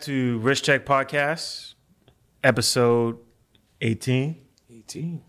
[0.00, 1.74] Back to Wrist Check Podcast,
[2.42, 3.18] episode
[3.82, 4.34] 18.
[4.70, 5.20] 18.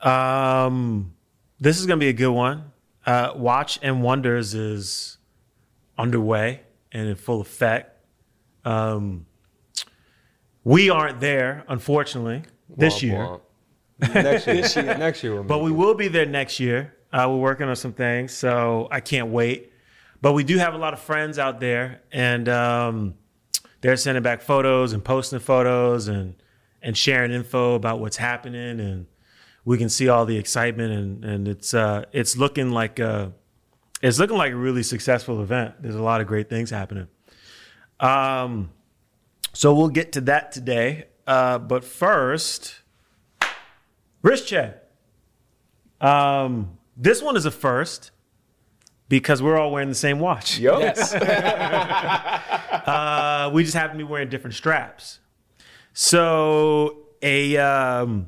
[0.00, 1.12] Um,
[1.60, 2.72] this is going to be a good one.
[3.04, 5.18] Uh, Watch and Wonders is
[5.98, 7.94] underway and in full effect.
[8.64, 9.26] Um,
[10.64, 13.40] we aren't there, unfortunately, this Womp year, womp.
[14.24, 15.74] next year, this year, next year, we'll but we it.
[15.74, 16.94] will be there next year.
[17.12, 19.70] Uh, we're working on some things, so I can't wait.
[20.22, 23.14] But we do have a lot of friends out there, and um,
[23.82, 26.34] they're sending back photos and posting photos and
[26.80, 29.06] and sharing info about what's happening, and
[29.64, 33.32] we can see all the excitement, and and it's uh, it's looking like a,
[34.00, 35.74] it's looking like a really successful event.
[35.80, 37.08] There's a lot of great things happening.
[38.00, 38.70] Um,
[39.52, 42.80] so we'll get to that today, uh, but first,
[44.22, 44.82] wrist check.
[46.00, 48.10] Um, this one is a first
[49.08, 50.58] because we're all wearing the same watch.
[50.58, 50.80] Yup.
[50.80, 51.14] Yes.
[52.82, 55.20] Uh, we just happen to be wearing different straps.
[55.92, 58.26] So a um,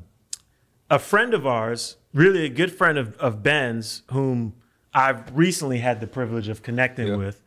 [0.89, 4.55] a friend of ours, really a good friend of, of Ben's, whom
[4.93, 7.41] I've recently had the privilege of connecting with,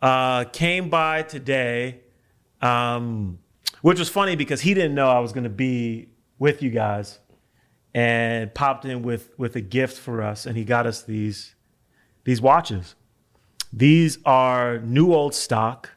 [0.00, 2.00] uh, came by today,
[2.62, 3.38] um,
[3.82, 7.18] which was funny because he didn't know I was going to be with you guys,
[7.94, 11.54] and popped in with with a gift for us, and he got us these
[12.24, 12.94] these watches.
[13.72, 15.90] These are new old stock.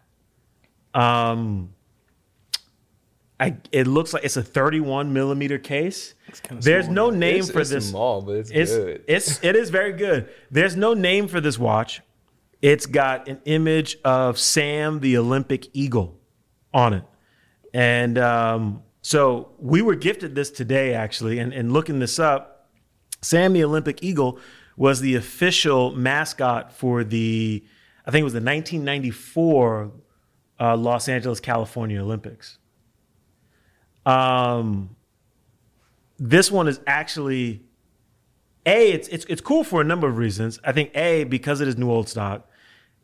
[0.94, 1.74] Um,
[3.40, 6.14] I, it looks like it's a 31 millimeter case.
[6.50, 7.90] There's small, no name It's, for it's this.
[7.90, 9.04] small, but it's, It's good.
[9.08, 10.30] it's it is very good.
[10.52, 12.02] There's no name for this watch.
[12.62, 16.18] It's got an image of Sam the Olympic Eagle
[16.74, 17.04] on it,
[17.74, 21.40] and um, so we were gifted this today actually.
[21.40, 22.70] And, and looking this up,
[23.22, 24.40] Sam the Olympic Eagle
[24.78, 27.64] was the official mascot for the
[28.06, 29.92] I think it was the 1994
[30.60, 32.60] uh, Los Angeles California Olympics.
[34.06, 34.96] Um,
[36.18, 37.64] this one is actually
[38.66, 40.60] a it's it's it's cool for a number of reasons.
[40.64, 42.48] I think a because it is new old stock,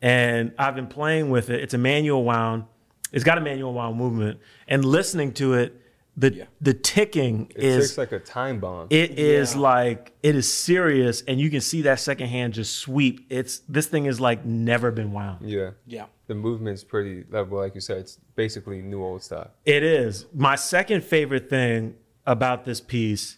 [0.00, 1.60] and I've been playing with it.
[1.60, 2.64] It's a manual wound.
[3.12, 5.81] It's got a manual wound movement, and listening to it,
[6.16, 6.44] the Yeah.
[6.60, 8.86] the ticking it is ticks like a time bomb.
[8.90, 9.60] it is Yeah.
[9.60, 13.26] like it is serious, and you can see that second hand just sweep.
[13.30, 15.48] It's this thing is like never been wound.
[15.48, 15.70] yeah.
[15.86, 16.06] yeah.
[16.26, 19.50] The movement's pretty, like- well, like you said, it's basically new old style.
[19.66, 20.26] It is.
[20.34, 21.94] My second favorite thing
[22.26, 23.36] about this piece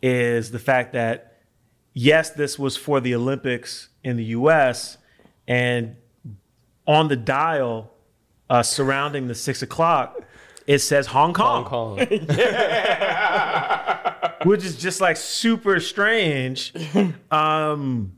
[0.00, 1.38] is the fact that,
[1.92, 4.98] yes, this was for the Olympics in the US,
[5.46, 5.96] and
[6.86, 7.92] on the dial
[8.50, 10.20] uh, surrounding the six o'clock,
[10.66, 12.06] it says Hong Kong, Hong Kong.
[14.44, 16.72] which is just like super strange.
[17.30, 18.12] Um,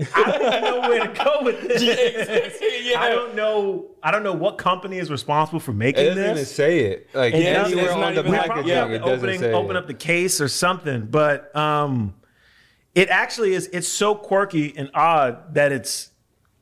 [0.00, 1.82] I- don't know where to go with this.
[2.96, 3.86] I don't know.
[4.02, 6.54] I don't know what company is responsible for making It doesn't this.
[6.54, 7.08] say it.
[7.14, 9.78] Like It anywhere it's on the packaging, have it doesn't opening, say open it.
[9.78, 11.06] up the case or something.
[11.06, 12.14] But um,
[12.94, 13.66] it actually is.
[13.72, 16.10] It's so quirky and odd that it's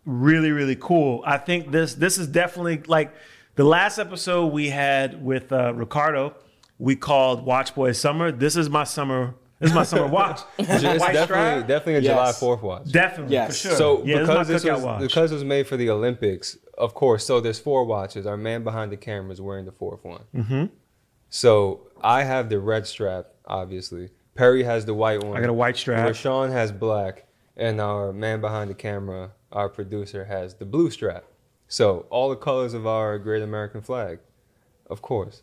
[0.06, 1.22] really really cool.
[1.26, 3.14] I think this this is definitely like
[3.56, 6.34] the last episode we had with uh, Ricardo.
[6.78, 8.30] We called Watch Boy Summer.
[8.30, 9.34] This is my summer.
[9.58, 10.40] This is my summer watch.
[10.58, 11.66] It's definitely strap?
[11.66, 12.12] definitely a Yes.
[12.12, 12.92] July Fourth watch.
[12.92, 13.48] Definitely, Yes.
[13.62, 13.76] for sure.
[13.76, 15.00] So yeah, because this this is my was watch.
[15.00, 17.24] because it was made for the Olympics, of course.
[17.24, 18.26] So there's four watches.
[18.26, 20.24] Our man behind the camera is wearing the fourth one.
[20.34, 20.64] Mm-hmm.
[21.30, 24.10] So I have the red strap, obviously.
[24.34, 25.38] Perry has the white one.
[25.38, 26.06] I got a white strap.
[26.06, 27.24] Rashawn has black,
[27.56, 31.24] and our man behind the camera, our producer, has the blue strap.
[31.68, 34.18] So all the colors of our great American flag,
[34.88, 35.42] of course.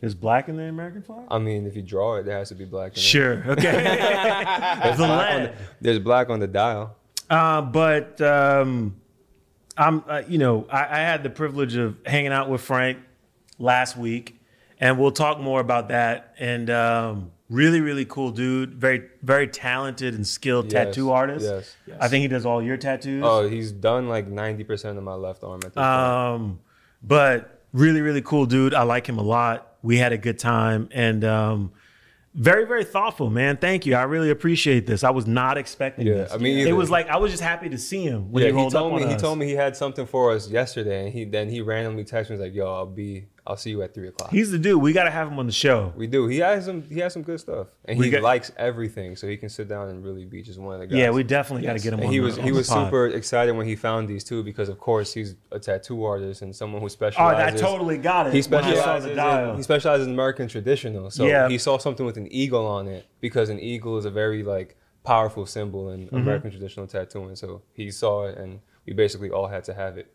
[0.00, 1.26] Is black in the American flag?
[1.28, 3.02] I mean, if you draw it, there has to be black in it.
[3.02, 3.42] Sure.
[3.48, 3.72] Okay.
[4.82, 6.96] There's the black, on the, there's black on the dial.
[7.28, 8.94] Uh, but um,
[9.76, 12.98] I'm, uh, you know, I, I had the privilege of hanging out with Frank
[13.58, 14.40] last week,
[14.78, 16.34] and we'll talk more about that.
[16.38, 21.44] And um, really, really cool dude, very, very talented and skilled Yes, tattoo artist.
[21.46, 21.76] yes.
[21.86, 23.22] yes, I think he does all your tattoos.
[23.26, 25.86] Oh, he's done like 90% of my left arm at this point.
[25.86, 26.58] Um,
[27.02, 28.74] but really, really cool dude.
[28.74, 29.76] I like him a lot.
[29.82, 31.72] We had a good time and um,
[32.34, 33.56] very, very thoughtful, man.
[33.56, 33.94] Thank you.
[33.94, 35.02] I really appreciate this.
[35.04, 36.32] I was not expecting Yeah, this.
[36.32, 38.64] I mean, it was like I was just happy to see him when yeah, he
[38.64, 39.20] he told me he us.
[39.20, 42.36] told me he had something for us yesterday, and he then he randomly texted me
[42.36, 44.80] like, "Yo, I'll be, I'll see you at three o'clock." He's the dude.
[44.82, 45.92] We got to have him on the show.
[45.96, 46.26] we do.
[46.28, 46.82] He has some.
[46.82, 49.68] He has some good stuff, and We he got- likes everything, so he can sit
[49.68, 50.98] down and really be just one of the guys.
[50.98, 52.12] Yeah, we definitely got to get him And on.
[52.12, 52.86] he the- was on he the was pod.
[52.86, 56.54] super excited when he found these two because of course he's a tattoo artist and
[56.54, 57.52] someone who specializes.
[57.52, 58.34] Oh, I totally got it.
[58.34, 61.10] He when I saw specializes the in, he specializes in American traditional.
[61.10, 61.48] So Yeah.
[61.48, 64.76] he saw something with an eagle on it because an eagle is a very like
[65.04, 66.16] powerful symbol in Mm-hmm.
[66.16, 67.34] American traditional tattooing.
[67.36, 70.12] So he saw it and we basically all had to have it.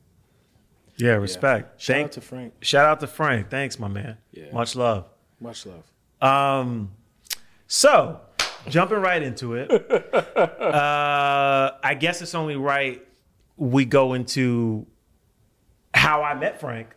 [0.97, 1.81] Yeah, respect.
[1.81, 2.53] Shout Thank, out to Frank.
[2.61, 3.49] shout out to Frank.
[3.49, 4.17] Thanks, my man.
[4.31, 4.51] Yeah.
[4.51, 5.05] Much love.
[5.39, 5.83] Much love.
[6.21, 6.91] Um,
[7.67, 8.21] so
[8.69, 9.71] jumping right into it,
[10.35, 13.05] uh, I guess it's only right
[13.57, 14.85] we go into
[15.93, 16.89] how I met Frank.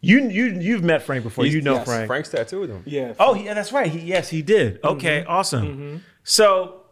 [0.00, 1.44] You you you've met Frank before.
[1.44, 2.06] He's- you know yes, Frank.
[2.06, 2.82] Frank's tattooed him.
[2.86, 3.14] Yeah.
[3.18, 3.90] Oh, yeah, that's right.
[3.90, 4.78] He, yes, he did.
[4.84, 6.02] Okay, awesome.
[6.22, 6.82] So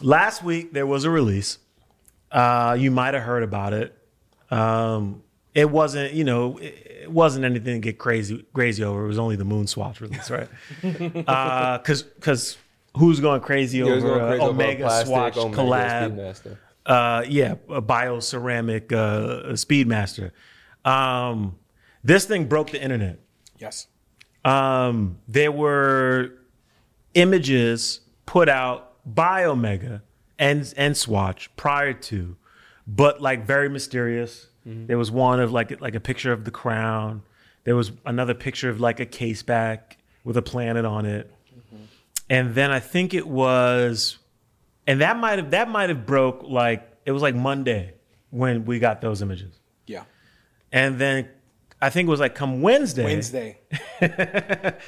[0.00, 1.58] last week there was a release.
[2.30, 3.94] Uh, you might have heard about it.
[4.50, 5.22] Um,
[5.54, 9.04] it wasn't, you know, it, it wasn't anything to get crazy crazy over.
[9.04, 10.48] It was only the Moon Swatch release, right?
[10.82, 12.56] Because because
[12.96, 16.56] who's going crazy He was over going uh, crazy Omega plastic Swatch Omega collab?
[16.84, 20.32] Uh, yeah, a bioceramic uh, Speedmaster.
[20.84, 21.56] Um,
[22.02, 23.20] this thing broke the internet
[23.58, 23.86] Yes.
[24.44, 26.32] um, there were
[27.14, 30.02] images put out by Omega
[30.38, 32.36] and and Swatch prior to,
[32.86, 34.48] but like very mysterious.
[34.66, 34.86] Mm-hmm.
[34.86, 37.22] There was one of like like a picture of the crown.
[37.64, 41.84] There was another picture of like a case back with a planet on it, mm-hmm.
[42.30, 44.18] and then I think it was,
[44.86, 47.94] and that might have that might have broke like it was like Monday
[48.30, 49.54] when we got those images,
[49.86, 50.04] Yeah.
[50.70, 51.28] and then
[51.80, 53.04] I think it was like come Wednesday.
[53.04, 53.58] Wednesday.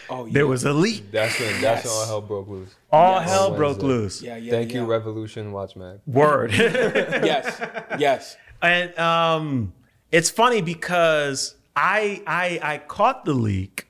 [0.08, 0.32] oh yeah.
[0.32, 1.10] There was a leak.
[1.10, 1.86] That's when that's Yes.
[1.88, 2.74] all hell broke loose.
[2.92, 3.30] All Yes.
[3.30, 4.22] hell broke loose.
[4.22, 4.36] Yeah.
[4.36, 4.52] Yeah.
[4.52, 4.80] Thank yeah.
[4.80, 5.98] you, Revolution Watch Mag.
[6.06, 6.52] Word.
[6.54, 7.60] yes.
[7.98, 8.36] Yes.
[8.64, 9.72] And um,
[10.10, 13.88] it's funny because I I I caught the leak,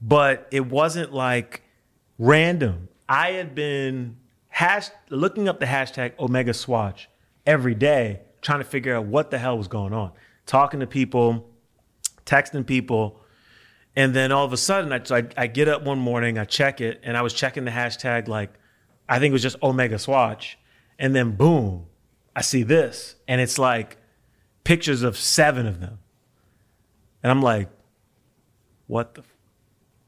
[0.00, 1.62] but it wasn't like
[2.18, 2.88] random.
[3.08, 4.16] I had been
[4.48, 7.08] hash looking up the hashtag Omega Swatch
[7.46, 10.12] every day, trying to figure out what the hell was going on.
[10.46, 11.50] Talking to people,
[12.24, 13.20] texting people,
[13.96, 16.80] and then all of a sudden, I, I, I get up one morning, I check
[16.80, 18.52] it, and I was checking the hashtag like,
[19.08, 20.58] I think it was just Omega Swatch,
[20.98, 21.86] and then boom,
[22.34, 23.98] I see this, and it's like
[24.64, 25.98] pictures of seven of them,
[27.22, 27.68] and I'm like,
[28.86, 29.26] what the, f-?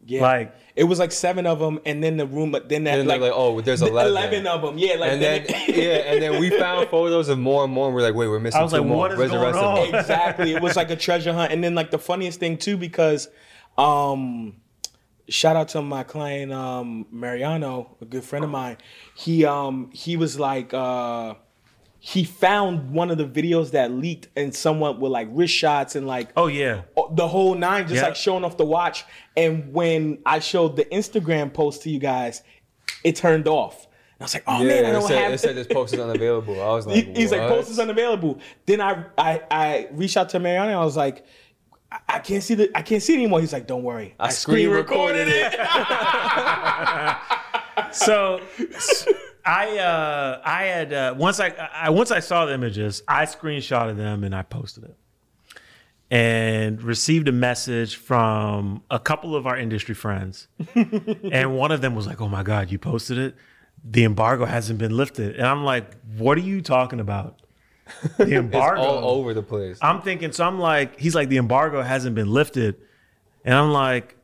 [0.07, 0.21] Yeah.
[0.23, 3.09] Like- it was like seven of them, and then the room, but then that And
[3.09, 4.13] like, like, oh, there's the 11.
[4.13, 4.77] Eleven of them.
[4.77, 4.97] Yeah.
[4.97, 7.87] Like and then then- yeah, and then we found photos of more and more.
[7.87, 8.99] And we're like, wait, we're missing I was two like, more.
[8.99, 9.79] what is Where's the going rest on?
[9.79, 10.01] of them?
[10.01, 10.53] exactly.
[10.55, 11.51] It was like a treasure hunt.
[11.51, 13.29] And then like the funniest thing too, because
[13.79, 14.57] um
[15.31, 18.77] shout out to my client um Mariano, a good friend of mine.
[19.15, 21.35] He um he was like uh
[22.09, 26.07] he found one of the videos that leaked and someone with like wrist shots and
[26.07, 28.03] like oh yeah, the whole nine, just Yeah.
[28.03, 29.05] like showing off the watch.
[29.37, 32.45] And when I showed the Instagram post to you guys,
[33.03, 33.87] it turned off.
[33.87, 35.95] And I was like, oh yeah, man, I don't said, have it said this post
[35.95, 36.63] is unavailable.
[36.63, 38.39] I was he- like, he's like, post is unavailable.
[38.67, 40.69] Then I, I I reached out to Mariano.
[40.71, 41.27] And I was like,
[41.91, 43.41] I, I can't see the I can't see it anymore.
[43.41, 45.55] He's like, don't worry, I, screen recorded it.
[47.93, 48.41] so
[49.47, 53.97] I uh, I had uh, once I, I once I saw the images, I screenshotted
[53.97, 54.97] them and I posted it,
[56.11, 61.95] and received a message from a couple of our industry friends, and one of them
[61.95, 63.37] was like, "Oh my god, you posted it!
[63.85, 67.41] The embargo hasn't been lifted," and I'm like, "What are you talking about?
[68.17, 69.79] The It's embargo all over the place.
[69.81, 72.75] I'm thinking, so I'm like, he's like, the embargo hasn't been lifted.
[73.45, 74.16] And I'm like,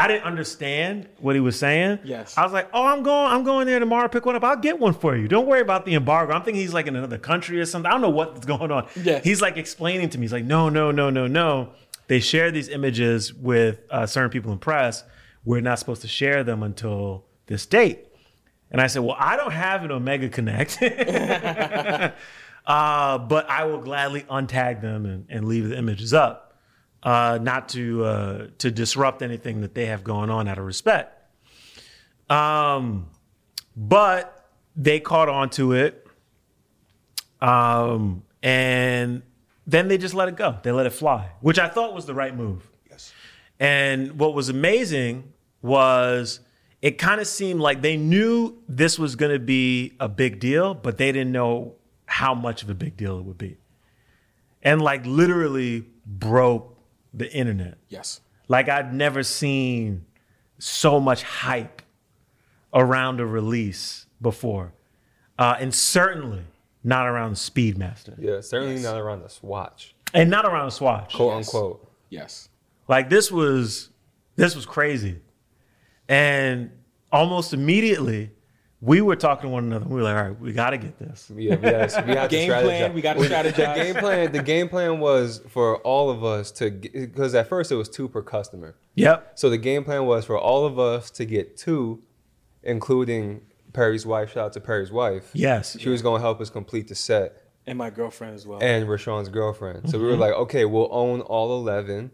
[0.00, 1.98] I didn't understand what he was saying.
[2.04, 2.36] Yes.
[2.38, 4.44] I was like, oh, I'm going, I'm going there tomorrow, pick one up.
[4.44, 5.28] I'll get one for you.
[5.28, 6.32] Don't worry about the embargo.
[6.32, 7.88] I'm thinking he's like in another country or something.
[7.88, 8.88] I don't know what's going on.
[9.02, 9.24] Yes.
[9.24, 10.24] He's like explaining to me.
[10.24, 11.72] He's like, no, no, no, no, no.
[12.06, 15.04] They share these images with uh, certain people in press.
[15.44, 18.06] We're not supposed to share them until this date.
[18.70, 20.78] And I said, well, I don't have an Omega Connect.
[22.66, 26.49] Uh, but I will gladly untag them and, and leave the images up,
[27.02, 31.16] uh, not to uh, to disrupt anything that they have going on out of respect.
[32.30, 33.08] Um,
[33.76, 36.06] but they caught on to it,
[37.40, 39.22] um, and
[39.66, 40.58] then they just let it go.
[40.62, 42.68] They let it fly, which I thought was the right move.
[42.88, 43.12] Yes.
[43.58, 46.40] And what was amazing was
[46.82, 50.74] it kind of seemed like they knew this was going to be a big deal,
[50.74, 51.74] but they didn't know
[52.06, 53.56] how much of a big deal it would be.
[54.62, 56.76] And like literally broke
[57.12, 57.78] the internet.
[57.88, 58.20] Yes.
[58.48, 60.04] Like I'd never seen
[60.58, 61.82] so much hype
[62.74, 64.72] around a release before.
[65.38, 66.42] Uh, and certainly
[66.84, 68.14] not around Speedmaster.
[68.18, 68.84] yeah, certainly Yes.
[68.84, 71.14] not around the Swatch, And not around the Swatch.
[71.14, 71.48] quote Yes.
[71.54, 71.92] unquote.
[72.10, 72.48] Yes.
[72.88, 73.90] Like this was
[74.36, 75.20] this was crazy.
[76.08, 76.70] And
[77.12, 78.30] almost immediately
[78.80, 79.84] we were talking to one another.
[79.84, 81.30] We were like, all right, we gotta get this.
[81.34, 82.94] Yeah, we had, we had Game to plan, strategize.
[82.94, 84.32] we gotta The game plan.
[84.32, 88.08] The game plan was for all of us to because at first it was two
[88.08, 88.76] per customer.
[88.94, 89.38] Yep.
[89.38, 92.02] So the game plan was for all of us to get two,
[92.62, 94.32] including Perry's wife.
[94.32, 95.30] Shout out to Perry's wife.
[95.32, 95.78] Yes.
[95.78, 97.44] She was going to help us complete the set.
[97.66, 98.58] And my girlfriend as well.
[98.62, 99.90] and Rashawn's girlfriend.
[99.90, 100.20] So we were mm-hmm.
[100.20, 102.10] like, okay, we'll own all 11.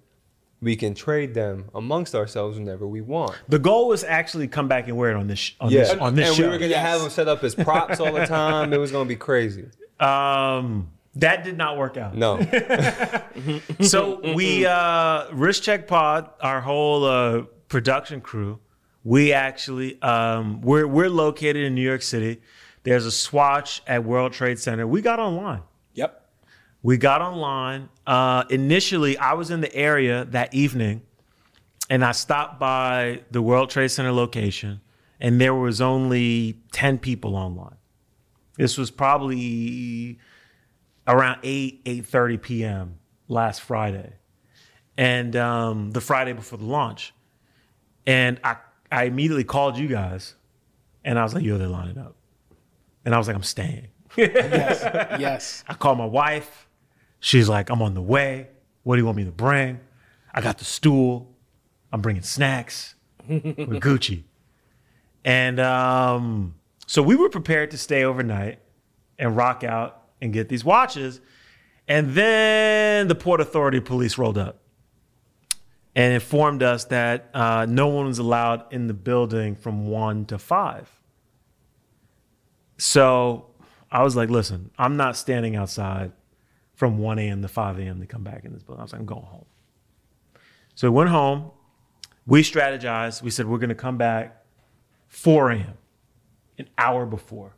[0.63, 3.39] We can trade them amongst ourselves whenever we want.
[3.49, 5.93] The goal was actually come back and wear it on this sh- on Yeah, this
[5.95, 6.43] on this and show.
[6.45, 6.87] we were gonna Yes.
[6.87, 8.73] have them set up as props all the time.
[8.73, 9.67] It was gonna be crazy.
[10.01, 12.15] um, that did not work out.
[12.15, 12.39] No,
[13.81, 18.59] so we uh wrist check pod our whole uh production crew
[19.05, 22.41] we actually um we're we're located in new york city
[22.83, 25.63] there's a swatch at world trade center we got online
[25.95, 26.29] yep.
[26.83, 31.03] we got online uh initially i was in the area that evening
[31.91, 34.81] and i stopped by the world trade center location
[35.21, 37.77] and there was only 10 people online
[38.57, 40.19] this was probably
[41.07, 42.99] around 8 8.30 p.m
[43.29, 44.13] last friday
[44.97, 47.13] and um, the friday before the launch
[48.07, 48.57] and I,
[48.91, 50.35] I immediately called you guys
[51.05, 52.15] and i was like yo they're lining up
[53.05, 55.19] and i was like i'm staying Yes.
[55.21, 55.65] yes.
[55.69, 56.66] i called my wife
[57.27, 58.47] she's like i'm on the way.
[58.85, 59.81] What do you want me to bring?
[60.33, 61.35] I got the stool.
[61.93, 62.95] I'm bringing snacks
[63.27, 63.43] with
[63.83, 64.23] gucci.
[65.25, 66.55] And um,
[66.87, 68.61] so we were prepared to stay overnight
[69.19, 71.21] and rock out and get these watches.
[71.89, 74.61] And then the port authority police rolled up
[75.97, 80.39] and informed us that uh, no one was allowed in the building from one to
[80.39, 80.89] five.
[82.79, 83.47] So
[83.91, 86.13] I was like, listen, I'm not standing outside
[86.77, 87.43] from 1 a.m.
[87.43, 88.01] to 5 a.m.
[88.01, 88.81] to come back in this building.
[88.81, 89.45] I was like, I'm going home.
[90.75, 91.51] So we went home.
[92.27, 93.23] We strategized.
[93.23, 94.45] We said, we're going to come back
[95.09, 95.75] 4 a.m.,
[96.59, 97.55] an hour before.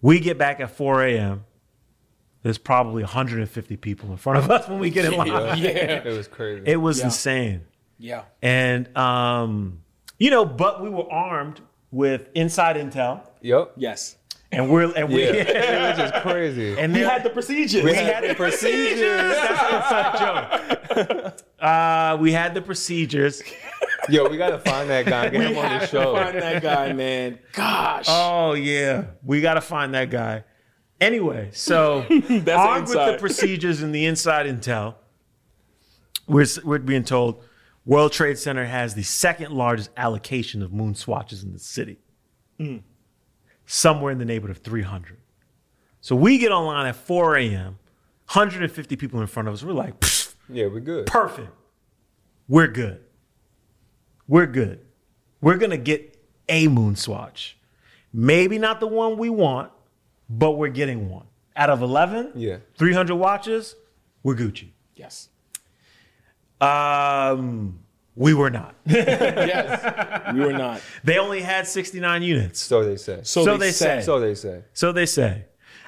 [0.00, 1.44] We get back at 4 a.m.
[2.42, 5.28] There's probably 150 people in front of us when we get in line.
[5.58, 6.02] Yeah.
[6.04, 6.62] it was crazy.
[6.66, 7.04] It was Yeah.
[7.06, 7.60] insane.
[7.98, 8.24] Yeah.
[8.42, 9.80] And, um,
[10.18, 11.60] you know, but we were armed
[11.92, 13.20] with inside intel.
[13.42, 13.72] yep.
[13.76, 14.16] Yes.
[14.54, 16.78] And we're, and we, Yeah, it was just crazy.
[16.78, 17.82] and We there- had the procedures.
[17.84, 19.00] we had the procedures.
[19.00, 21.40] That's an inside joke.
[21.58, 23.42] Uh, we had the procedures.
[24.08, 26.14] Yo, we gotta find that guy, and get him on the have to show.
[26.16, 27.38] find that guy, man.
[27.52, 28.06] Gosh.
[28.08, 30.42] Oh yeah, we got to find that guy.
[31.00, 32.00] Anyway, so
[32.52, 34.96] armed with the procedures and the inside intel,
[36.26, 37.42] we're we're being told
[37.86, 41.98] World Trade Center has the second largest allocation of moon swatches in the city,
[43.66, 45.18] somewhere in the neighborhood of 300.
[46.00, 47.78] So we get online at 4 a.m.
[48.32, 49.62] 150 people in front of us.
[49.62, 49.94] We're like,
[50.48, 51.06] Yeah, we're good.
[51.06, 51.50] perfect.
[52.48, 53.00] We're good.
[54.26, 54.80] We're good.
[55.40, 56.16] We're gonna get
[56.48, 57.56] a moon swatch.
[58.12, 59.70] Maybe not the one we want,
[60.28, 61.26] but we're getting one.
[61.56, 62.58] Out of 11, Yeah.
[62.78, 63.74] 300 watches,
[64.22, 64.70] we're Gucci.
[64.96, 65.28] Yes.
[66.60, 67.80] Um,
[68.14, 68.74] we were not.
[68.86, 70.34] Yes.
[70.34, 70.80] we were not.
[71.04, 72.60] they only had 69 units.
[72.60, 73.20] So they say.
[73.22, 74.00] So, So they, they say.
[74.00, 74.02] say.
[74.04, 74.62] So they say.
[74.72, 75.44] So they say.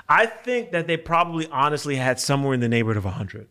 [0.09, 3.49] I think that they probably honestly had somewhere in the neighborhood of 100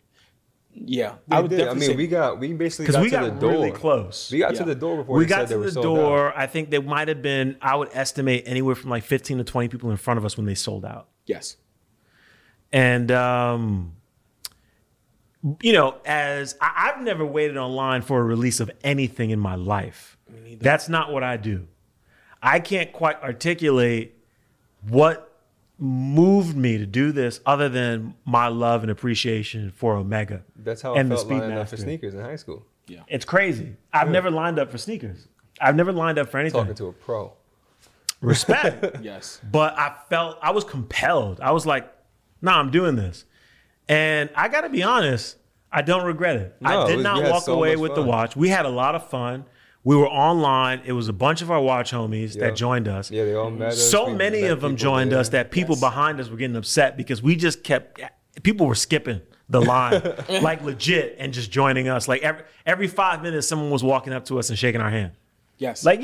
[0.75, 1.15] Yeah.
[1.31, 1.61] I would did.
[1.61, 3.51] I definitely mean, say we got we basically because got we to got the door.
[3.51, 4.31] really close.
[4.31, 6.01] We got to the door before we got said they to were the sold out.
[6.01, 6.37] door.
[6.37, 9.67] I think there might have been, I would estimate anywhere from like 15 to 20
[9.69, 11.07] people in front of us when they sold out.
[11.25, 11.57] yes.
[12.71, 13.93] And, um,
[15.61, 19.55] you know, as I, I've never waited online for a release of anything in my
[19.55, 20.17] life.
[20.59, 21.67] That's not what I do.
[22.41, 24.17] I can't quite articulate
[24.87, 25.29] what
[25.79, 30.43] moved me to do this other than my love and appreciation for Omega.
[30.55, 32.65] That's how and I the felt lining up for sneakers in high school.
[32.87, 33.01] Yeah.
[33.07, 33.75] It's crazy.
[33.91, 35.27] I've never lined up for sneakers.
[35.59, 36.59] I've never lined up for anything.
[36.61, 37.33] Talking to a pro.
[38.21, 38.97] Respect.
[39.01, 39.41] Yes.
[39.51, 41.39] but I felt I was compelled.
[41.41, 41.91] I was like,
[42.41, 43.25] "Nah, I'm doing this,"
[43.89, 45.37] and I got to be honest.
[45.71, 46.55] I don't regret it.
[46.61, 48.35] No, I did not walk so away much with the watch.
[48.35, 49.45] We had a lot of fun.
[49.83, 50.81] We were online.
[50.85, 52.45] It was a bunch of our watch homies Yeah.
[52.47, 53.09] that joined us.
[53.11, 53.89] Yeah, they all met us.
[53.91, 55.19] so We many met of them joined there.
[55.19, 55.81] us that people Yes.
[55.81, 57.99] behind us were getting upset because we just kept.
[58.43, 60.01] People were skipping the line,
[60.41, 62.07] like legit, and just joining us.
[62.07, 65.11] Like every every five minutes, someone was walking up to us and shaking our hand.
[65.57, 65.83] Yes.
[65.83, 66.01] Like,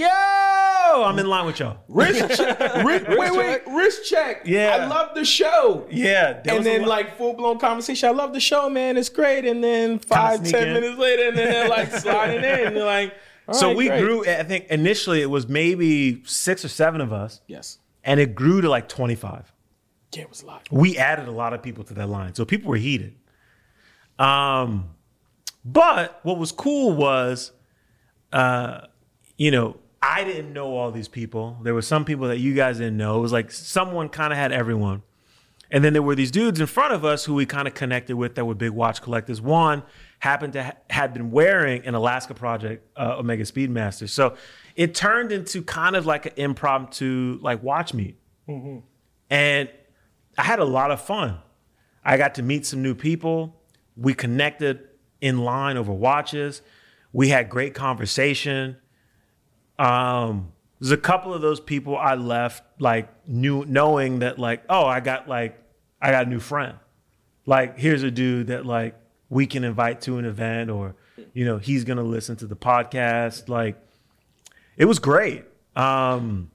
[0.97, 1.77] yo, I'm in line with y'all.
[1.87, 2.59] wrist check.
[2.83, 3.61] Wrist, wait, wait.
[3.67, 4.41] Wrist check.
[4.45, 4.77] Yeah.
[4.81, 5.87] I love the show.
[5.91, 8.09] Yeah, and then lot- like full blown conversation.
[8.09, 8.97] I love the show, man.
[8.97, 9.45] It's great.
[9.45, 10.73] And then five, ten in.
[10.73, 12.67] minutes later, and then they're like sliding in.
[12.67, 13.13] And they're like,
[13.47, 14.01] all So right, we great.
[14.01, 14.25] grew.
[14.25, 17.77] I think initially it was maybe six or seven of us, Yes.
[18.03, 19.51] and it grew to like twenty five.
[20.13, 20.67] Yeah, it was a lot.
[20.71, 23.15] We added a lot of people to that line, so people were heated.
[24.17, 24.89] Um,
[25.63, 27.51] but what was cool was,
[28.33, 28.81] uh,
[29.37, 31.57] you know, I didn't know all these people.
[31.63, 33.17] There were some people that you guys didn't know.
[33.17, 35.03] It was like someone kind of had everyone.
[35.71, 38.15] And then there were these dudes in front of us who we kind of connected
[38.15, 39.39] with that were big watch collectors.
[39.41, 39.83] One
[40.19, 44.35] happened to ha- had been wearing an Alaska Project uh, Omega Speedmaster, so
[44.75, 48.17] it turned into kind of like an impromptu like watch meet.
[49.29, 49.69] And
[50.39, 51.37] I had a lot of fun.
[52.03, 53.61] I got to meet some new people.
[53.95, 54.87] We connected
[55.21, 56.63] in line over watches.
[57.13, 58.77] We had great conversation.
[59.79, 64.85] Um, there's a couple of those people I left like knew knowing that like oh
[64.85, 65.59] I got like
[66.01, 66.77] I got a new friend.
[67.45, 68.95] Like here's a dude that like
[69.29, 70.95] we can invite to an event or
[71.33, 73.49] you know he's gonna listen to the podcast.
[73.49, 73.77] Like
[74.77, 75.45] it was great.
[75.75, 76.51] Um,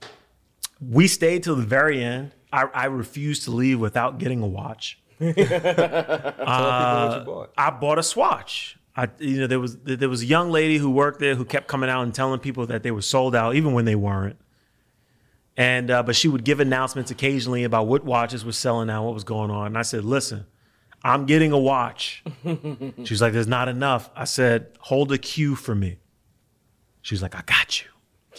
[0.81, 2.33] we stayed till the very end.
[2.52, 4.99] I, I refused to leave without getting a watch.
[5.19, 7.52] Tell people what you bought.
[7.57, 8.78] I bought a Swatch.
[8.96, 11.66] I, you know, there was there was a young lady who worked there who kept
[11.66, 14.36] coming out and telling people that they were sold out, even when they weren't.
[15.56, 19.14] And uh, but she would give announcements occasionally about what watches were selling out, what
[19.14, 19.68] was going on.
[19.68, 20.46] And I said, "Listen,
[21.02, 22.22] I'm getting a watch."
[23.04, 25.98] She's like, "There's not enough." I said, "Hold a queue for me."
[27.02, 27.88] She's like, "I got you."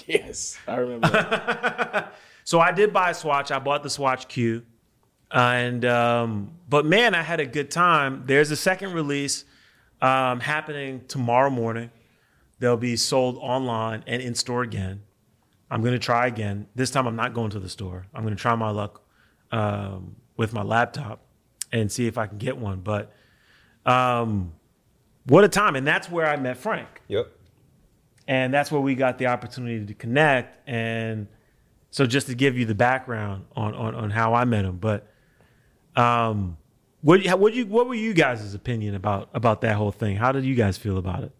[0.07, 1.07] Yes, I remember.
[1.09, 2.13] That.
[2.47, 3.49] So I did buy a Swatch.
[3.49, 4.61] I bought the Swatch Q,
[5.31, 8.21] and um, but man, I had a good time.
[8.27, 9.45] There's a second release
[10.01, 11.91] um, happening tomorrow morning.
[12.59, 15.03] They'll be sold online and in store again.
[15.69, 16.67] I'm going to try again.
[16.75, 18.05] This time, I'm not going to the store.
[18.13, 19.01] I'm going to try my luck
[19.51, 21.21] um, with my laptop
[21.71, 22.79] and see if I can get one.
[22.79, 23.11] But
[23.85, 24.53] um,
[25.25, 25.75] what a time!
[25.75, 27.27] And that's where I met Frank Yep.
[28.27, 31.27] and that's where we got the opportunity to connect and
[31.91, 35.07] so just to give you the background on on, on how I met him but
[35.95, 36.57] um
[37.05, 40.43] what what you what were you guys' opinion about about that whole thing how did
[40.49, 41.31] you guys feel about it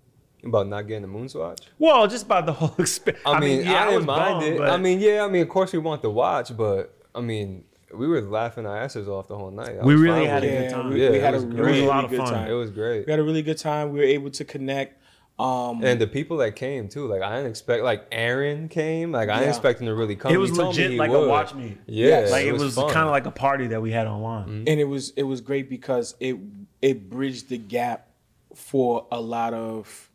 [0.51, 1.61] About not getting the moon swatch.
[1.79, 4.57] well just about the whole experience I, mean, I, didn't mind bummed, it.
[4.59, 6.81] but I mean, yeah, I mean, of course we want the watch, but
[7.13, 7.63] I mean,
[8.01, 9.73] we were laughing our asses off the whole night.
[9.81, 10.89] I We really had a good time.
[10.91, 11.59] we, Yeah, we it had a was great.
[11.69, 12.33] really a lot of good fun.
[12.33, 12.47] time.
[12.53, 13.05] It was great.
[13.07, 13.91] We had a really good time.
[13.93, 15.01] We were able to connect.
[15.37, 19.27] Um, And the people that came too, like I didn't expect, like Aaron came, like
[19.27, 19.39] I Yeah.
[19.39, 20.31] didn't expect him to really come.
[20.31, 21.77] it was He told me legit he like a watch me.
[21.87, 22.31] Yeah, Yes.
[22.31, 22.89] like it was, fun.
[22.93, 25.69] kind of like a party that we had online and it was it was great
[25.69, 26.37] because it
[26.81, 28.07] it bridged the gap
[28.53, 30.09] for a lot of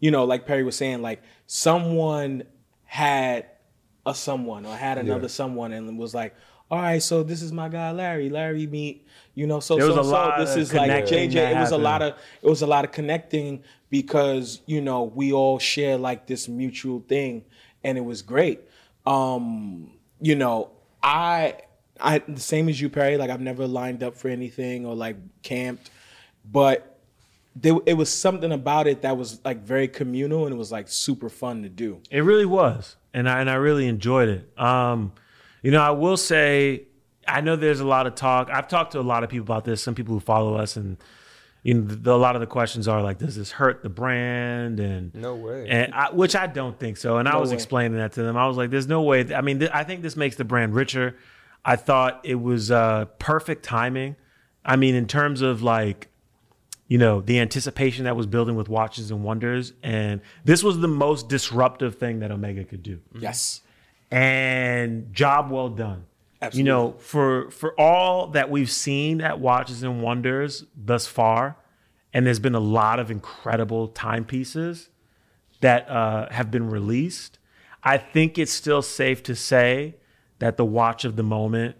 [0.00, 2.44] you know like perry was saying like someone
[2.84, 3.46] had
[4.06, 5.28] a someone or had another Yeah.
[5.28, 6.34] someone and was like
[6.70, 8.28] all right so this is my guy larry.
[8.30, 12.02] Larry meet you know so so so this is like jj it was a lot
[12.02, 16.48] of it was a lot of connecting because you know we all share like this
[16.48, 17.44] mutual thing
[17.82, 18.60] and it was great.
[19.06, 20.70] Um you know
[21.02, 21.54] i
[22.00, 25.16] i the same as you perry like i've never lined up for anything or like
[25.42, 25.90] camped
[26.50, 26.94] but
[27.56, 30.88] there, it was something about it that was like very communal and it was like
[30.88, 32.00] super fun to do.
[32.10, 34.58] It really was, and I and I really enjoyed it.
[34.58, 35.12] Um,
[35.64, 36.82] you know, I will say,
[37.26, 38.50] I know there's a lot of talk.
[38.52, 39.82] I've talked to a lot of people about this.
[39.82, 40.98] Some people who follow us, and
[41.62, 44.78] you know, the, a lot of the questions are like, "Does this hurt the brand?"
[44.78, 45.66] And No way.
[45.68, 47.16] and I, which I don't think so.
[47.16, 47.54] And I was way.
[47.54, 48.36] explaining that to them.
[48.36, 50.74] I was like, "There's no way." I mean, th- I think this makes the brand
[50.74, 51.16] richer.
[51.64, 54.16] I thought it was uh, perfect timing.
[54.66, 56.08] I mean, in terms of like
[56.88, 60.88] you know the anticipation that was building with watches and wonders and this was the
[60.88, 63.62] most disruptive thing that omega could do yes
[64.18, 66.04] and job well done
[66.40, 66.58] Absolutely.
[66.58, 71.56] you know for for all that we've seen at watches and wonders thus far
[72.12, 74.88] and there's been a lot of incredible timepieces
[75.62, 77.38] that uh, have been released
[77.82, 79.96] i think it's still safe to say
[80.38, 81.74] that the watch of the moment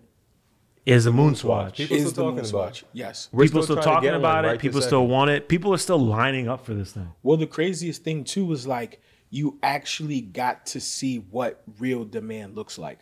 [0.87, 2.89] is a moon swatch People is still talking moon about swatch it.
[2.95, 5.09] yes We're people still trying to talking get one about it people still second.
[5.09, 8.45] want it people are still lining up for this thing Well, the craziest thing too
[8.45, 9.01] was like
[9.35, 13.01] you actually got to see what real demand looks like.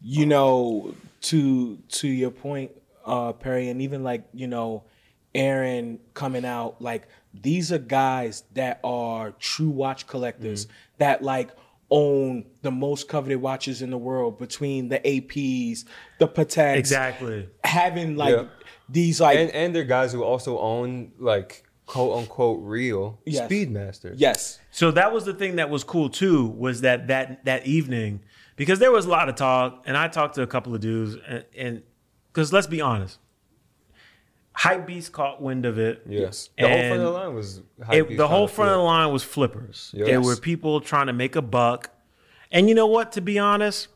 [0.00, 2.70] You know, to to your point,
[3.04, 4.84] uh, Perry, and even like you know,
[5.34, 10.72] Aaron coming out like these are guys that are true watch collectors Mm-hmm.
[10.98, 11.50] that like
[11.90, 15.84] own the most coveted watches in the world between the APs,
[16.20, 18.44] the Pateks, exactly having like Yeah.
[18.88, 23.50] these like and and they're guys who also own like quote unquote real Yes.
[23.50, 24.14] Speedmasters.
[24.18, 28.20] yes, So that was the thing that was cool too was that that that evening
[28.56, 31.16] because there was a lot of talk and I talked to a couple of dudes
[31.56, 31.82] and
[32.32, 33.18] because let's be honest,
[34.52, 36.02] hype beast caught wind of it.
[36.08, 36.50] Yes.
[36.58, 39.22] The whole front of the line was It- the whole front of the line was
[39.22, 39.90] flippers.
[39.94, 40.06] Yes.
[40.06, 41.90] There were people trying to make a buck,
[42.50, 43.12] and you know what?
[43.12, 43.88] To be honest,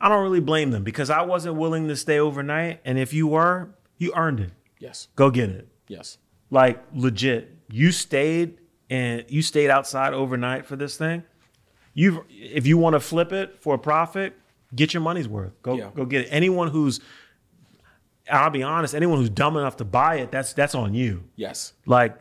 [0.00, 3.26] I don't really blame them because I wasn't willing to stay overnight, and if you
[3.26, 4.50] were, you earned it.
[4.78, 5.68] yes, Go get it.
[5.88, 6.18] yes.
[6.54, 11.22] Like legit you stayed and you stayed outside overnight for this thing.
[11.94, 14.34] You've if you want to flip it for a profit
[14.74, 15.52] get your money's worth.
[15.62, 15.90] Go Yeah.
[15.94, 16.28] go get it.
[16.30, 17.00] Anyone who's
[18.30, 21.24] i'll be honest anyone who's dumb enough to buy it that's that's on you.
[21.36, 21.74] Yes.
[21.86, 22.16] like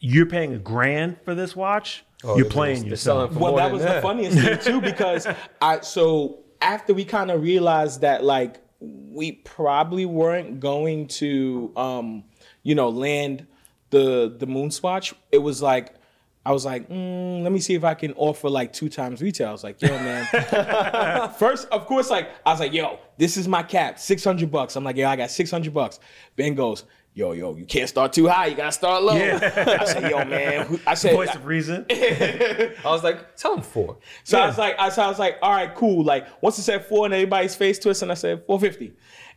[0.00, 3.32] you're paying a grand for this watch Oh, you're playing they're yourself.
[3.34, 5.26] for Well, that than was the funniest thing too because
[5.60, 12.24] I so after we kind of realized that like we probably weren't going to, um,
[12.62, 13.46] you know, land
[13.90, 15.14] the the moon swatch.
[15.32, 15.94] It was like.
[16.44, 19.48] I was like, mm, let me see if I can offer like two times retail.
[19.48, 21.32] I was like, yo, man.
[21.40, 24.76] First, of course, like I was like, yo, this is my cap, six hundred bucks.
[24.76, 25.98] I'm like, yo, I got six hundred bucks.
[26.36, 26.84] Ben goes,
[27.16, 28.46] yo, yo, you can't start too high.
[28.46, 29.16] You gotta start low.
[29.16, 29.78] Yeah.
[29.80, 30.80] I said, yo, man.
[30.86, 31.86] I said, Voice of reason.
[31.90, 33.96] I was like, tell him four.
[34.22, 36.04] so I was like, I, so I was like, all right, cool.
[36.04, 38.92] Like once it said four and everybody's face twist, and I said four fifty,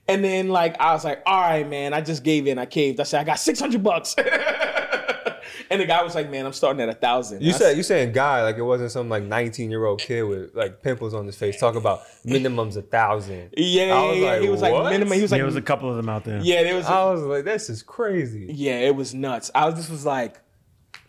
[0.10, 3.00] and then like I was like, all right, man, I just gave in, I caved.
[3.00, 4.16] I said I got six hundred bucks,
[5.70, 7.44] and the guy was like, man, I'm starting at a thousand.
[7.44, 10.56] You said you saying guy like it wasn't some like 19 year old kid with
[10.56, 11.60] like pimples on his face.
[11.60, 13.54] Talk about minimums a thousand.
[13.56, 14.26] yeah, yeah, I was yeah.
[14.26, 15.14] like, he was like minimum.
[15.14, 16.40] He was like, there was a couple of them out there.
[16.42, 16.86] yeah, there was.
[16.88, 18.48] I was like, this is crazy.
[18.52, 19.52] Yeah, it was nuts.
[19.54, 20.42] I was just was like,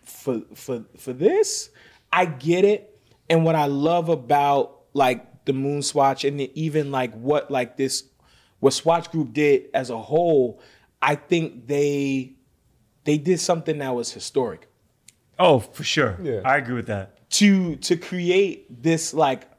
[0.03, 1.71] for for for this,
[2.13, 2.87] I get it.
[3.29, 8.03] And what I love about like the Moon Swatch and even like what like this
[8.61, 10.61] what Swatch Group did as a whole,
[11.01, 12.33] I think they
[13.03, 14.69] they did something that was historic.
[15.37, 16.17] Oh, for sure.
[16.21, 16.41] Yeah.
[16.45, 17.29] I agree with that.
[17.31, 19.49] To to create this like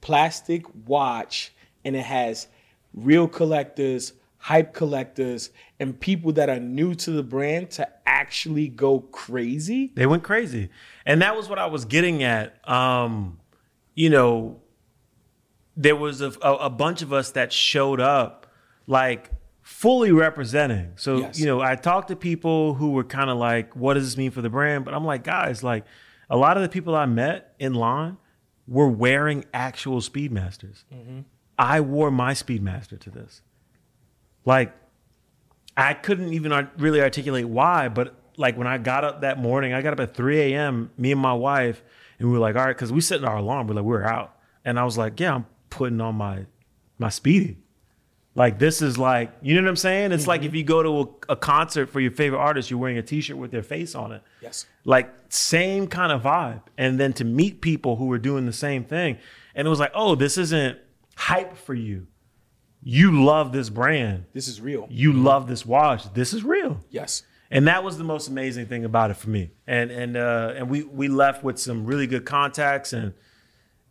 [0.00, 1.52] plastic watch
[1.84, 2.46] and it has
[2.94, 9.00] real collectors, hype collectors, and people that are new to the brand to actually go
[9.00, 9.90] crazy.
[9.94, 10.70] They went crazy.
[11.04, 12.68] And that was what I was getting at.
[12.68, 13.40] Um,
[13.94, 14.60] you know,
[15.76, 18.41] there was a, a, a bunch of us that showed up
[18.86, 19.30] like
[19.62, 20.92] fully representing.
[20.96, 21.38] So, Yes.
[21.38, 24.30] you know, I talked to people who were kind of like, what does this mean
[24.30, 24.84] for the brand?
[24.84, 25.84] But I'm like, guys, like
[26.28, 28.16] a lot of the people I met in line
[28.66, 30.84] were wearing actual Speedmasters.
[30.92, 31.20] Mm-hmm.
[31.58, 33.42] I wore my Speedmaster to this.
[34.44, 34.74] Like,
[35.76, 39.72] I couldn't even art- really articulate why, but like when I got up that morning,
[39.72, 41.82] I got up at 3 a.m., me and my wife,
[42.18, 44.36] and we were like, all right, because we set our alarm, we're like, we're out.
[44.64, 46.46] And I was like, yeah, I'm putting on my
[46.98, 47.58] my speedy.
[48.34, 50.12] Like this is like, you know what I'm saying?
[50.12, 52.96] It's like if you go to a, a concert for your favorite artist, you're wearing
[52.96, 54.22] a t-shirt with their face on it.
[54.40, 54.64] Yes.
[54.84, 56.62] Like same kind of vibe.
[56.78, 59.18] And then to meet people who were doing the same thing.
[59.54, 60.78] And it was like, oh, this isn't
[61.14, 62.06] hype for you.
[62.82, 64.86] You love this brand This is real.
[64.90, 66.12] you love this watch.
[66.14, 66.80] This is real.
[66.90, 67.22] Yes.
[67.50, 69.50] And that was the most amazing thing about it for me.
[69.66, 73.12] And and uh, and we we left with some really good contacts and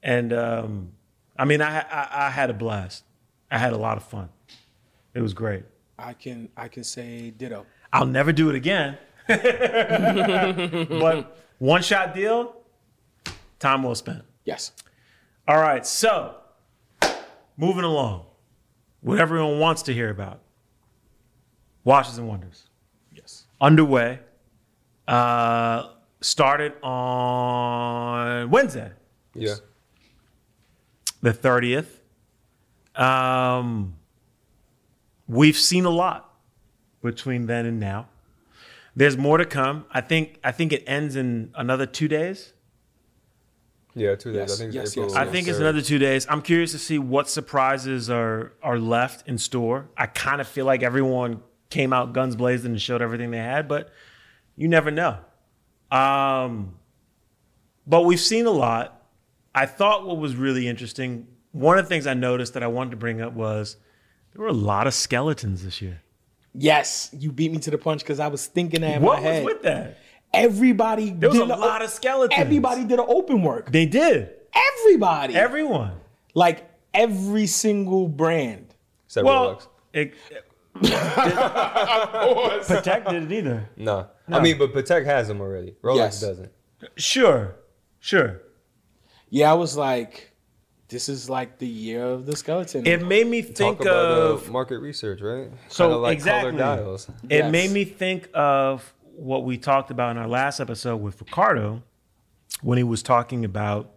[0.01, 0.93] and um,
[1.37, 3.03] I mean I, I I had a blast.
[3.51, 4.29] I had a lot of fun.
[5.13, 5.63] It was great.
[5.99, 7.65] I can I can say ditto.
[7.93, 8.97] I'll never do it again.
[9.27, 12.55] but one shot deal,
[13.59, 14.23] time well spent.
[14.45, 14.71] Yes.
[15.47, 16.35] All right, so
[17.57, 18.25] moving along,
[19.01, 20.39] what everyone wants to hear about,
[21.83, 22.63] watches and wonders.
[23.13, 23.45] Yes.
[23.59, 24.19] underway.
[25.07, 25.89] Uh,
[26.21, 28.91] started on Wednesday,
[29.33, 29.55] Yeah.
[31.21, 31.99] the 30th.
[32.95, 33.95] Um,
[35.27, 36.33] we've seen a lot
[37.01, 38.07] between then and now.
[38.95, 39.85] There's more to come.
[39.91, 42.53] I think I think it ends in another two days.
[43.93, 44.49] Yeah, two days.
[44.49, 45.61] Yes, I think yes, it's yes, I think it's 3rd.
[45.61, 46.25] another two days.
[46.29, 49.89] I'm curious to see what surprises are are left in store.
[49.97, 53.67] I kind of feel like everyone came out guns blazing and showed everything they had,
[53.67, 53.89] but
[54.55, 55.17] you never know.
[55.89, 56.75] Um,
[57.87, 59.01] but we've seen a lot.
[59.53, 61.27] I thought what was really interesting.
[61.51, 63.77] One of the things I noticed that I wanted to bring up was
[64.33, 66.01] there were a lot of skeletons this year.
[66.53, 67.09] Yes.
[67.17, 69.43] You beat me to the punch because I was thinking that in What my head.
[69.43, 69.97] What was with that?
[70.33, 72.39] Everybody There was did a the- lot of skeletons.
[72.39, 73.71] Everybody did an open work.
[73.71, 74.29] They did.
[74.53, 75.35] Everybody.
[75.35, 75.93] Everyone.
[76.33, 78.73] like every single brand.
[79.07, 79.67] Except Well, Rolex.
[79.93, 80.13] it,
[80.75, 83.69] Patek didn't either.
[83.75, 84.07] No.
[84.29, 85.75] I mean, but Patek has them already.
[85.83, 86.21] Rolex Yes.
[86.21, 86.51] doesn't.
[86.95, 87.55] Sure,
[87.99, 88.41] sure.
[89.29, 90.30] Yeah, I was like,
[90.91, 92.85] this is like the year of the skeleton.
[92.85, 95.49] It made me think Talk about of uh, market research, right?
[95.69, 96.51] So, Kinda like exactly.
[96.51, 97.09] color dials.
[97.29, 101.81] it made me think of what we talked about in our last episode with Ricardo
[102.61, 103.91] when he was talking about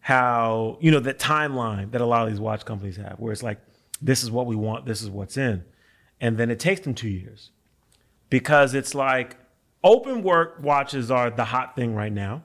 [0.00, 3.42] how you know that timeline that a lot of these watch companies have where it's
[3.42, 3.58] like
[4.02, 5.64] this is what we want this is what's in
[6.20, 7.50] and then it takes them two years
[8.28, 9.36] because it's like
[9.82, 12.42] open work watches are the hot thing right now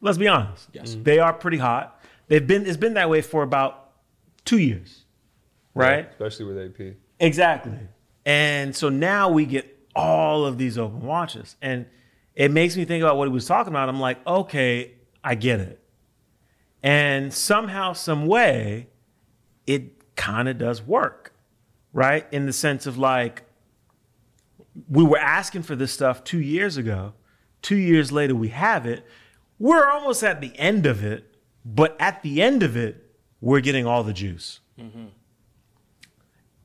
[0.00, 0.96] let's be honest Yes.
[1.02, 1.95] they are pretty hot
[2.28, 3.90] they've been it's been that way for about
[4.44, 5.04] two years
[5.74, 6.96] right Yeah, especially with AP.
[7.18, 7.78] Exactly.
[8.24, 11.56] And so now we get all of these open watches.
[11.62, 11.86] And
[12.34, 13.88] it makes me think about what he was talking about.
[13.88, 14.92] I'm like, okay,
[15.24, 15.80] I get it.
[16.82, 18.88] And somehow, some way,
[19.66, 21.32] it kind of does work,
[21.92, 22.26] right?
[22.30, 23.42] In the sense of like,
[24.90, 27.14] we were asking for this stuff two years ago.
[27.62, 29.04] Two years later, we have it.
[29.58, 31.35] We're almost at the end of it,
[31.68, 34.60] but at the end of it, we're getting all the juice.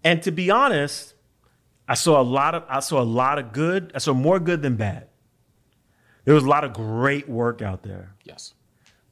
[0.04, 1.14] And to be honest,
[1.88, 3.92] I saw a lot of I saw a lot of good.
[3.94, 5.08] I saw more good than bad.
[6.26, 8.14] There was a lot of great work out there.
[8.24, 8.54] Yes.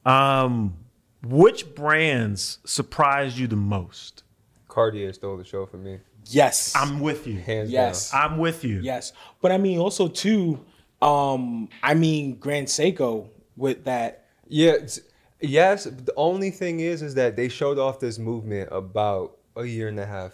[0.06, 0.76] Um,
[1.22, 4.22] which brands surprised you the most?
[4.68, 6.72] Cartier stole the show for me, Yes.
[6.76, 7.38] I'm with you.
[7.40, 8.12] hands Yes.
[8.12, 8.32] down.
[8.32, 8.78] I'm with you.
[8.80, 10.64] Yes, but I mean also too.
[11.02, 14.26] Um, I mean Grand Seiko with that.
[14.48, 15.00] Yeah, it's-
[15.40, 15.84] yes.
[15.84, 19.98] The only thing is, is that they showed off this movement about a year and
[20.00, 20.32] a half,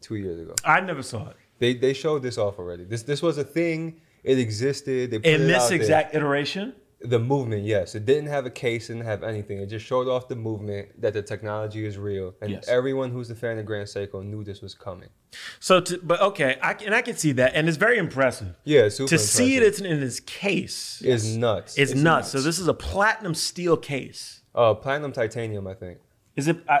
[0.00, 0.54] two years ago.
[0.64, 1.36] I never saw it.
[1.58, 2.84] They they showed this off already.
[2.84, 4.00] This this was a thing.
[4.24, 5.10] It existed.
[5.10, 5.78] They put In it this out there.
[5.78, 6.74] exact iteration?
[7.08, 7.64] The movement.
[7.64, 8.88] Yes, it didn't have a case.
[8.88, 9.58] Didn't have anything.
[9.60, 12.68] It just showed off the movement that the technology is real, and Yes.
[12.68, 15.08] everyone who's a fan of Grand Seiko knew this was coming.
[15.60, 18.56] So, to, but okay, I, can- and I can see that, and it's very impressive.
[18.64, 21.76] Yeah, super to see it it's in its case is nuts.
[21.78, 22.04] it's, It's nuts.
[22.04, 22.30] nuts.
[22.32, 24.42] So this is a platinum steel case.
[24.54, 25.66] uh, platinum titanium.
[25.66, 25.98] I think.
[26.36, 26.58] Is it?
[26.68, 26.80] I,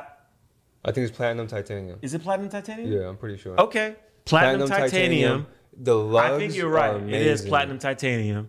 [0.84, 1.98] I think it's platinum titanium.
[2.02, 2.90] is it platinum titanium?
[2.92, 3.60] Yeah, I'm pretty sure.
[3.60, 5.46] Okay, platinum, titanium.
[5.78, 6.32] The lugs.
[6.32, 6.96] I think you're right.
[7.02, 8.48] It is platinum titanium.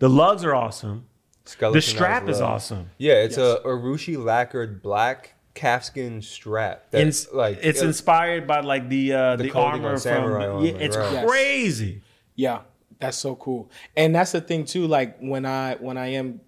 [0.00, 1.06] The lugs are awesome.
[1.48, 2.90] The Skeletonized strap is awesome.
[2.98, 3.58] Yeah, it's Yes.
[3.64, 6.90] a Urushi lacquered black calfskin strap.
[6.90, 10.44] That's Ins- like it's it- inspired by like the uh, the, The armor on samurai
[10.44, 10.56] from.
[10.56, 11.12] armor, yeah, it's right.
[11.12, 11.26] Yes.
[11.28, 12.02] crazy.
[12.34, 12.60] Yeah,
[13.00, 13.70] that's so cool.
[13.96, 14.86] And that's the thing too.
[14.86, 16.40] Like when I when I am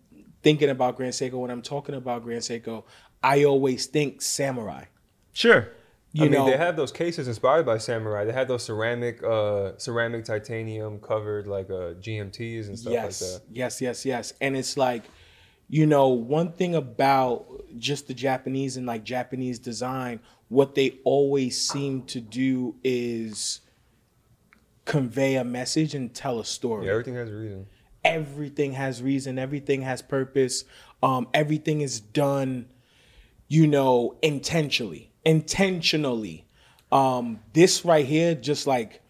[0.43, 2.85] thinking about Grand Seiko, when I'm talking about Grand Seiko,
[3.23, 4.85] I always think samurai.
[5.33, 5.69] Sure.
[6.13, 8.25] You I mean, know, they have those cases inspired by samurai.
[8.25, 13.31] They have those ceramic, uh, ceramic titanium covered like uh, GMTs and stuff yes, like
[13.31, 13.43] that.
[13.53, 14.33] yes, yes, yes.
[14.41, 15.05] And it's like,
[15.69, 17.47] you know, one thing about
[17.79, 20.19] just the Japanese and like Japanese design,
[20.49, 23.61] what they always seem to do is
[24.85, 26.87] convey a message and tell a story.
[26.87, 27.67] Yeah, everything has a reason.
[28.03, 30.65] everything has reason everything has purpose
[31.03, 32.67] um everything is done
[33.47, 36.47] you know intentionally intentionally
[36.93, 39.01] um this right here just like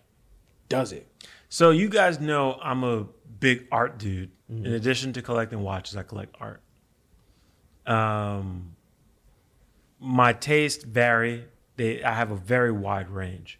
[0.68, 1.06] does it
[1.48, 3.06] So you guys know I'm a
[3.40, 4.30] big art dude.
[4.48, 6.60] In addition to collecting watches, I collect art.
[7.86, 8.76] Um,
[9.98, 11.44] my tastes vary.
[11.76, 13.58] They, I have a very wide range.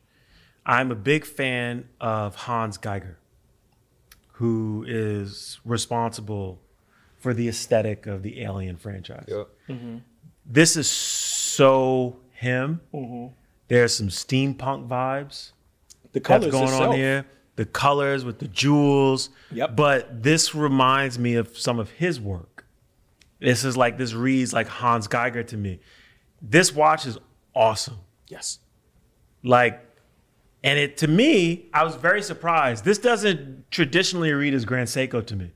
[0.66, 3.16] I'm a big fan of Hans Giger,
[4.32, 6.60] who is responsible
[7.18, 9.26] for the aesthetic of the Alien franchise.
[9.28, 9.48] Yep.
[10.44, 12.80] This is so him.
[12.94, 13.34] Mm-hmm.
[13.68, 15.52] There's some steampunk vibes
[16.12, 17.26] the colors that's going itself, on here.
[17.56, 19.30] The colors with the jewels.
[19.52, 19.76] Yep.
[19.76, 22.64] But this reminds me of some of his work.
[23.40, 25.80] This is like this reads like Hans Giger to me.
[26.42, 27.18] This watch is
[27.54, 27.98] awesome.
[28.28, 28.58] yes
[29.42, 29.82] Like,
[30.64, 32.84] and it to me, I was very surprised.
[32.84, 35.52] This doesn't traditionally read as Grand Seiko to me.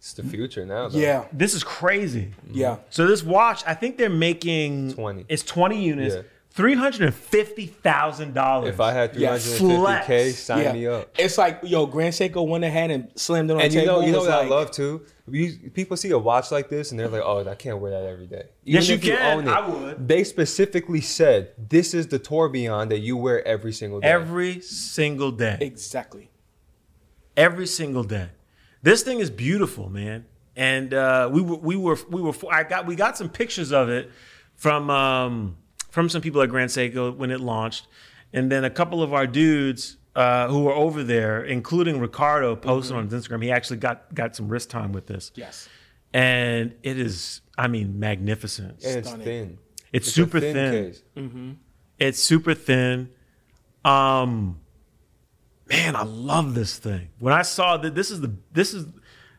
[0.00, 0.88] It's the future now.
[0.88, 0.98] Though.
[0.98, 2.32] yeah This is crazy.
[2.50, 5.26] yeah So this watch, I think they're making 20.
[5.28, 6.22] It's 20 units, Yeah.
[6.52, 8.70] three hundred and fifty thousand dollars.
[8.70, 11.10] If I had 350k, sign yeah me up.
[11.18, 14.00] it's like yo grand seiko went ahead and slammed it on And the you table
[14.00, 15.02] know, you know was what I love too.
[15.28, 18.04] You, people see a watch like this and they're like, "Oh, I can't wear that
[18.08, 19.46] every day." Yes, you if can.
[19.48, 20.08] I would.
[20.08, 24.08] They specifically said this is the tourbillon that you wear every single day.
[24.08, 25.56] every single day.
[25.60, 26.30] exactly
[27.36, 28.28] every single day.
[28.82, 30.26] This thing is beautiful, man.
[30.56, 33.88] And uh, we were we were we were I got we got some pictures of
[33.88, 34.10] it
[34.56, 35.56] from um,
[35.90, 37.86] from some people at Grand Seiko when it launched,
[38.32, 42.96] and then a couple of our dudes uh, who were over there, including Ricardo, posted
[42.96, 43.42] on his Instagram.
[43.42, 45.68] He actually got got some wrist time with this, yes
[46.12, 48.82] and it is I mean magnificent.
[48.84, 49.58] and it's thin.
[49.92, 50.70] It's, a super thin.
[50.72, 51.02] case.
[51.98, 53.10] It's super thin.
[53.84, 54.60] Um,
[55.70, 57.08] man, I love this thing.
[57.18, 58.86] When I saw that, this is the this is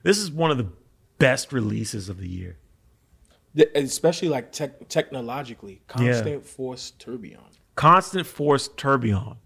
[0.04, 0.70] this is one of the
[1.20, 2.58] best releases of the year.
[3.54, 9.38] The- especially like tech technologically constant force tourbillon Constant force tourbillon.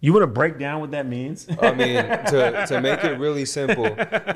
[0.00, 1.48] You want to break down what that means?
[1.60, 3.86] I mean, to, to make it really simple,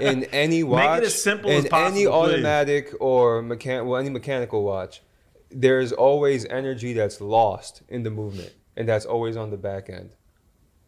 [0.00, 2.08] in any watch, as simple in as possible, any please.
[2.08, 5.02] automatic or mechan- well, any mechanical watch,
[5.50, 10.16] there's always energy that's lost in the movement, and that's always on the back end.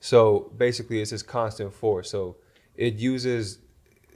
[0.04, 2.10] So basically, it's this constant force.
[2.10, 2.36] So
[2.76, 3.60] it uses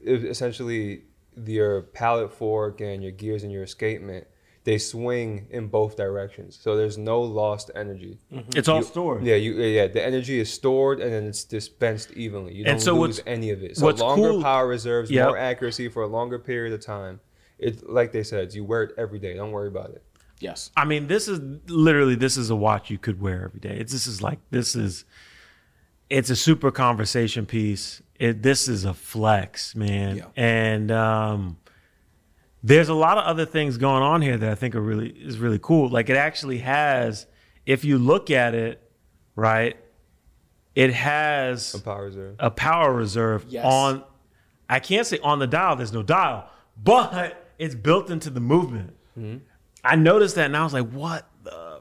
[0.04, 1.04] essentially
[1.46, 4.26] your pallet fork and your gears and your escapement.
[4.64, 8.18] They swing in both directions, so there's no lost energy.
[8.30, 8.50] Mm-hmm.
[8.58, 9.24] it's all You- stored.
[9.24, 9.86] Yeah, you yeah.
[9.86, 12.52] The energy is stored and then it's dispensed evenly.
[12.54, 13.78] You don't And so lose any of it.
[13.78, 15.26] So longer cool- power reserves, Yep.
[15.26, 17.20] more accuracy for a longer period of time.
[17.58, 19.32] It's like they said, you wear it every day.
[19.34, 20.02] Don't worry about it.
[20.38, 23.76] yes I mean, this is literally this is a watch you could wear every day.
[23.82, 25.04] It's this is like this is
[26.10, 28.02] it's a super conversation piece.
[28.18, 30.16] It this is a flex, man.
[30.16, 30.24] Yeah.
[30.36, 31.58] And um
[32.62, 35.38] there's a lot of other things going on here that I think are really is
[35.38, 35.88] really cool.
[35.88, 37.26] Like it actually has
[37.66, 38.80] if you look at it,
[39.36, 39.76] right,
[40.74, 42.36] it has A power reserve.
[42.38, 43.64] a power reserve Yes.
[43.64, 44.02] on
[44.68, 46.48] I can't say on the dial, there's no dial,
[46.82, 48.94] but it's built into the movement.
[49.84, 51.80] I noticed that and I was like, what the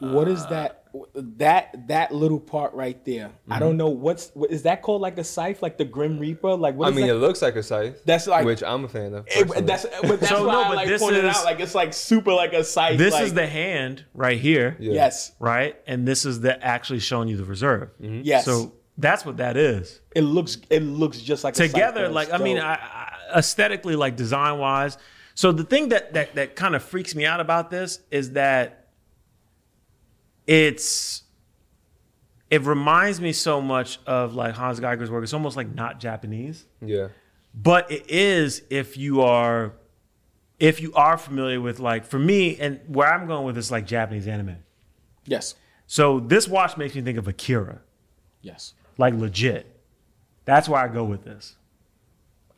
[0.00, 0.81] What is that?
[1.14, 3.30] That that little part right there.
[3.48, 3.78] I don't mhm.
[3.78, 6.54] know what's what, is that called like a scythe, like the Grim Reaper?
[6.54, 7.14] Like what I is mean, that?
[7.14, 8.04] it looks like a scythe.
[8.04, 9.26] That's like- which I'm a fan of.
[9.28, 11.60] It- that's but that's So, why no, I but like this pointed is- out like
[11.60, 12.98] it's like super like a scythe.
[12.98, 14.92] This like, is the hand right here, Yeah.
[14.92, 15.76] yes, right?
[15.86, 17.90] And this is the actually showing you the reserve.
[18.00, 18.20] Mm-hmm.
[18.24, 18.44] yes.
[18.44, 20.00] So that's what that is.
[20.14, 22.58] it looks it looks just like a scythe, together like i mean.
[22.58, 24.98] I, I, aesthetically like design wise
[25.34, 28.81] so the thing that that that kind of freaks me out about this is that
[30.46, 31.22] it's
[32.50, 35.22] it reminds me so much of like Hans Giger's work.
[35.22, 36.66] It's almost like not japanese.
[36.80, 37.08] Yeah.
[37.54, 39.72] but it is if you are
[40.58, 43.86] if you are familiar with like for me and where i'm going with this like
[43.86, 44.56] japanese anime.
[45.24, 45.54] Yes,
[45.86, 47.80] so this watch makes me think of akira.
[48.40, 48.74] Yes.
[48.98, 49.66] like legit.
[50.44, 51.56] That's where i go with this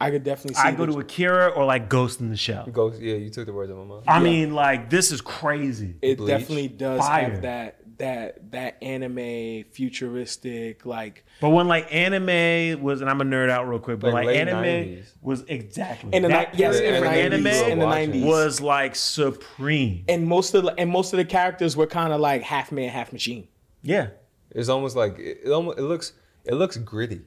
[0.01, 0.63] I could definitely see.
[0.69, 2.67] I go to Akira or like Ghost in the Shell.
[2.73, 3.01] Ghost.
[3.01, 4.05] Yeah, you took the words out of my mouth.
[4.07, 4.23] I Yeah.
[4.25, 5.97] mean, like this is crazy.
[6.03, 6.29] it Bleach.
[6.29, 7.31] definitely does Fire.
[7.31, 13.25] have that that that anime futuristic like But when like anime was, and I'm a
[13.25, 15.05] nerd out real quick, but Like like, late anime 90s.
[15.23, 17.87] was exactly In the that ni- yes, period in for the anime 90s, in the
[17.87, 18.11] watching.
[18.13, 18.25] 90s.
[18.27, 20.05] was like supreme.
[20.09, 22.89] and most of the and most of the characters were kind of like half man
[22.89, 23.47] half machine.
[23.83, 24.09] Yeah,
[24.51, 26.13] It's almost like it, it almost it looks
[26.45, 27.21] it looks gritty.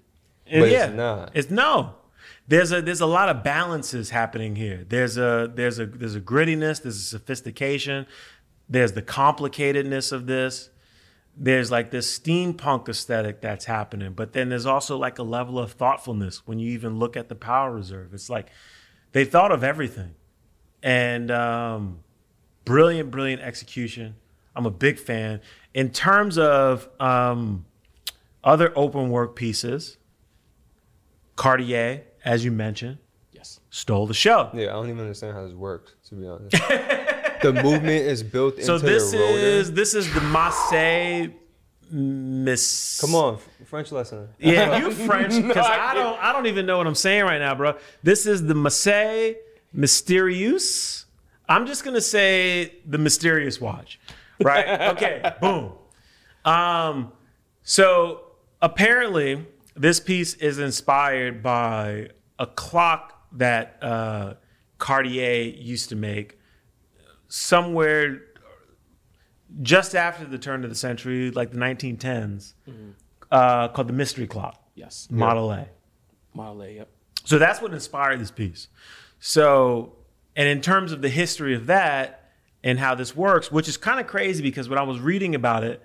[0.48, 1.32] And But yeah, it's not.
[1.34, 1.96] It's no.
[2.48, 4.86] There's a there's a lot of balances happening here.
[4.88, 6.82] There's a there's a there's a grittiness.
[6.82, 8.08] There's a sophistication.
[8.70, 10.70] There's the complicatedness of this.
[11.36, 15.74] There's like this steampunk aesthetic that's happening, but then there's also like a level of
[15.74, 18.14] thoughtfulness when you even look at the power reserve.
[18.14, 18.50] It's like
[19.12, 20.16] they thought of everything,
[20.82, 22.00] and um,
[22.66, 24.16] brilliant, brilliant execution.
[24.56, 25.42] I'm a big fan
[25.76, 27.66] in terms of um,
[28.44, 29.98] other open work pieces.
[31.36, 32.98] Cartier, as you mentioned,
[33.32, 33.60] Yes.
[33.70, 34.50] stole the show.
[34.54, 35.94] Yeah, I don't even understand how this works.
[36.10, 36.52] To be honest,
[37.42, 39.38] the movement is built into So this the rotor.
[39.38, 41.28] is this is the Marseille
[41.90, 43.00] Miss.
[43.00, 44.28] Come on, French lesson.
[44.40, 47.24] Yeah, you French No, because I I don't I don't even know what I'm saying
[47.24, 47.78] right now, bro.
[48.04, 49.34] This is the Marseille
[49.74, 51.06] Mysterious.
[51.50, 54.00] I'm just gonna say the mysterious watch,
[54.42, 54.82] right?
[54.94, 55.72] okay, boom.
[56.44, 57.12] Um,
[57.64, 58.22] so
[58.62, 59.46] apparently
[59.78, 62.10] this piece is inspired by
[62.40, 64.34] a clock that uh,
[64.78, 66.40] Cartier used to make
[67.28, 68.22] somewhere
[69.62, 72.54] just after the turn of the century, like the 1910s,
[73.32, 75.08] uh, called the Mystery Clock, Yes.
[75.10, 75.68] Model A.
[76.34, 76.72] Model A.
[76.76, 76.90] Yep.
[77.24, 78.68] So that's what inspired this piece.
[79.20, 79.96] So,
[80.36, 82.32] and in terms of the history of that
[82.64, 85.64] and how this works, which is kind of crazy because when I was reading about
[85.64, 85.82] it,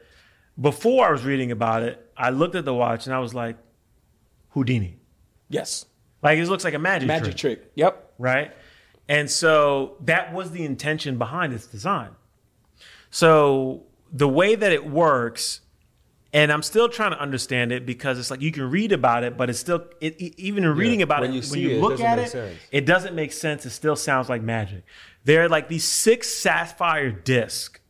[0.61, 3.57] before I was reading about it, I looked at the watch and I was like,
[4.53, 4.99] Houdini.
[5.49, 5.87] Yes.
[6.23, 7.73] Like it looks like a magic, Magic trick, trick.
[7.75, 8.15] Yep.
[8.19, 8.53] right?
[9.09, 12.11] And so that was the intention behind its design.
[13.11, 15.61] So the way that it works,
[16.33, 19.37] and I'm still trying to understand it because it's like you can read about it,
[19.37, 21.77] but it's still it, e- even in reading about when it, you when you it,
[21.77, 22.59] it look at it, sense.
[22.71, 23.67] it doesn't make sense.
[23.67, 24.85] It still sounds like magic.
[25.25, 27.81] There are like these six sapphire discs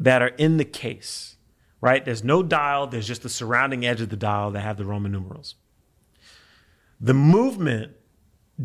[0.00, 1.36] that are in the case,
[1.80, 2.04] right?
[2.04, 2.86] There's no dial.
[2.86, 5.54] There's just the surrounding edge of the dial that have the Roman numerals.
[7.00, 7.92] The movement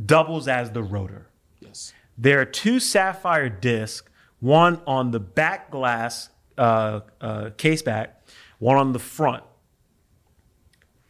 [0.06, 1.28] doubles as the rotor.
[1.60, 1.94] Yes.
[2.18, 8.24] There are two sapphire discs, one on the back glass uh, uh, case back,
[8.60, 9.44] one on the front.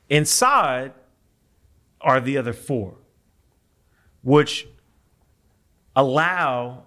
[0.09, 0.93] Inside
[1.99, 2.97] are the other four,
[4.23, 4.67] which
[5.95, 6.83] allow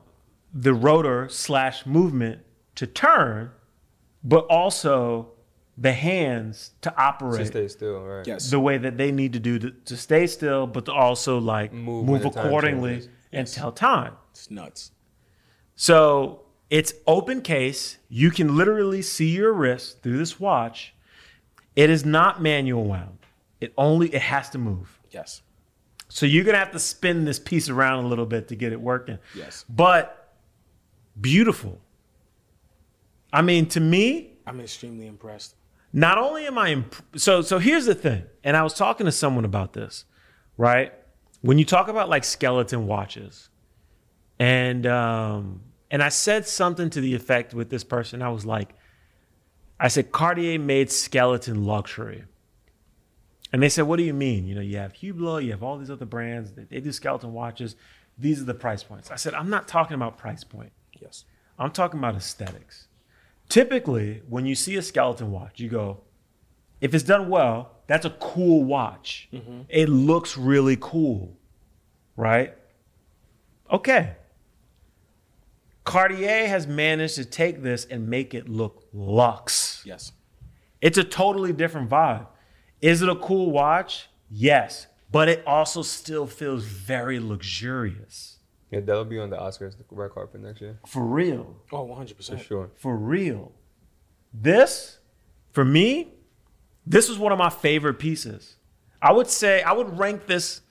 [0.53, 2.41] the rotor slash movement
[2.77, 3.51] to turn,
[4.23, 5.34] but also
[5.77, 8.27] the hands to operate To stay still, right?
[8.27, 8.51] Yes.
[8.51, 11.73] the way that they need to do to, to stay still, but to also like
[11.73, 13.09] Move move, when the time accordingly changes.
[13.33, 14.15] and tell time.
[14.31, 14.93] It's nuts.
[15.77, 17.99] So it's open case.
[18.09, 20.95] You can literally see your wrist through this watch.
[21.75, 23.19] It is not manual wound.
[23.61, 25.01] It only it has to move.
[25.11, 25.43] Yes.
[26.09, 28.81] So you're gonna have to spin this piece around a little bit to get it
[28.81, 29.19] working.
[29.35, 29.65] Yes.
[29.69, 30.33] But
[31.21, 31.81] beautiful.
[33.33, 35.57] I mean, to me, I'm extremely impressed.
[35.95, 39.13] Not only am I imp- so so here's the thing, and I was talking to
[39.13, 40.05] someone about this,
[40.59, 40.93] right?
[41.41, 43.49] When you talk about like skeleton watches,
[44.39, 45.61] and um,
[45.93, 48.75] and I said something to the effect with this person, I was like,
[49.79, 52.25] I said Cartier made skeleton luxury,
[53.53, 54.49] and they said, what do you mean?
[54.49, 57.33] You know, you have Hublot, you have all these other brands, they, they do skeleton
[57.33, 57.77] watches.
[58.19, 59.13] These are the price points.
[59.13, 60.73] I said, I'm not talking about price point.
[61.01, 61.25] Yes.
[61.57, 62.89] I'm talking about aesthetics.
[63.49, 66.01] Typically when you see a skeleton watch, you go,
[66.81, 69.29] if it's done well, that's a cool watch.
[69.33, 69.63] Mm-hmm.
[69.69, 71.37] It looks really cool,
[72.17, 72.55] right?
[73.71, 74.17] Okay.
[75.85, 79.83] Cartier has managed to take this and make it look luxe.
[79.85, 80.13] Yes.
[80.81, 82.27] It's a totally different vibe.
[82.81, 84.09] Is it a cool watch?
[84.31, 88.34] Yes, but it also still feels very luxurious.
[88.75, 91.57] Yeah, that'll be on the Oscars the red carpet next year For real.
[91.73, 92.41] Oh, 100 for percent.
[92.43, 92.71] sure.
[92.77, 93.53] For real.
[94.33, 94.99] This,
[95.53, 96.15] for me,
[96.87, 98.57] this was one of my favorite pieces.
[99.01, 100.63] I would say, I would rank this,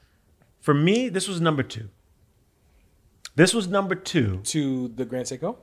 [0.60, 1.90] for me, this was number two.
[3.36, 4.42] This was number two.
[4.46, 5.58] To the Grand Seiko.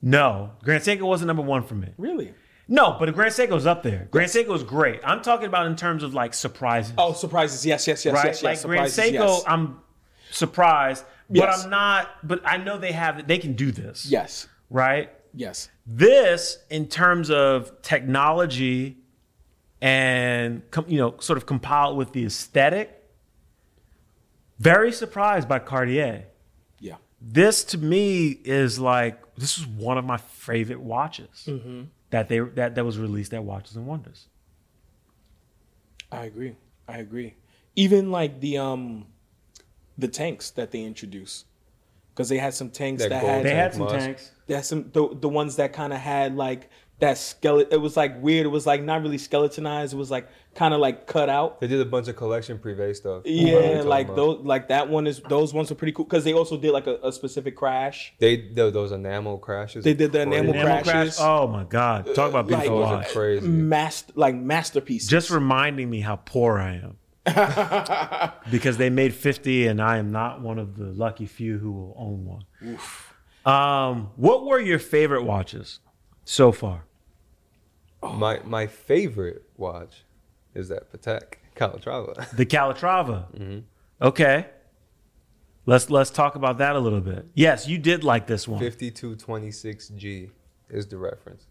[0.00, 1.88] No, Grand Seiko wasn't number one for me.
[1.96, 2.34] Really?
[2.68, 4.08] No, but the Grand Seiko's up there.
[4.10, 5.00] Grand Seiko's great.
[5.04, 6.92] I'm talking about in terms of like surprises.
[6.98, 7.64] Oh, surprises.
[7.66, 8.26] Yes, yes, yes, right?
[8.26, 8.64] yes, yes.
[8.64, 9.44] like Grand Seiko, yes.
[9.46, 9.78] I'm
[10.30, 12.26] surprised, but I'm not.
[12.26, 13.26] But I know they have.
[13.26, 14.06] They can do this.
[14.06, 15.10] yes, Right.
[15.34, 15.68] yes.
[15.86, 18.98] This, in terms of technology,
[19.80, 23.02] and you know, sort of compiled with the aesthetic,
[24.58, 26.26] very surprised by Cartier.
[26.78, 26.96] Yeah.
[27.20, 31.48] This to me is like this is one of my favorite watches
[32.10, 34.26] that they that that was released at Watches and Wonders.
[36.10, 36.56] I agree.
[36.86, 37.34] I agree.
[37.74, 39.06] Even like the um
[39.98, 41.46] the tanks that they introduced.
[42.14, 43.94] Because they had some tanks That that, had They had some Musk.
[43.96, 44.30] tanks.
[44.46, 46.68] they had some the, the ones that kind of had like
[46.98, 48.44] that skeleton it was like weird.
[48.46, 49.94] It was like not really skeletonized.
[49.94, 51.58] It was like kind of like cut out.
[51.60, 53.22] They did a bunch of collection privé stuff.
[53.24, 54.16] What are you Yeah, like about?
[54.16, 56.86] those like that one is those ones are pretty cool because they also did like
[56.86, 58.12] a, a specific crash.
[58.18, 59.82] They did those enamel crashes.
[59.82, 60.36] They did the Crazy.
[60.38, 61.16] enamel Enamel crashes.
[61.18, 62.14] Oh my God!
[62.14, 63.08] Talk about beautiful Those are watch.
[63.08, 63.48] crazy.
[63.48, 65.08] Mast like masterpieces.
[65.08, 66.98] Just reminding me how poor I am.
[68.50, 71.94] because they made 50 and I am not one of the lucky few who will
[71.96, 72.78] own one.
[73.44, 75.80] Um, what were your favorite watches
[76.24, 76.84] so far?
[78.02, 80.04] My my favorite watch
[80.54, 82.28] is that Patek Calatrava.
[82.36, 83.32] The Calatrava.
[83.32, 83.58] Mm-hmm.
[84.00, 84.46] Okay.
[85.64, 87.26] Let's let's talk about that a little bit.
[87.34, 88.60] Yes, you did like this one.
[88.60, 90.30] 5226G
[90.70, 91.46] is the reference.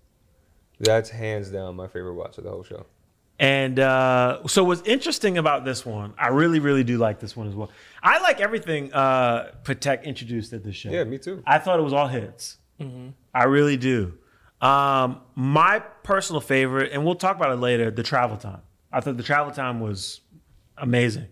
[0.80, 2.86] That's hands down my favorite watch of the whole show.
[3.42, 7.48] And uh, so what's interesting about this one, I really, really do like this one
[7.48, 7.72] as well.
[8.04, 10.92] I like everything uh, Patek introduced at this show.
[10.92, 11.42] Yeah, me too.
[11.48, 12.58] I thought it was all hits.
[13.34, 14.14] I really do.
[14.62, 18.62] Um, my personal favorite, and we'll talk about it later, the travel time.
[18.92, 20.22] I thought the travel time was
[20.78, 21.28] amazing.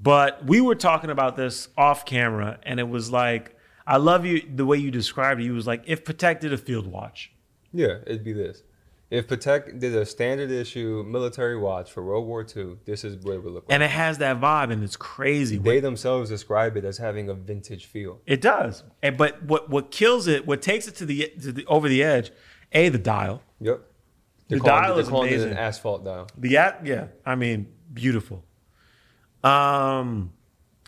[0.00, 3.56] But we were talking about this off camera, and it was like,
[3.86, 5.44] I love you the way you described it.
[5.44, 7.30] You was like, if Patek did a field watch,
[7.72, 8.62] Yeah, it'd be this.
[9.10, 13.34] If Patek did a standard issue military watch for World War II, this is what
[13.34, 13.74] it would look like.
[13.74, 15.58] and it has that vibe, and it's crazy.
[15.58, 18.20] they themselves describe it as having a vintage feel.
[18.24, 18.84] It does.
[19.02, 22.04] And, but what what kills it, what takes it to the, to the over the
[22.04, 22.30] edge,
[22.72, 23.42] a the dial.
[23.60, 23.78] Yep.
[24.48, 25.50] The They're calling, dial they're is it amazing.
[25.52, 26.28] an asphalt dial.
[26.38, 28.44] The at yeah, I mean beautiful.
[29.42, 30.32] Um,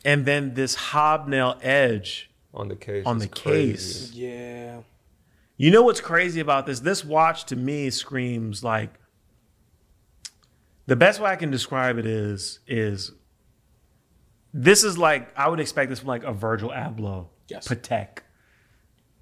[0.05, 3.05] and then this hobnail edge On the case.
[3.07, 3.73] on the crazy.
[3.73, 4.13] case.
[4.15, 4.81] yeah.
[5.63, 6.81] You know what's crazy about this?
[6.81, 8.99] This watch to me screams like
[10.87, 13.13] the best way I can describe it is is
[14.53, 17.69] this is like I would expect this from like a Virgil Abloh Yes.
[17.69, 18.23] Patek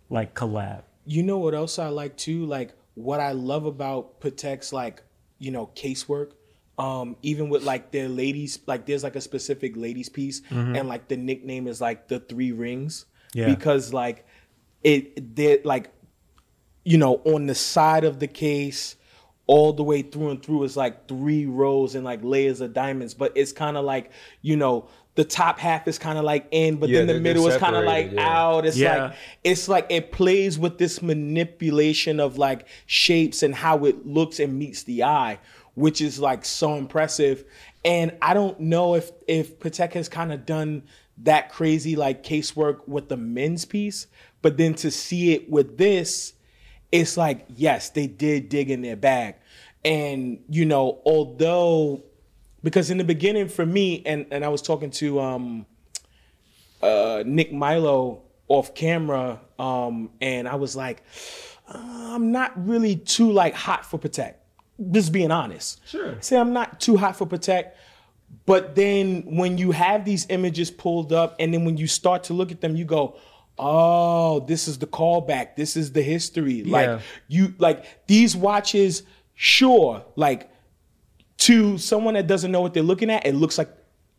[0.09, 0.84] like collab.
[1.05, 2.47] You know what else I like too?
[2.47, 5.03] Like what I love about Patek's like,
[5.38, 6.30] you know, casework.
[6.78, 11.07] Um, even with like their ladies, like there's like a specific ladies piece, and like
[11.09, 13.05] the nickname is like the three rings.
[13.34, 13.45] Yeah.
[13.45, 14.24] Because like
[14.82, 15.93] it they're like,
[16.91, 18.97] you know, on the side of the case,
[19.47, 23.14] all the way through and through is like three rows and like layers of diamonds.
[23.14, 24.11] But it's kind of like,
[24.43, 27.22] you know, the top half is kind of like in, but Yeah, then the they're-
[27.22, 28.28] they're middle is kind of like yeah.
[28.28, 28.66] out.
[28.66, 29.05] It's Yeah.
[29.05, 29.12] like
[29.45, 34.59] it's like it plays with this manipulation of like shapes and how it looks and
[34.59, 35.38] meets the eye,
[35.74, 37.45] which is like so impressive.
[37.84, 40.82] And I don't know if if Patek has kind of done
[41.22, 44.07] that crazy like casework with the men's piece,
[44.43, 46.34] but then to see it with this,
[46.93, 49.36] it's like yes, they did dig in their bag.
[49.84, 52.03] And you know, although
[52.62, 55.66] because in the beginning for me, and and I was talking to um
[56.82, 61.03] uh, Nick Milo off camera, um, and I was like,
[61.68, 64.34] uh, I'm not really too like hot for Patek.
[64.91, 65.80] Just being honest.
[65.86, 66.16] Sure.
[66.20, 67.72] Say I'm not too hot for Patek.
[68.47, 72.32] But then when you have these images pulled up, and then when you start to
[72.32, 73.16] look at them, you go,
[73.61, 75.57] "Oh, this is the callback.
[75.57, 76.73] This is the history." Yeah.
[76.73, 79.03] Like you, like these watches.
[79.43, 80.51] Sure, like
[81.39, 83.71] to someone that doesn't know what they're looking at, it looks like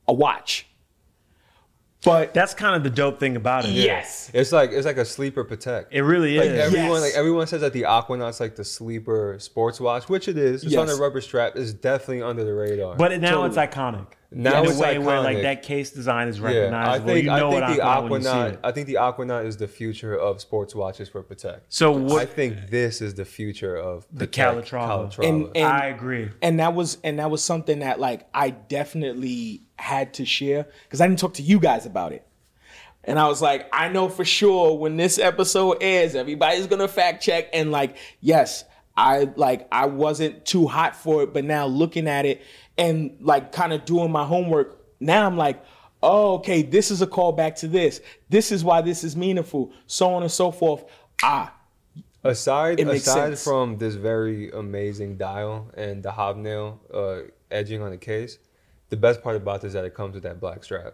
[0.08, 0.66] a watch
[2.04, 3.72] But That's kind of the dope thing about it.
[3.72, 5.86] yes, It's like it's like a sleeper Patek.
[5.92, 6.60] It really Like is.
[6.60, 7.02] everyone, Yes.
[7.02, 10.64] like everyone says that the Aquanaut's like the sleeper sports watch, which it is.
[10.64, 10.98] It's on Yes.
[10.98, 11.56] a rubber strap.
[11.56, 12.96] It's definitely under the radar.
[12.96, 13.48] but now Totally.
[13.50, 14.08] it's iconic.
[14.34, 17.08] Now in it's a way where like that case design is yeah, I recognizable.
[17.08, 18.54] think you know I what think the Aquanaut when you see Aquanaut.
[18.54, 18.60] it.
[18.64, 21.60] I think the Aquanaut is the future of sports watches for Patek.
[21.68, 25.12] So what, I think this is the future of The Calatrava.
[25.12, 25.28] Calatrava.
[25.28, 26.30] And- and- I agree.
[26.42, 31.02] and that was and that was something that like I definitely had to share because
[31.02, 32.26] I didn't talk to you guys about it.
[33.04, 37.24] And I was like, I know for sure when this episode airs, everybody's gonna fact
[37.24, 37.50] check.
[37.52, 38.64] And like, yes,
[38.96, 42.44] I like I wasn't too hot for it, but now looking at it
[42.78, 45.64] and like kind of doing my homework, now I'm like,
[46.04, 48.02] oh, okay, this is a callback to this.
[48.30, 50.84] This is why this is meaningful, so on and so forth.
[51.24, 51.54] Ah,
[52.24, 53.44] Aside aside sense.
[53.44, 58.38] from this very amazing dial and the hobnail uh, edging on the case,
[58.92, 60.94] the best part about this is that it comes with that black strap.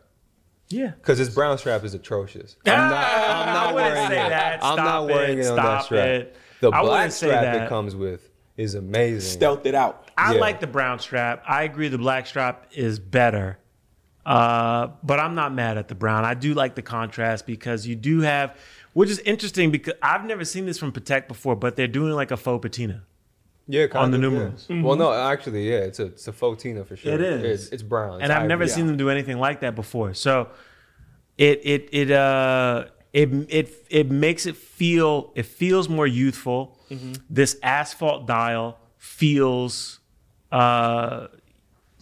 [0.70, 0.92] Yeah.
[0.92, 2.56] Because this brown strap is atrocious.
[2.66, 4.30] Ah, I'm not, I'm not I wouldn't wearing say it.
[4.30, 4.54] that.
[4.64, 5.42] I'm Stop not wearing it.
[5.42, 6.08] it, on that Stop strap.
[6.08, 6.36] it.
[6.62, 7.64] The I black wouldn't say strap that.
[7.64, 9.22] it comes with is amazing.
[9.32, 10.10] stealth it out.
[10.18, 10.40] I Yeah.
[10.42, 11.44] like the brown strap.
[11.48, 13.60] I agree the black strap is better.
[14.26, 16.26] Uh, but I'm not mad at the brown.
[16.26, 18.58] I do like the contrast because you do have,
[18.94, 22.32] which is interesting because I've never seen this from Patek before, but they're doing like
[22.32, 23.04] a faux patina.
[23.68, 24.40] Yeah, kind on the of, yeah.
[24.40, 24.68] numerals.
[24.70, 27.14] Well, no, actually, yeah, it's a it's a faux Tina for sure.
[27.14, 27.64] It is.
[27.64, 28.16] It's, it's brown.
[28.16, 28.74] It's and I've never ivory.
[28.76, 30.14] seen them do anything like that before.
[30.14, 30.50] So
[31.38, 36.78] it it it uh it it it makes it feel it feels more youthful.
[37.30, 40.00] This asphalt dial feels
[40.52, 41.28] uh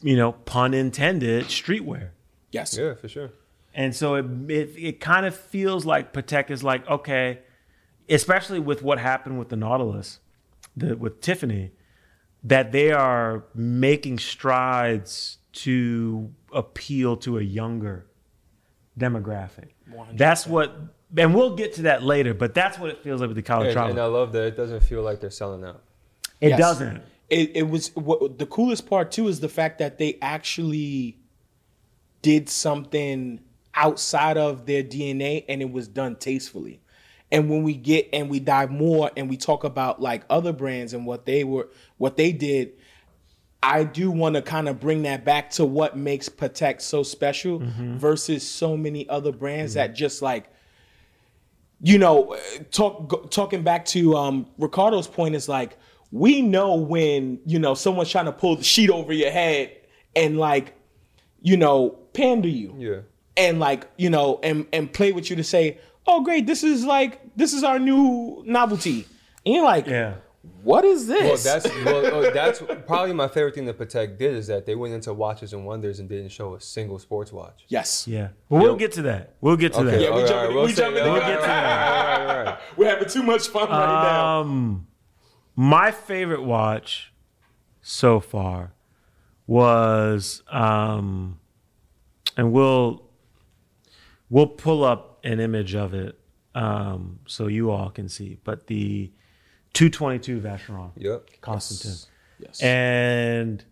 [0.03, 2.09] you know pun intended streetwear.
[2.51, 2.77] Yes.
[2.77, 3.31] Yeah, for sure.
[3.73, 7.39] And so it it, it kind of feels like Patek is like okay,
[8.07, 10.19] especially with what happened with the Nautilus,
[10.75, 11.71] the, with Tiffany,
[12.43, 18.05] that they are making strides to appeal to a younger
[18.99, 19.69] demographic.
[20.13, 20.75] That's what,
[21.17, 22.33] and we'll get to that later.
[22.33, 23.89] But that's what it feels like with the And, Calatrava.
[23.91, 25.81] and I love that it doesn't feel like they're selling out.
[26.41, 26.59] it Yes.
[26.59, 27.01] doesn't.
[27.29, 31.17] it, it was what the coolest part too is the fact that they actually
[32.21, 33.39] did something
[33.73, 36.81] outside of their DNA and it was done tastefully.
[37.31, 40.93] And when we get and we dive more and we talk about like other brands
[40.93, 42.73] and what they were what they did,
[43.63, 47.61] I do want to kind of bring that back to what makes Patek so special
[47.97, 50.49] versus so many other brands that just like
[51.81, 52.37] you know,
[52.71, 55.77] talk go- talking back to um, Ricardo's point is like
[56.11, 59.75] we know when you know someone's trying to pull the sheet over your head
[60.15, 60.73] and like
[61.41, 62.75] you know pander you.
[62.77, 62.99] Yeah.
[63.35, 66.83] and like you know and and play with you to say oh great this is
[66.85, 69.05] like this is our new novelty
[69.45, 70.15] and you're like Yeah.
[70.63, 74.35] what is this Well, that's well, oh, that's probably my favorite thing that Patek did
[74.35, 77.65] is that they went into watches and wonders and didn't show a single sports watch.
[77.67, 78.29] yes Yeah.
[78.49, 78.77] Well, we'll Yo.
[78.77, 79.35] get to that.
[79.41, 80.01] We'll get to Okay, that.
[80.01, 81.21] Yeah, we all jumping- we'll we say- jumping all in.
[81.21, 82.59] right, We'll get to all right, all right, all right.
[82.77, 84.87] we're having too much fun right now Um,
[85.55, 87.11] my favorite watch
[87.81, 88.73] so far
[89.47, 91.39] was, um,
[92.35, 93.04] and we'll
[94.29, 96.17] we'll pull up an image of it
[96.53, 98.37] um, so you all can see.
[98.43, 99.11] But the
[99.73, 101.29] 222 Vacheron Yep.
[101.41, 101.99] Constantin,
[102.39, 103.63] yes and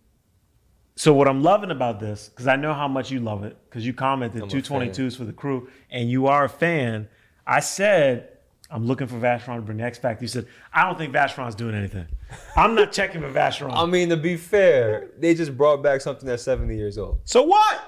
[0.96, 3.84] so what I'm loving about this, because I know how much you love it, because
[3.84, 7.08] you commented I'm 222s for the crew, and you are a fan.
[7.46, 8.28] I said
[8.70, 10.22] I'm looking for Vacheron to bring the X Factor.
[10.24, 12.06] You said I don't think Vacheron's doing anything.
[12.56, 13.72] I'm not checking for Vacheron.
[13.74, 17.20] I mean, to be fair, they just brought back something that's 70 years old.
[17.24, 17.80] so what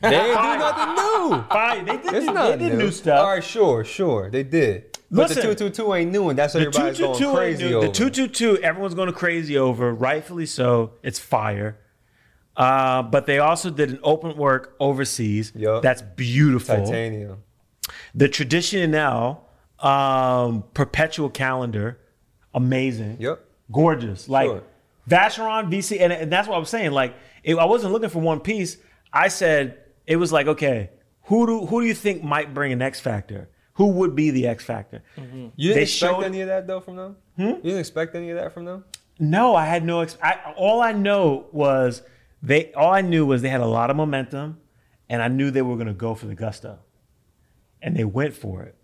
[0.00, 1.42] They didn't do nothing new.
[1.48, 3.20] Fine, they did, It's not they did new, stuff.
[3.20, 4.98] All right, sure, sure, they did.
[5.10, 5.36] But Listen.
[5.48, 7.76] the 222 ain't new, and that's what the everybody's going 222 crazy new.
[7.76, 7.86] over.
[7.86, 10.92] The 222, everyone's going crazy over, rightfully so.
[11.02, 11.78] It's fire.
[12.56, 15.52] Uh, but they also did an open work overseas.
[15.54, 15.82] Yup.
[15.82, 16.76] That's beautiful.
[16.84, 17.42] Titanium.
[18.14, 19.38] The Traditionnelle
[19.80, 21.98] um, perpetual calendar,
[22.52, 23.16] amazing.
[23.20, 23.44] Yep.
[23.72, 24.28] Gorgeous.
[24.28, 24.62] Like Sure.
[25.08, 26.92] Vacheron, VC, and, and that's what I was saying.
[26.92, 28.78] Like, if I wasn't looking for one piece.
[29.16, 30.90] I said it was like, okay,
[31.24, 33.48] who do who do you think might bring an X factor?
[33.74, 35.02] Who would be the X factor?
[35.16, 37.16] You didn't They expect showed- any of that though from them.
[37.36, 37.42] Hmm?
[37.42, 38.84] You didn't expect any of that from them.
[39.18, 40.00] No, I had no.
[40.00, 42.02] Ex- I, all I know was
[42.42, 42.72] they.
[42.74, 44.58] All I knew was they had a lot of momentum,
[45.08, 46.78] and I knew they were going to go for the gusto,
[47.80, 48.74] and they went for it.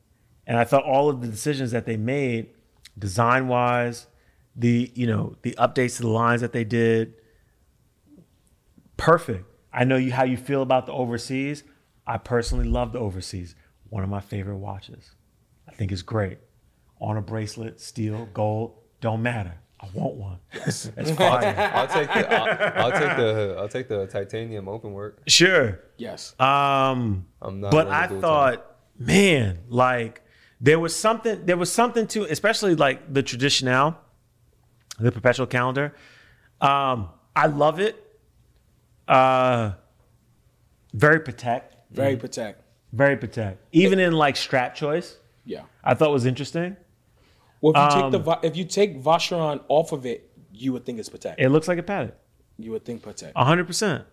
[0.46, 2.48] And I thought all of the decisions that they made,
[2.98, 4.06] design wise,
[4.56, 7.14] the you know the updates to the lines that they did,
[8.96, 9.44] perfect.
[9.72, 11.62] I know you how you feel about the overseas.
[12.06, 13.54] I personally love the overseas.
[13.88, 15.14] One of my favorite watches.
[15.68, 16.38] I think it's great.
[17.00, 19.54] On a bracelet, steel, gold, don't matter.
[19.80, 20.38] I want one.
[20.54, 20.90] Yes.
[20.94, 21.54] That's fire.
[21.74, 25.22] I'll take the I'll, I'll take the I'll take the titanium open work.
[25.26, 25.80] sure.
[25.96, 26.34] yes.
[26.38, 30.22] Um, I'm not but I do it, thought, man, like
[30.60, 31.46] there was something.
[31.46, 33.96] There was something to, especially like the traditional,
[34.98, 35.94] the perpetual calendar.
[36.60, 38.04] Um, I love it.
[39.10, 39.72] Uh,
[40.94, 42.54] very Patek, Very Patek.
[42.92, 43.56] very Patek.
[43.72, 45.62] Even in like strap choice, Yeah.
[45.82, 46.76] I thought was interesting.
[47.60, 50.84] Well, if you take the Um, if you take Vacheron off of it, you would
[50.86, 51.34] think it's Patek.
[51.38, 52.12] It looks like a padded.
[52.58, 53.32] You would think Patek.
[53.36, 54.04] hundred percent.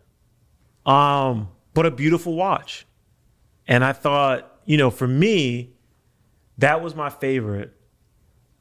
[0.86, 2.86] Um, but a beautiful watch.
[3.68, 5.74] And I thought, you know, for me,
[6.58, 7.74] that was my favorite.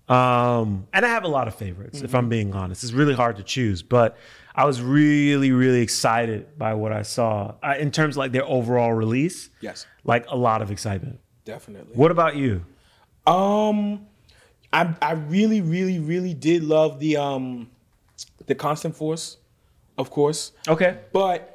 [0.09, 2.85] Um, and I have a lot of favorites, if I'm being honest.
[2.85, 4.17] It's really hard to choose, but
[4.59, 8.45] I was really, really excited by what I saw uh, in terms of like their
[8.47, 9.51] overall release.
[9.61, 11.21] Yes, Like a lot of excitement.
[11.45, 11.95] definitely.
[11.95, 12.65] What about you?
[13.27, 14.07] Um,
[14.73, 17.71] I I really, really, really did love the um,
[18.47, 19.37] the Constant Force,
[19.99, 20.53] of course.
[20.67, 20.99] Okay.
[21.13, 21.53] But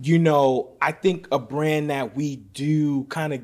[0.00, 3.42] you know, I think a brand that we do kind of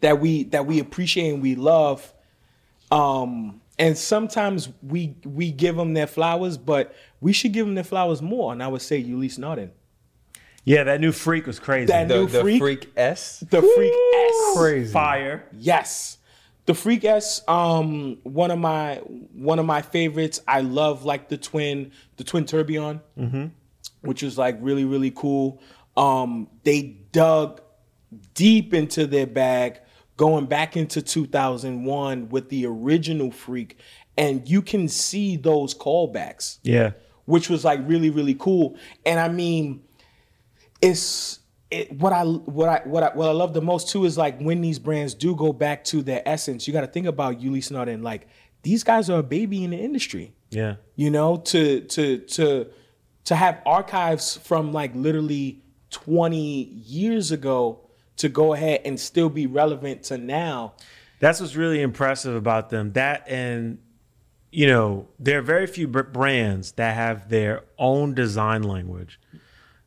[0.00, 2.12] that we that we appreciate and we love,
[2.90, 7.84] um, and sometimes we we give them their flowers, but we should give them their
[7.84, 8.52] flowers more.
[8.52, 9.70] And I would say Ulysse Nardin,
[10.64, 11.86] Yeah, that new freak was crazy.
[11.86, 12.60] That- The, New the freak?
[12.60, 12.92] freak?
[12.96, 13.40] S.
[13.50, 14.56] the Freak S.
[14.56, 14.92] Crazy.
[14.92, 15.48] fire.
[15.58, 16.18] Yes.
[16.66, 18.96] The Freak S, um, one of my
[19.34, 20.40] one of my favorites.
[20.46, 23.00] I love like the twin, the twin tourbillon,
[24.02, 25.60] which was like really really cool.
[25.96, 27.60] Um, they dug
[28.34, 29.80] deep into their bag,
[30.16, 33.78] going back into 2001 with the original Freak,
[34.16, 36.92] and you can see those callbacks Yeah.
[37.24, 38.76] which was like really really cool.
[39.06, 39.82] And I mean,
[40.80, 41.40] it's
[41.70, 44.38] it, what I what I what I what I love the most too is like
[44.40, 46.66] when these brands do go back to their essence.
[46.66, 48.02] You got to think about Ulysse Nardin.
[48.02, 48.26] Like
[48.62, 50.34] these guys are a baby in the industry.
[50.50, 50.76] Yeah.
[50.96, 52.66] You know, to to to
[53.24, 57.80] to have archives from like literally 20 years ago
[58.16, 60.74] to go ahead and still be relevant to now.
[61.20, 62.92] That's what's really impressive about them.
[62.92, 63.78] That and
[64.50, 69.18] you know, there are very few brands that have their own design language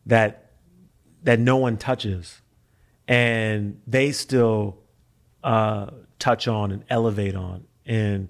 [0.08, 0.52] that
[1.24, 2.42] that no one touches,
[3.08, 4.78] and they still
[5.44, 7.66] uh, touch on and elevate on.
[7.86, 8.30] And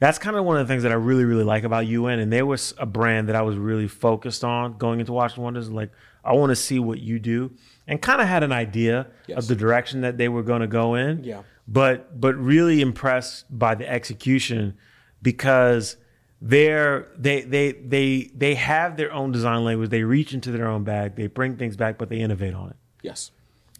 [0.00, 2.18] that's kind of one of the things that I really, really like about UN.
[2.18, 5.70] And there was a brand that I was really focused on going into Watch Wonders.
[5.70, 5.90] Like,
[6.24, 7.52] I want to see what you do,
[7.86, 9.38] and kind of had an idea Yes.
[9.38, 11.24] of the direction that they were going to go in.
[11.24, 11.42] Yeah.
[11.66, 14.76] But but really impressed by the execution
[15.22, 15.96] because
[16.42, 19.88] they're they they they they have their own design language.
[19.90, 21.16] They reach into their own bag.
[21.16, 22.76] They bring things back, but they innovate on it.
[23.02, 23.30] Yes.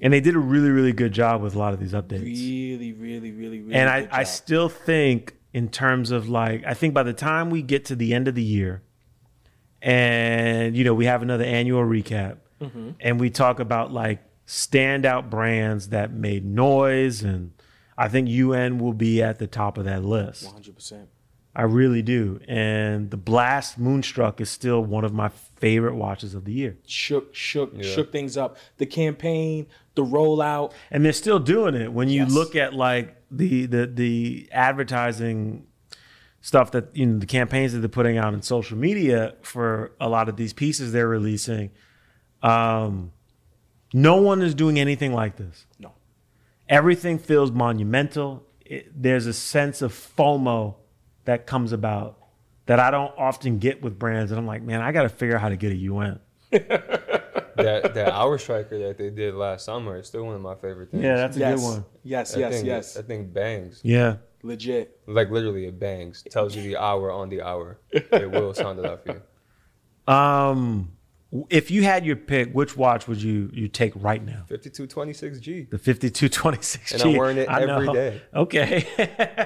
[0.01, 2.93] And they did a really, really good job with a lot of these updates Really,
[2.93, 3.75] really, really, really.
[3.75, 7.63] and I, I still think in terms of like i think by the time we
[7.63, 8.83] get to the end of the year
[9.83, 12.91] and you know we have another annual recap Mm-hmm.
[13.01, 17.53] and we talk about like standout brands that made noise and
[17.97, 21.07] i think un will be at the top of that list 100%.
[21.57, 26.45] i really do and the blast moonstruck is still one of my favorite watches of
[26.45, 27.83] the year shook shook Yeah.
[27.83, 32.33] shook things up the campaign the rollout and they're still doing it when you Yes.
[32.33, 35.67] look at like the the the advertising
[36.43, 40.09] stuff that you know the campaigns that they're putting out in social media for a
[40.09, 41.71] lot of these pieces they're releasing
[42.45, 43.11] um
[43.93, 45.93] no one is doing anything like this no
[46.69, 50.75] everything feels monumental it, there's a sense of fomo
[51.25, 52.19] that comes about
[52.67, 55.41] that i don't often get with brands and i'm like man i gotta figure out
[55.41, 56.21] how to get a un
[56.51, 60.91] that that hour striker that they did last summer is still one of my favorite
[60.91, 61.03] things.
[61.03, 63.81] yeah that's a yes good one yes That yes thing, yes That thing bangs.
[63.85, 66.23] yeah legit Like literally, it bangs.
[66.31, 67.79] Tells you the hour on the hour.
[67.91, 69.13] It will sound it out for
[70.07, 70.13] you.
[70.13, 70.93] Um,
[71.51, 74.45] if you had your pick, which watch would you you take right now?
[74.49, 75.71] 5226G.
[75.71, 76.93] The 5226G.
[76.95, 78.23] And I'm wearing it every day.
[78.35, 78.87] Okay,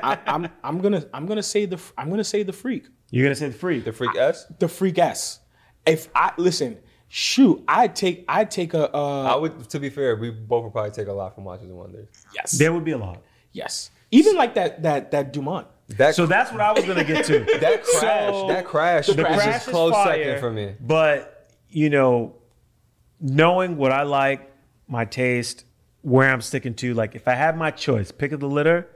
[0.02, 3.34] I, I'm I'm gonna I'm gonna say the I'm gonna say the freak you're gonna
[3.34, 3.80] say the free.
[3.80, 4.46] The Freak S.
[4.58, 5.40] the freak s
[5.86, 6.76] if I listen
[7.08, 10.72] shoot I'd take I'd take a I uh would, to be fair, we both would
[10.72, 12.08] probably take a lot from Watches and Wonders.
[12.34, 13.22] yes There would be a lot.
[13.52, 15.66] yes even like that that that Dumont
[15.96, 17.38] That So that's what I was gonna get to.
[17.60, 20.74] that crash, So- that crash, the crash is close fire, second for me.
[20.80, 21.37] But
[21.68, 22.34] you know,
[23.20, 24.50] knowing what I like,
[24.86, 25.64] my taste,
[26.02, 28.88] where I'm sticking to, like if I had my choice, pick of the litter,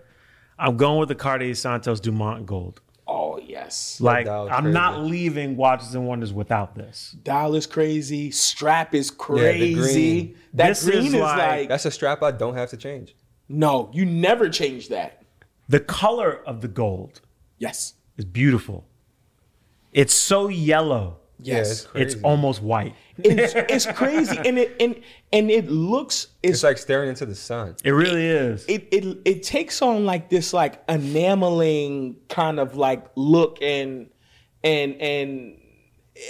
[0.58, 2.80] I'm going with the Cartier Santos Dumont Gold.
[3.06, 7.16] oh yes Like dial I'm not leaving Watches and Wonders without this.
[7.24, 9.74] dial is crazy strap is the crazy
[10.22, 10.36] green.
[10.54, 13.16] that This green is is, like- like That's a strap I don't have to change.
[13.48, 15.24] no you never change that
[15.68, 17.20] The color of the gold
[17.58, 18.86] yes is beautiful.
[19.92, 21.18] It's so yellow.
[21.42, 21.88] Yeah, Yes.
[21.94, 22.14] it's.
[22.14, 22.94] It's almost white.
[23.18, 25.00] it's, it's crazy, and it and
[25.32, 27.76] and it looks it's, It's like staring into the sun.
[27.84, 28.64] It really is.
[28.66, 34.08] it, it it takes on like this like enameling kind of like look and
[34.64, 35.58] and and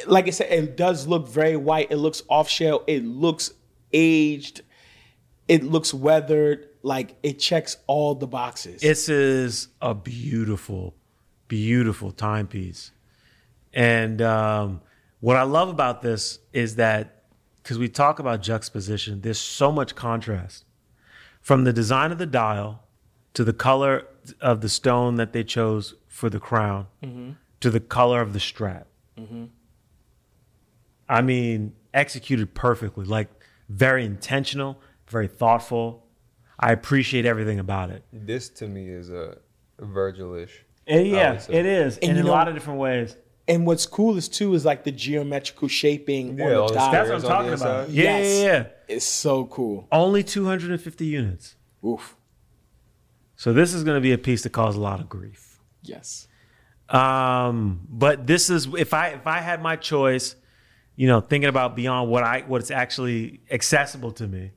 [0.06, 1.88] like I said, it does look very white.
[1.90, 2.84] It looks off shell.
[2.86, 3.52] It looks
[3.92, 4.62] aged.
[5.48, 6.68] It looks weathered.
[6.82, 8.80] Like it checks all the boxes.
[8.80, 10.94] This is a beautiful,
[11.48, 12.90] beautiful timepiece.
[13.74, 14.80] And um,
[15.22, 17.22] what I love about this is that
[17.62, 20.64] because we talk about juxtaposition, there's so much contrast
[21.40, 22.82] from the design of the dial
[23.34, 24.04] to the color
[24.40, 27.30] of the stone that they chose for the crown mm-hmm.
[27.60, 28.88] to the color of the strap.
[29.16, 29.44] Mm-hmm.
[31.08, 33.28] I mean, executed perfectly, like
[33.68, 36.04] very intentional, very thoughtful.
[36.58, 38.02] I appreciate everything about it.
[38.12, 39.38] This to me is a
[39.78, 40.64] Virgil-ish.
[40.84, 43.16] It- yeah, it is, And in you a know- lot of different ways.
[43.48, 46.74] And what's cool is too is like the geometrical shaping Yeah, on the the.
[46.74, 47.90] That's what I'm talking about.
[47.90, 48.40] Yeah, Yes.
[48.42, 48.66] yeah, yeah.
[48.88, 49.88] It's so cool.
[49.90, 51.56] Only 250 units.
[51.84, 52.16] Oof.
[53.36, 55.58] So this is going to be a piece that caused a lot of grief.
[55.82, 56.28] Yes.
[56.88, 60.36] Um, but this is if I if I had my choice,
[60.94, 64.52] you know, thinking about beyond what I what's actually accessible to me,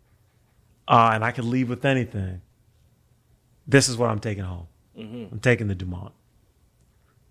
[0.88, 2.42] uh, and I could leave with anything.
[3.68, 4.68] This is what I'm taking home.
[4.98, 6.14] I'm taking the Dumont.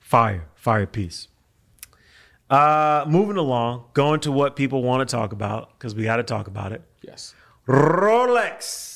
[0.00, 1.28] Fire, fire piece.
[2.54, 6.22] Uh, moving along, going to what people want to talk about because we got to
[6.22, 6.82] talk about it.
[7.02, 7.34] Yes.
[7.66, 8.92] Rolex.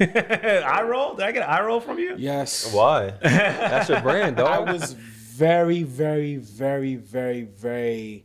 [0.00, 1.14] I roll.
[1.14, 2.14] Did I get an eye roll from you?
[2.16, 2.72] Yes.
[2.72, 3.12] Why?
[3.22, 8.24] That's your brand, I was very, very, very, very, very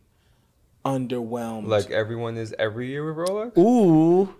[0.84, 1.66] underwhelmed.
[1.66, 3.56] like everyone is every year with Rolex.
[3.58, 4.34] Ooh.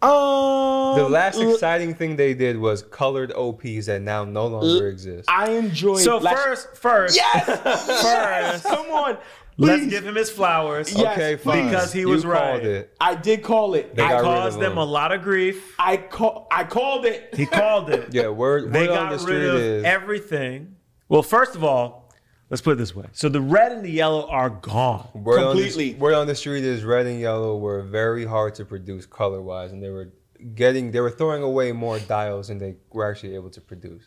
[0.00, 4.88] Um, The last l- exciting thing they did was colored OPs that now no longer
[4.88, 5.28] exist.
[5.28, 6.00] I enjoyed.
[6.00, 7.44] So last- first, first, yes,
[8.02, 9.18] first, come on.
[9.56, 10.92] let's give him his flowers.
[10.92, 11.64] Yes, okay, fine.
[11.66, 12.64] because he was called right.
[12.64, 12.96] It.
[13.00, 13.94] I did call it.
[13.96, 14.78] They I, got rid of caused them him.
[14.78, 15.74] a lot of grief.
[15.78, 16.46] I call.
[16.50, 17.34] I called it.
[17.34, 18.14] He called it.
[18.14, 20.76] Yeah, word, They word on got the street rid of is everything.
[21.08, 22.07] Well, first of all,
[22.50, 23.06] let's put it this way.
[23.12, 25.08] So the red and the yellow are gone.
[25.14, 25.92] word completely.
[25.92, 29.06] On the, word on the street is red and yellow were very hard to produce
[29.06, 30.12] color wise, and they were
[30.54, 34.04] getting they were throwing away more dials than they were actually able to produce.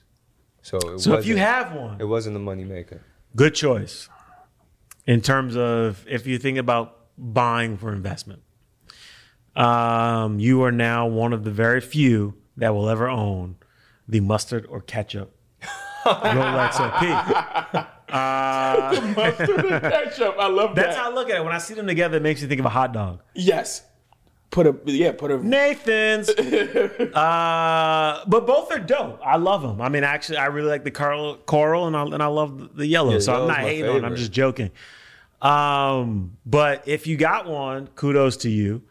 [0.61, 3.01] So it So if you have one, it wasn't a money maker.
[3.35, 4.09] good choice
[5.07, 8.41] in terms of if you think about buying for investment.
[9.53, 13.57] Um, you are now one of the very few that will ever own
[14.07, 15.35] the mustard or ketchup
[16.05, 17.87] Rolex OP.
[18.11, 20.35] Uh, Mustard and ketchup.
[20.37, 21.43] I love that's how I look at it.
[21.43, 23.21] When I see them together, it makes me think of a hot dog.
[23.33, 23.83] yes.
[24.49, 25.13] Put a yeah.
[25.13, 26.29] Put a Nathan's.
[27.15, 29.21] uh, but both are dope.
[29.25, 29.79] I love them.
[29.81, 32.85] I mean, actually, I really like the coral, coral and I and I love the
[32.85, 33.13] yellow.
[33.13, 33.95] Yeah, so I'm not my hating on.
[33.97, 34.03] it.
[34.03, 34.71] I'm just joking.
[35.41, 38.81] Um, but if you got one, kudos to you.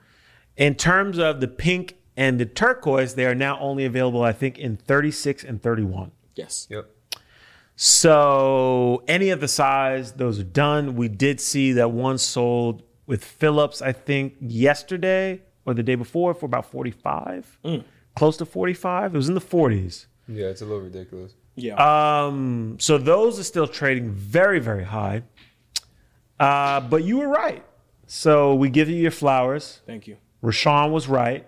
[0.56, 4.58] In terms of the pink and the turquoise, they are now only available, I think,
[4.58, 6.11] in 36 and 31.
[6.36, 6.66] yes.
[6.70, 6.88] Yep.
[7.82, 10.96] So any of the size, those are done.
[10.96, 16.34] We did see that one sold with Phillips, I think, yesterday or the day before
[16.34, 17.58] for about 45,
[18.14, 19.14] close to 45.
[19.14, 20.04] It was in the 40s.
[20.28, 21.32] Yeah, it's a little ridiculous.
[21.54, 21.76] Yeah.
[21.76, 25.22] Um, so those are still trading very, very high.
[26.38, 27.64] Uh, but you were right.
[28.06, 29.80] So we give you your flowers.
[29.86, 30.18] Thank you.
[30.42, 31.46] Rashawn was right.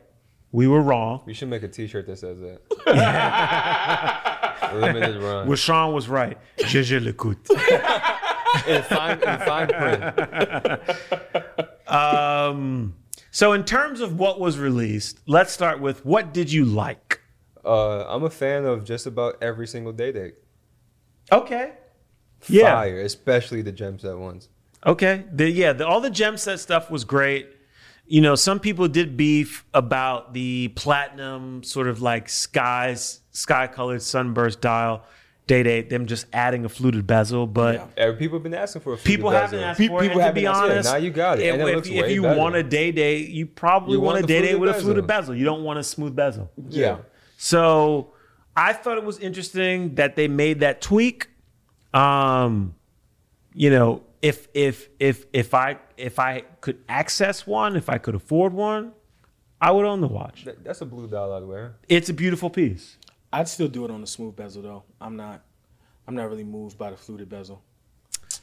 [0.50, 1.24] We were wrong.
[1.26, 4.28] We should make a T-shirt that says that.
[4.74, 5.48] Limited run.
[5.48, 6.38] Rashawn was right.
[6.66, 7.50] Je, je l'écoute.
[8.66, 10.80] in fine, in fine print.
[11.88, 12.94] Um,
[13.30, 17.20] so in terms of what was released, let's start with what did you like?
[17.64, 20.34] Uh, I'm a fan of just about every single day date.
[21.30, 21.72] Okay.
[22.48, 22.74] Yeah.
[22.74, 24.48] Fire, especially the gem set ones.
[24.84, 25.24] Okay.
[25.32, 27.48] The, yeah, the, all the gem set stuff was great.
[28.12, 34.02] You know, some people did beef about the platinum sort of like skies, sky colored
[34.02, 35.04] sunburst dial
[35.46, 37.46] day date, them just adding a fluted bezel.
[37.46, 38.12] But Yeah.
[38.12, 39.70] People have been asking for a people fluted have been bezel.
[39.70, 40.08] asking Pe- for it.
[40.08, 42.02] people And to be honest, Yeah, now you got it, and it if, looks if
[42.02, 42.38] way you better.
[42.38, 44.76] want a day date, you probably You want, want a the day date fluted with
[44.76, 45.34] a fluted bezel.
[45.34, 46.50] You don't want a smooth bezel.
[46.68, 46.98] Yeah.
[47.38, 48.12] So
[48.54, 51.28] I thought it was interesting that they made that tweak.
[51.94, 52.74] Um,
[53.54, 58.14] you know, if if if if I if I could access one, if I could
[58.14, 58.92] afford one,
[59.60, 60.44] I would own the watch.
[60.44, 61.74] That- That's a blue dial I'd wear.
[61.88, 62.96] It's a beautiful piece.
[63.32, 64.82] I'd still do it on the smooth bezel though.
[65.00, 65.42] I'm not.
[66.06, 67.62] I'm not really moved by the fluted bezel.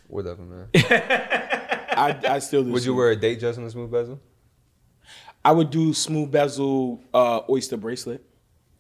[0.07, 0.67] Whatever, man.
[0.75, 2.71] I I still do.
[2.71, 4.19] Would you wear a date just on the smooth bezel?
[5.43, 8.23] I would do smooth bezel uh, oyster bracelet.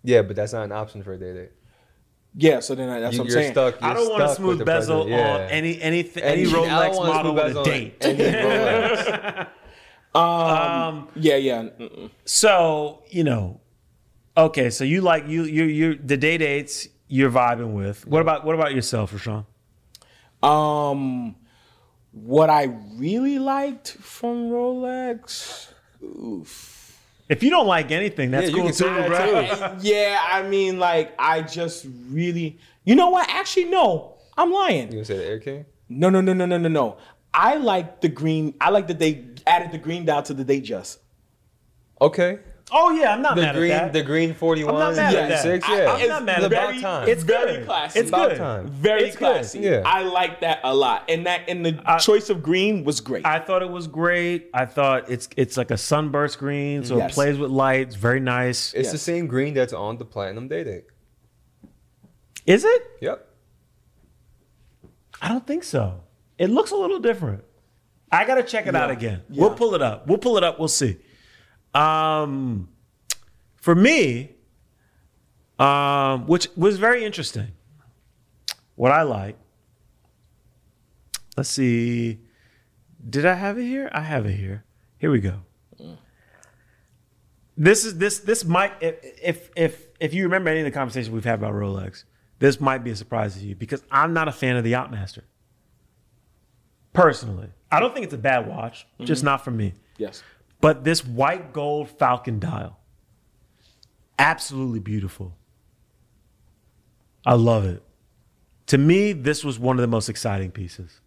[0.03, 1.51] Yeah, but that's not an option for a day date.
[2.35, 3.53] Yeah, so then I- that's You- what I'm you're saying.
[3.53, 3.81] stuck.
[3.81, 5.19] I you're don't want a smooth bezel present.
[5.21, 5.47] on Yeah.
[5.49, 7.97] any any any, Any- I Rolex don't want model smooth with a date.
[8.01, 9.47] any Rolex.
[10.15, 11.63] Um, yeah, yeah.
[11.79, 12.09] mm-mm.
[12.25, 13.61] So you know,
[14.37, 14.69] okay.
[14.69, 18.05] So you like you you you the day dates you're vibing with.
[18.07, 19.45] What about what about yourself, Rashawn?
[20.47, 21.35] Um,
[22.11, 22.63] what I
[22.95, 25.71] really liked from Rolex.
[26.03, 26.75] Oof.
[27.29, 29.77] If you don't like anything, that's Yeah, cool too, bro.
[29.81, 32.57] Yeah, I mean, like, I just really.
[32.83, 33.29] You know what?
[33.29, 34.15] Actually, no.
[34.35, 34.87] I'm lying.
[34.87, 35.65] You gonna say the Air King?
[35.89, 36.97] No, no, no, no, no, no, no.
[37.33, 38.55] I like the green.
[38.59, 40.97] I like that they added the green dial to the Datejust.
[42.01, 42.39] Okay.
[42.71, 43.93] Oh yeah, I'm not The mad green, at that.
[43.93, 44.75] the green forty one.
[44.75, 45.41] I'm not mad at that.
[45.41, 45.91] Six, yeah.
[45.91, 46.57] I'm not mad It's at that.
[46.57, 47.09] about Very- time.
[47.09, 47.65] it's very good.
[47.65, 47.99] classy.
[47.99, 48.37] It's good.
[48.37, 48.67] time.
[48.67, 49.19] Very It's good.
[49.33, 49.59] classy.
[49.59, 49.81] Yeah.
[49.85, 53.25] I like that a lot, and that and the I- choice of green was great.
[53.25, 54.49] I thought it was great.
[54.53, 57.11] I thought it's it's like a sunburst green, so Yes.
[57.11, 57.95] it plays with lights.
[57.95, 58.73] Very nice.
[58.73, 58.91] It's Yes.
[58.91, 60.83] the same green that's on the platinum dating.
[62.45, 62.81] Is it?
[63.01, 63.25] Yep.
[65.21, 66.01] I don't think so.
[66.37, 67.43] It looks a little different.
[68.11, 69.21] I gotta check it out again.
[69.29, 69.41] Yeah.
[69.41, 70.07] We'll pull it up.
[70.07, 70.57] We'll pull it up.
[70.57, 70.97] We'll see.
[71.73, 72.69] Um,
[73.55, 74.31] for me,
[75.59, 77.51] um, which was very interesting.
[78.75, 79.37] What I like.
[81.35, 82.19] Let's see.
[83.09, 83.89] Did I have it here?
[83.93, 84.63] I have it here.
[84.97, 85.41] Here we go.
[87.57, 91.09] This is this this might if if if if you remember any of the conversations
[91.09, 92.05] we've had about Rolex,
[92.39, 95.23] this might be a surprise to you because I'm not a fan of the Yachtmaster.
[96.93, 99.73] Personally, I don't think it's a bad watch, just not for me.
[99.97, 100.23] yes.
[100.61, 102.79] But this white gold Falcon dial,
[104.17, 105.35] absolutely beautiful.
[107.25, 107.83] I love it.
[108.67, 111.01] To me, this was one of the most exciting pieces.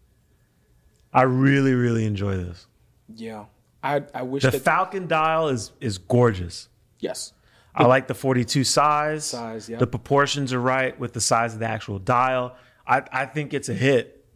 [1.13, 2.67] I really, really enjoy this.
[3.15, 3.45] Yeah.
[3.83, 4.63] I I wish The that.
[4.63, 6.69] Falcon dial is is gorgeous.
[6.99, 7.33] yes.
[7.75, 9.25] I like the 42 size.
[9.25, 9.79] Size, yeah.
[9.79, 12.55] The proportions are right with the size of the actual dial.
[12.87, 14.27] I, I think it's a hit.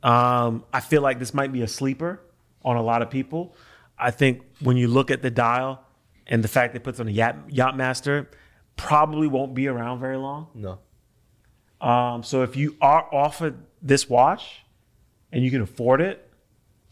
[0.00, 2.20] Um, I feel like this might be a sleeper
[2.64, 3.56] on a lot of people.
[3.98, 5.84] I think when you look at the dial
[6.26, 8.26] and the fact that it puts on a yacht, Yachtmaster,
[8.76, 10.48] probably won't be around very long.
[10.54, 10.78] No.
[11.80, 14.64] Um, so if you are offered this watch
[15.32, 16.30] and you can afford it,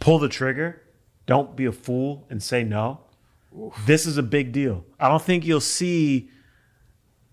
[0.01, 0.83] pull the trigger.
[1.27, 3.01] Don't be a fool and say no.
[3.87, 4.85] This is a big deal.
[4.99, 6.31] I don't think you'll see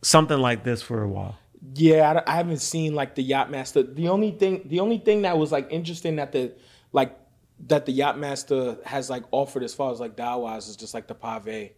[0.02, 1.38] something like this for a while.
[1.76, 3.96] Yeah, I, I haven't seen like the Yachtmaster.
[3.96, 6.54] The only thing, the only thing that was like interesting that the
[6.94, 7.18] like
[7.68, 11.08] that the Yachtmaster has like offered as far as like dial wise is just like
[11.08, 11.72] the pave,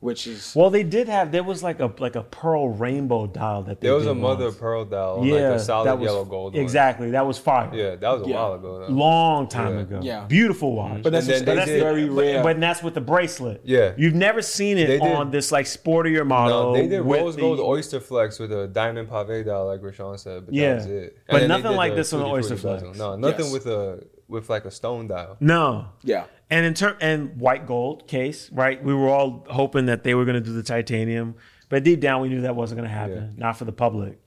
[0.00, 3.62] which is Well, they did have there was like a like a pearl rainbow dial
[3.64, 4.54] that they There was did a mother once.
[4.54, 6.54] of pearl dial, yeah, like a solid that was, yellow gold.
[6.54, 6.62] one.
[6.62, 7.70] Exactly, that was fire.
[7.74, 8.34] Yeah, that was a Yeah.
[8.36, 8.78] while ago.
[8.80, 8.92] Though.
[8.92, 9.80] long time Yeah.
[9.82, 10.00] ago.
[10.02, 10.24] Yeah.
[10.24, 10.92] beautiful watch.
[10.92, 11.02] Mm-hmm.
[11.02, 12.42] but that's, then just, they that's did- very rare.
[12.42, 13.60] but that's with the bracelet.
[13.64, 13.92] Yeah.
[13.96, 15.02] you've never seen it did.
[15.02, 16.72] on this like sportier model.
[16.72, 19.80] No, they did with rose the- gold oyster flex with a diamond pave dial, like
[19.82, 20.46] Rashawn said.
[20.46, 20.68] But Yeah.
[20.70, 21.18] that was it.
[21.28, 22.82] But nothing like this on the oyster flex.
[22.98, 23.52] No, nothing Yes.
[23.52, 25.36] with a with like a stone dial.
[25.40, 28.82] No, yeah, And in turn, and white gold case, right?
[28.82, 31.36] We were all hoping that they were going to do the titanium,
[31.68, 34.18] but deep down we knew that wasn't going to happen, not for the public.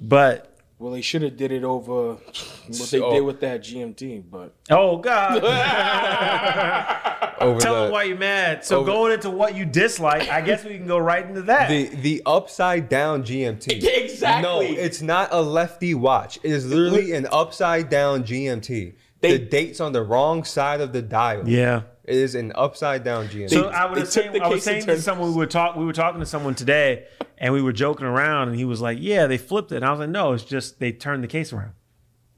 [0.00, 4.54] But well, they should have did it over what they did with that GMT, but
[4.70, 5.42] oh god,
[7.40, 8.64] Over tell the, them why you're mad.
[8.64, 11.68] So over- going into what you dislike, I guess we can go right into that.
[11.68, 13.82] the the upside down GMT.
[14.08, 14.42] Exactly.
[14.42, 16.38] No, it's not a lefty watch.
[16.42, 18.94] It is literally an upside down GMT.
[19.20, 21.48] They- the date's on the wrong side of the dial.
[21.48, 21.82] yeah.
[22.04, 23.50] It is an upside down GMT.
[23.50, 25.76] So I would they have took saying, I was saying to someone we were talk
[25.76, 27.04] we were talking to someone today,
[27.36, 29.90] and we were joking around, and he was like, "Yeah, they flipped it." And I
[29.90, 31.72] was like, "No, it's just they turned the case around.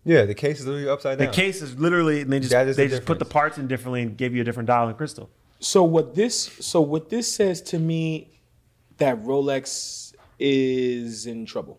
[0.04, 2.88] yeah, the case is literally upside The case is literally and they just they the
[2.88, 5.84] just put the parts in differently and gave you a different dial and crystal." So
[5.84, 8.40] what this so what this says to me
[8.96, 11.78] that Rolex is in trouble.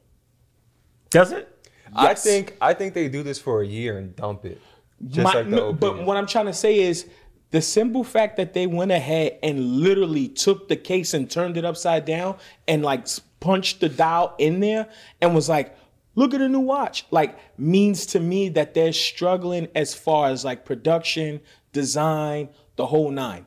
[1.10, 1.49] Does it?
[1.93, 4.62] I think I think they do this for a year and dump it.
[5.08, 7.08] Just My- like the no, but what I'm trying to say is
[7.52, 11.66] the simple fact that they went ahead and literally took the case and turned it
[11.66, 12.38] upside down
[12.68, 13.08] and like
[13.39, 14.88] punched the dial in there
[15.22, 15.76] and was like,
[16.16, 20.45] look at a new watch, like means to me that they're struggling as far as
[20.45, 21.41] like production,
[21.74, 23.45] design, the whole nine.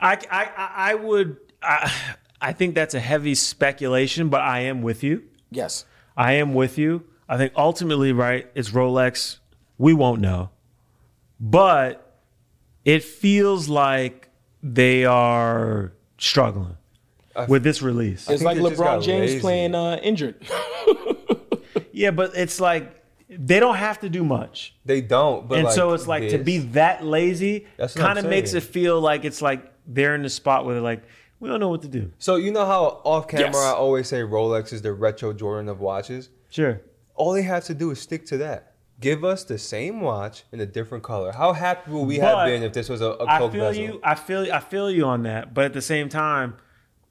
[0.00, 1.36] I, I, I- I would.
[1.62, 1.92] I,
[2.40, 5.24] I think that's a heavy speculation, but I am with you.
[5.50, 5.84] Yes.
[6.16, 7.04] I am with you.
[7.28, 9.38] I think ultimately, right, it's Rolex.
[9.78, 10.50] We won't know.
[11.42, 12.18] But
[12.84, 14.30] it feels like
[14.62, 16.76] they are struggling
[17.48, 18.30] with this release.
[18.30, 19.40] It's like LeBron James lazy.
[19.40, 20.36] playing uh, injured.
[21.92, 24.74] Yeah, but it's like they don't have to do much.
[24.84, 25.48] they don't.
[25.48, 28.62] But and like so it's like to be that lazy That's kind of makes it
[28.62, 31.02] feel like it's like they're in the spot where they're like,
[31.38, 32.10] we don't know what to do.
[32.18, 33.56] So you know how off camera Yes.
[33.56, 36.30] I always say Rolex is the retro Jordan of watches.
[36.48, 36.80] Sure.
[37.14, 38.71] All they have to do is stick to that.
[39.02, 41.32] Give us the same watch in a different color.
[41.32, 43.68] How happy would we But have been if this was a, a I Coke feel
[43.68, 43.82] bezel?
[43.84, 44.00] you.
[44.02, 44.50] I feel.
[44.52, 45.52] I feel you on that.
[45.52, 46.54] But at the same time,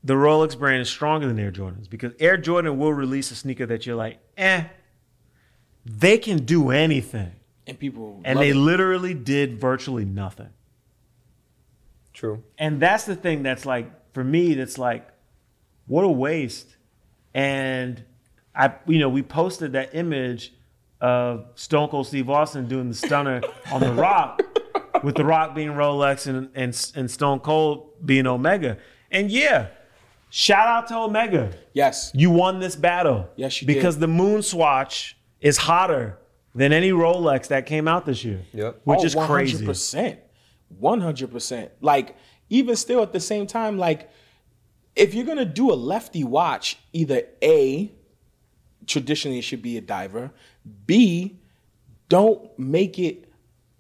[0.04, 3.66] the Rolex brand is stronger than Air Jordans because Air Jordan will release a sneaker
[3.68, 4.64] that you're like, eh.
[5.86, 7.32] They can do anything,
[7.68, 8.56] And people and love they it.
[8.56, 10.50] literally did virtually nothing.
[12.14, 12.44] True.
[12.58, 14.54] And that's the thing that's like for me.
[14.54, 15.08] That's like,
[15.88, 16.76] what a waste.
[17.34, 18.04] And
[18.56, 20.54] I, you know, we posted that image
[21.02, 23.42] of Stone Cold Steve Austin doing the stunner
[23.72, 24.42] on the Rock,
[25.04, 28.78] with the Rock being Rolex and and and Stone Cold being Omega.
[29.12, 29.68] And yeah,
[30.30, 31.52] shout out to Omega.
[31.74, 32.12] yes.
[32.14, 33.28] You won this battle.
[33.36, 34.02] Yes, you because did.
[34.02, 36.18] the Moon Swatch is hotter
[36.54, 38.42] than any Rolex that came out this year.
[38.54, 38.82] Yep.
[38.84, 39.66] Which Oh, is crazy.
[39.66, 40.18] 100%.
[40.82, 41.70] 100%.
[41.82, 42.16] Like,
[42.50, 44.10] even still at the same time, like,
[44.96, 47.92] if you're going to do a lefty watch, either A,
[48.86, 50.32] traditionally it should be a diver,
[50.86, 51.38] B,
[52.10, 53.28] don't make it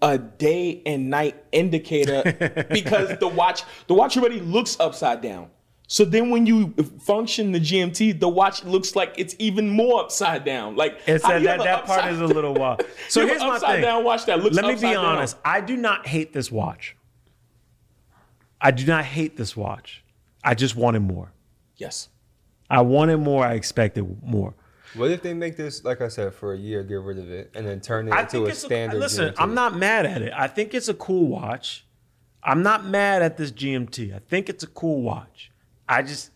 [0.01, 2.23] a day and night indicator
[2.71, 5.49] because the watch the watch already looks upside down.
[5.87, 6.73] So then when you
[7.03, 10.77] function the GMT, the watch looks like it's even more upside down.
[10.77, 12.81] Like It's that, that, that part is a little wild.
[13.09, 13.81] So here's my upside thing.
[13.81, 15.05] down watch that looks Let me be upside down.
[15.05, 15.37] honest.
[15.43, 16.95] I do not hate this watch.
[18.61, 20.03] I do not hate this watch.
[20.43, 21.33] I just wanted more.
[21.75, 22.07] Yes.
[22.69, 23.45] I wanted more.
[23.45, 24.53] I expected more.
[24.95, 27.51] What if they make this, like I said, for a year, get rid of it,
[27.55, 28.97] and then turn it I into think a it's standard?
[28.97, 29.35] A, listen, GMT?
[29.37, 30.33] I'm not mad at it.
[30.35, 31.85] I think it's a cool watch.
[32.43, 34.13] I'm not mad at this GMT.
[34.15, 35.51] I think it's a cool watch.
[35.87, 36.31] I just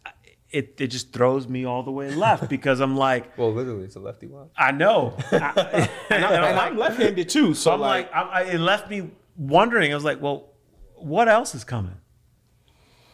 [0.51, 3.95] it it just throws me all the way left because I'm like Well, literally, it's
[3.95, 4.49] a lefty watch.
[4.57, 5.17] I know.
[5.31, 8.89] I, And, I, and I'm left-handed too, so So I'm like, I, I, it left
[8.89, 9.91] me wondering.
[9.91, 10.49] I was like, well,
[10.95, 11.95] what else is coming?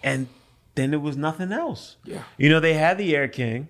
[0.04, 0.28] And
[0.76, 1.98] then there was nothing else.
[2.04, 2.24] Yeah.
[2.38, 3.68] You know, they had the Air King.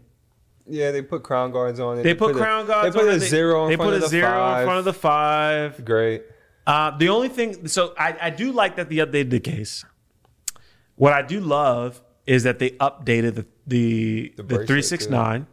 [0.72, 2.04] Yeah, they put crown guards on it.
[2.04, 2.96] They put a- crown guards.
[2.96, 3.20] They put a it.
[3.20, 4.62] zero in They front put of a the zero five.
[4.62, 5.86] in front of the five.
[5.86, 6.24] Great.
[6.66, 9.84] Uh, the only thing, so I, I do like that they updated the case.
[10.96, 15.48] What I do love is that they updated the the, the, bracelet, 369.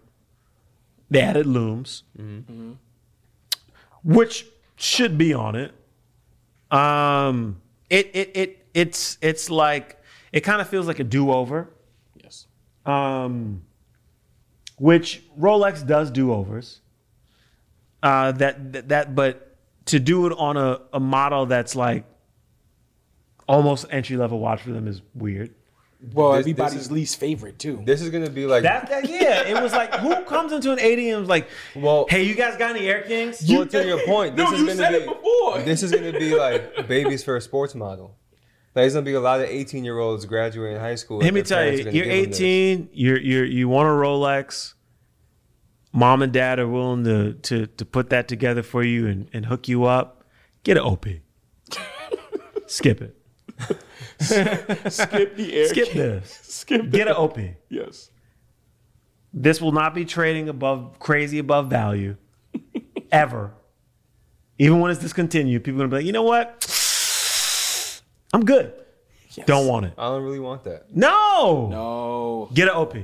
[1.11, 2.73] They added lumes, Mm-hmm.
[4.05, 4.47] which
[4.77, 5.73] should be on it.
[6.71, 9.99] Um, it it it it's it's like
[10.33, 11.71] it kind of feels like a do over.
[12.23, 12.47] yes.
[12.85, 13.63] um,
[14.79, 16.81] which Rolex does do overs.
[18.03, 19.57] Uh, that, that that but
[19.87, 22.05] to do it on a, a model that's like
[23.49, 25.55] almost entry level watch for them is weird.
[26.13, 27.83] Well, This- this everybody's is- least favorite too.
[27.85, 30.79] This is gonna be like That, that yeah, it was like who comes into an
[30.79, 33.45] AD and was like, Well- hey, you guys got any Air Kings?
[33.49, 35.59] Well, to your point, this No, is you gonna said be it before.
[35.63, 38.15] this is gonna be like babies first sports model.
[38.79, 41.19] Like, there's gonna be a lot of 18 year olds graduating high school.
[41.19, 42.41] Let and me tell you, you're give them this.
[42.41, 44.75] 18, you're you're you want a Rolex.
[45.93, 49.47] Mom and dad are willing to to to put that together for you and, and
[49.47, 50.23] hook you up.
[50.63, 51.07] Get an OP.
[52.69, 53.17] Skip it.
[54.21, 55.67] Skip the air.
[55.67, 55.97] Skip King.
[55.97, 56.39] this.
[56.45, 57.37] Skip Get the an OP.
[57.69, 58.13] Yes.
[59.35, 62.17] This will not be trading above crazy above value
[63.11, 63.55] ever.
[64.57, 66.65] Even when it's discontinued, people are gonna be like, you know what?
[68.33, 68.73] I'm good.
[69.31, 69.47] yes.
[69.47, 69.93] Don't want it.
[69.99, 70.95] I don't really want that.
[70.95, 71.69] No.
[71.71, 72.51] No.
[72.55, 72.97] Get an OP.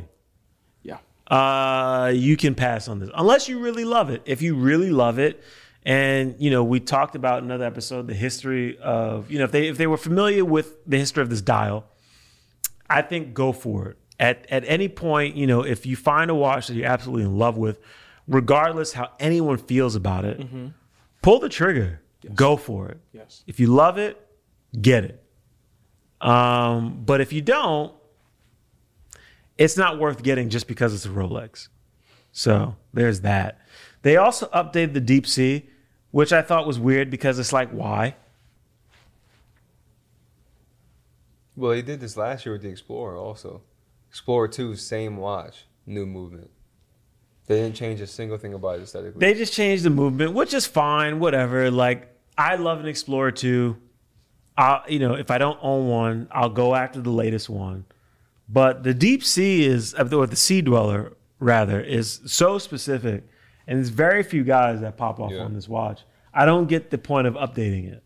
[0.83, 0.99] Yeah.
[1.29, 4.23] uh, you can pass on this unless you really love it.
[4.27, 5.43] If you really love it,
[5.87, 9.69] and you know, we talked about another episode the history of you know if they
[9.69, 11.85] if they were familiar with the history of this dial,
[12.89, 13.97] I think go for it.
[14.21, 17.37] At at any point, you know, if you find a watch that you're absolutely in
[17.39, 17.81] love with,
[18.29, 20.41] regardless how anyone feels about it,
[21.23, 22.01] pull the trigger.
[22.35, 23.01] Go for it.
[23.13, 23.43] Yes.
[23.47, 24.19] If you love it,
[24.81, 25.25] get it.
[26.21, 27.93] Um, but if you don't,
[29.59, 31.69] it's not worth getting just because it's a Rolex.
[32.33, 33.61] So there's that.
[34.03, 35.69] They also updated the Deep Sea,
[36.11, 38.17] which I thought was weird because it's like, why?
[41.57, 43.63] Well, they did this last year with the Explorer also.
[44.11, 46.51] Explorer 2, same watch, new movement.
[47.47, 49.21] They didn't change a single thing about it aesthetically.
[49.21, 51.71] They just changed the movement, which is fine, whatever.
[51.71, 53.77] Like, I love an Explorer 2.
[54.57, 57.85] I'll, you know, if I don't own one, I'll go after the latest one.
[58.49, 63.25] But the Deep Sea is, uh, or the Sea Dweller, rather, is so specific.
[63.67, 65.41] And there's very few guys that pop off Yeah.
[65.45, 66.03] on this watch.
[66.33, 68.03] I don't get the point of updating it.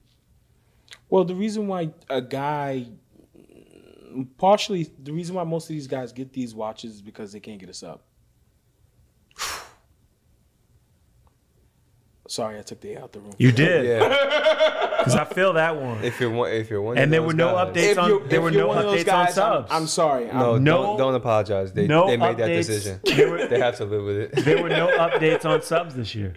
[1.11, 2.87] Well, the reason why a guy,
[4.39, 7.59] partially, the reason why most of these guys get these watches is because they can't
[7.59, 8.01] get a sub.
[12.29, 13.35] Sorry, I took the A out the room.
[13.39, 13.87] You did.
[13.87, 14.09] yeah.
[14.99, 16.05] because I feel that one.
[16.05, 18.03] If you're one, if you're one, And there were no guys- updates.
[18.03, 19.69] On- you there were no one of those updates on guys, I'm, subs.
[19.73, 20.27] I'm sorry.
[20.31, 21.73] I'm- No, No- don't, don't apologize.
[21.73, 23.01] They, no they made that decision.
[23.05, 24.45] There were- they have to live with it.
[24.45, 26.35] There were no updates on subs this year.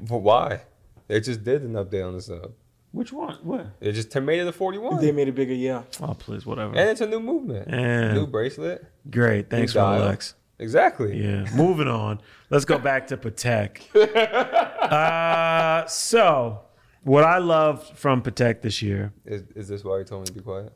[0.00, 0.60] But why?
[1.08, 2.52] They just did an update on the sub.
[2.92, 3.36] Which one?
[3.42, 3.80] What?
[3.80, 5.00] They just made it a 41.
[5.00, 5.54] they made it bigger.
[5.54, 5.82] Yeah.
[6.02, 6.76] Oh, please, whatever.
[6.76, 7.68] and it's a new movement.
[7.70, 8.12] Yeah.
[8.12, 8.84] New bracelet.
[9.08, 9.48] Great.
[9.48, 10.12] Thanks, New dial.
[10.12, 10.34] Rolex.
[10.60, 11.20] Exactly.
[11.20, 11.46] Yeah.
[11.54, 12.20] Moving on.
[12.50, 13.80] Let's go back to Patek.
[14.90, 16.62] Uh, so,
[17.04, 20.32] what I loved from Patek this year, Is, is this why you told me to
[20.32, 20.72] be quiet?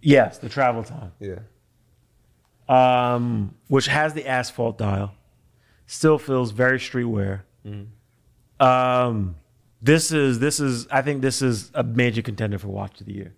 [0.00, 1.40] yes, the travel time, Yeah.
[2.68, 5.14] um, which has the asphalt dial,
[5.86, 7.40] still feels very streetwear.
[8.60, 9.34] Um,
[9.82, 13.14] this is this is I think this is a major contender for watch of the
[13.14, 13.34] year.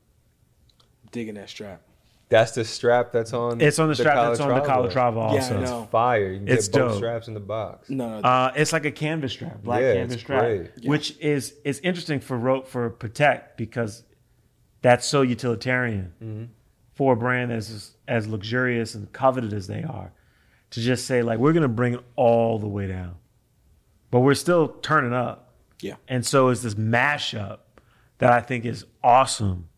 [1.11, 1.81] Digging that strap.
[2.29, 3.61] That's the strap that's on.
[3.61, 4.91] It's on the, strap that's on the Calatrava.
[4.93, 5.57] Calatrava Yeah, also.
[5.59, 5.89] I It's know.
[5.93, 6.33] fire.
[6.33, 6.97] You can It's get both dope.
[6.99, 7.89] straps in the box.
[7.89, 8.29] No, no.
[8.29, 10.71] Uh, it's like a canvas strap, black Yeah, canvas it's strap, great.
[10.81, 10.91] Yeah.
[10.91, 14.03] which is is interesting for rope for Patek because
[14.83, 16.45] that's so utilitarian Mm-hmm.
[16.95, 20.13] for a brand as as luxurious and coveted as they are
[20.71, 23.15] to just say like we're gonna bring it all the way down,
[24.11, 25.95] but we're still turning up, yeah.
[26.09, 27.59] and so is this mashup
[28.19, 29.69] that I think is awesome,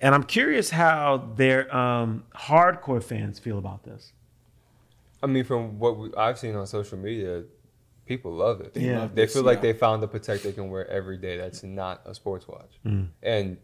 [0.00, 4.12] and I'm curious how their um, hardcore fans feel about this.
[5.22, 7.44] I mean, from what we, I've seen on social media,
[8.04, 8.76] people love it.
[8.76, 9.00] Yeah.
[9.00, 11.38] love They feel like they found a Patek they can wear every day.
[11.38, 12.78] That's not a sports watch.
[12.84, 13.08] Mm.
[13.22, 13.56] And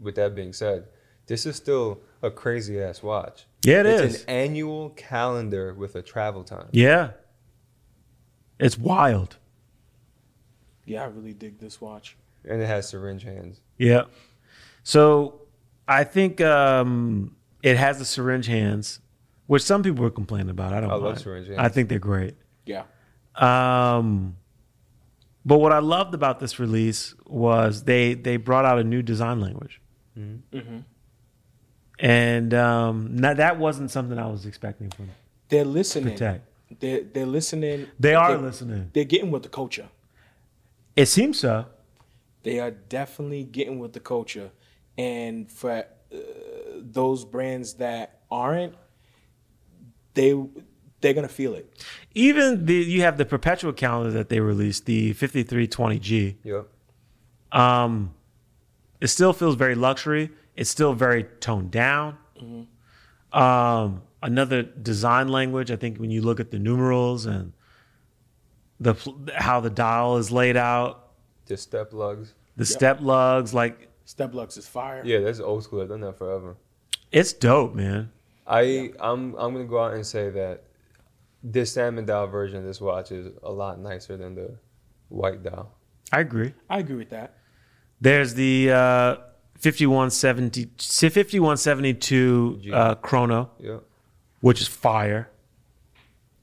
[0.00, 0.86] with that being said,
[1.26, 3.46] this is still a crazy ass watch.
[3.64, 4.22] Yeah, it it's is.
[4.24, 6.68] an annual calendar with a travel time.
[6.72, 7.10] Yeah,
[8.58, 9.36] it's wild.
[10.84, 12.16] Yeah, I really dig this watch.
[12.44, 13.60] And it has syringe hands.
[13.78, 14.04] Yeah.
[14.82, 15.41] So
[15.88, 19.00] I think um, it has the syringe hands,
[19.46, 20.72] which some people were complaining about.
[20.72, 21.58] I don't I love syringe hands.
[21.60, 22.34] I think they're great.
[22.66, 22.84] Yeah.
[23.34, 24.36] Um,
[25.44, 29.40] but what I loved about this release was they they brought out a new design
[29.40, 29.80] language,
[30.18, 30.78] Mm-hmm.
[31.98, 35.10] and um, now that wasn't something I was expecting from
[35.48, 36.16] They're listening.
[36.16, 36.40] Patek.
[36.80, 37.86] They're they're listening.
[37.98, 38.90] They are They're- listening.
[38.92, 39.88] They're getting with the culture.
[40.96, 41.66] It seems so.
[42.42, 44.50] They are definitely getting with the culture,
[44.98, 46.16] and for uh,
[46.76, 48.74] those brands that aren't,
[50.14, 50.34] they
[51.00, 51.82] they're gonna feel it.
[52.14, 56.36] Even the you have the perpetual calendar that they released, the 5320G.
[56.44, 56.68] Yep.
[57.52, 58.14] Um,
[59.00, 60.30] it still feels very luxury.
[60.56, 62.16] It's still very toned down.
[63.32, 65.70] Um, another design language.
[65.70, 67.52] I think when you look at the numerals and
[68.78, 68.94] the
[69.34, 71.12] how the dial is laid out,
[71.46, 72.34] Just step lugs.
[72.56, 75.02] the step lugs, like Step lugs is fire.
[75.04, 75.80] Yeah, that's old school.
[75.82, 76.56] I've done that forever.
[77.10, 78.10] it's dope, man.
[78.46, 80.64] I I'm I'm gonna go out and say that
[81.42, 84.56] this salmon dial version of this watch is a lot nicer than the
[85.08, 85.72] white dial.
[86.12, 86.52] I agree.
[86.68, 87.36] I agree with that.
[88.00, 89.16] There's the uh,
[89.58, 93.78] 5170, 5172 uh, chrono, Yeah.
[94.40, 95.30] which is fire.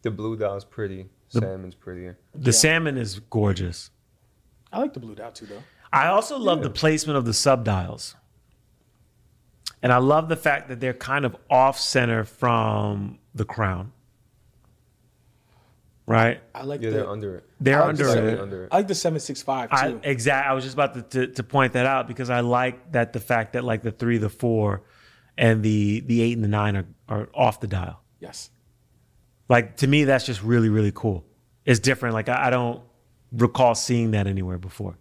[0.01, 1.07] The blue dial is pretty.
[1.31, 2.17] The- Salmon's prettier.
[2.33, 3.91] The salmon is gorgeous.
[4.71, 5.61] I like the blue dial too, though.
[5.91, 6.63] I also love Yeah.
[6.65, 8.15] the placement of the subdials.
[9.81, 13.91] And I love the fact that they're kind of off center from the crown.
[16.05, 16.41] Right?
[16.55, 17.43] I like Yeah, the they're under it.
[17.59, 18.39] They're I like under the Slightly it.
[18.39, 18.69] under it.
[18.71, 19.99] I like the seven six five I too.
[20.03, 23.13] exact I was just about to, to, to point that out because I like that
[23.13, 24.81] the fact that like the three, the four,
[25.37, 28.01] and the the eight and the nine are, are off the dial.
[28.19, 28.49] yes.
[29.47, 31.25] Like to me, that's just really, really cool.
[31.65, 32.13] It's different.
[32.13, 32.81] Like I, I don't
[33.31, 34.97] recall seeing that anywhere before.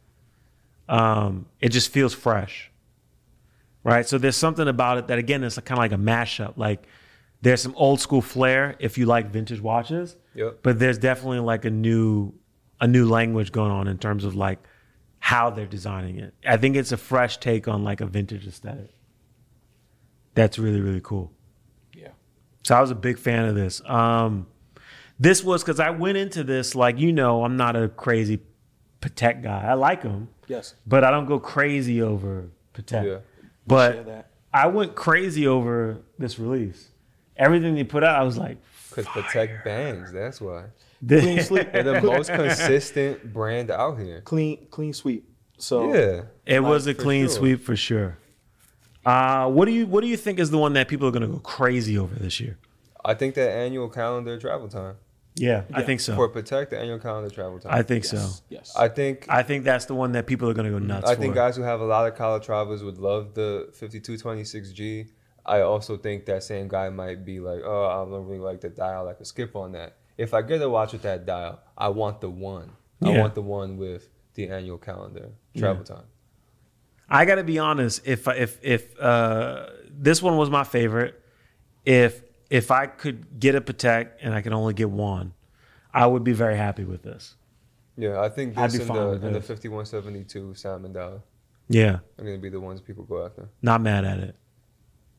[0.89, 2.71] Um, it just feels fresh,
[3.85, 4.07] right?
[4.07, 6.55] So there's something about it that again, it's kind of like a mashup.
[6.57, 6.87] Like
[7.43, 10.61] there's some old school flair if you like vintage watches, Yep.
[10.63, 12.33] but there's definitely like a new
[12.81, 14.59] a new language going on in terms of like
[15.19, 16.33] how they're designing it.
[16.47, 18.91] I think it's a fresh take on like a vintage aesthetic.
[20.35, 21.33] That's really really cool.
[21.93, 22.09] Yeah.
[22.65, 23.83] So I was a big fan of this.
[23.85, 24.47] Um,
[25.19, 28.39] this was because I went into this like you know I'm not a crazy
[29.01, 29.65] Patek guy.
[29.67, 30.29] I like him.
[30.49, 30.75] Yes.
[30.87, 33.05] but I don't go crazy over Patek.
[33.05, 33.19] Yeah.
[33.67, 34.31] But that.
[34.53, 36.89] I went crazy over this release.
[37.37, 38.57] Everything they put out, I was like,
[38.89, 40.11] Because Patek bangs.
[40.11, 40.65] That's why.
[41.07, 41.71] Clean sweep.
[41.73, 44.21] They're the most consistent brand out here.
[44.23, 45.29] Clean clean sweep.
[45.59, 46.23] So Yeah.
[46.47, 47.37] it was a clean sure.
[47.37, 48.17] sweep for sure.
[49.07, 51.23] Uh, what do you what do you think is the one that people are going
[51.23, 52.59] to go crazy over this year?
[53.05, 54.97] I think that annual calendar travel time.
[55.39, 56.15] Yeah, I think so.
[56.15, 57.73] For Patek the annual calendar travel time.
[57.73, 58.11] I think yes.
[58.11, 58.43] so.
[58.49, 58.75] Yes.
[58.77, 61.15] I think I think that's the one that people are going to go nuts I
[61.15, 61.21] for.
[61.21, 65.09] think guys who have a lot of Calatravas would love the 5226G.
[65.47, 68.69] I also think that same guy might be like, oh, I don't really like the
[68.69, 69.09] dial.
[69.09, 69.97] I could skip on that.
[70.19, 72.73] If I get a watch with that dial, I want the one.
[73.03, 76.05] I want the one with the annual calendar travel time.
[77.09, 78.03] I got to be honest.
[78.05, 81.23] If if if uh, this one was my favorite,
[81.85, 85.35] if if I could get a Patek and I could only get one,
[85.93, 87.35] I would be very happy with this.
[87.97, 89.49] Yeah, I think I'd this be and fine the, with and the this.
[89.49, 91.21] 5172 Salmon Dollar
[91.69, 93.49] Yeah, are going to be the ones people go after.
[93.61, 94.37] not mad at it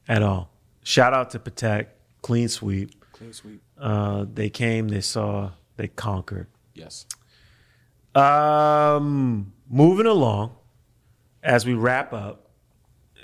[0.07, 0.49] at all.
[0.83, 1.87] Shout out to Patek,
[2.21, 2.91] clean sweep.
[3.11, 3.61] Clean sweep.
[3.77, 6.47] Uh, they came, they saw, they conquered.
[6.73, 7.05] Yes.
[8.15, 10.55] Um, moving along,
[11.43, 12.49] as we wrap up,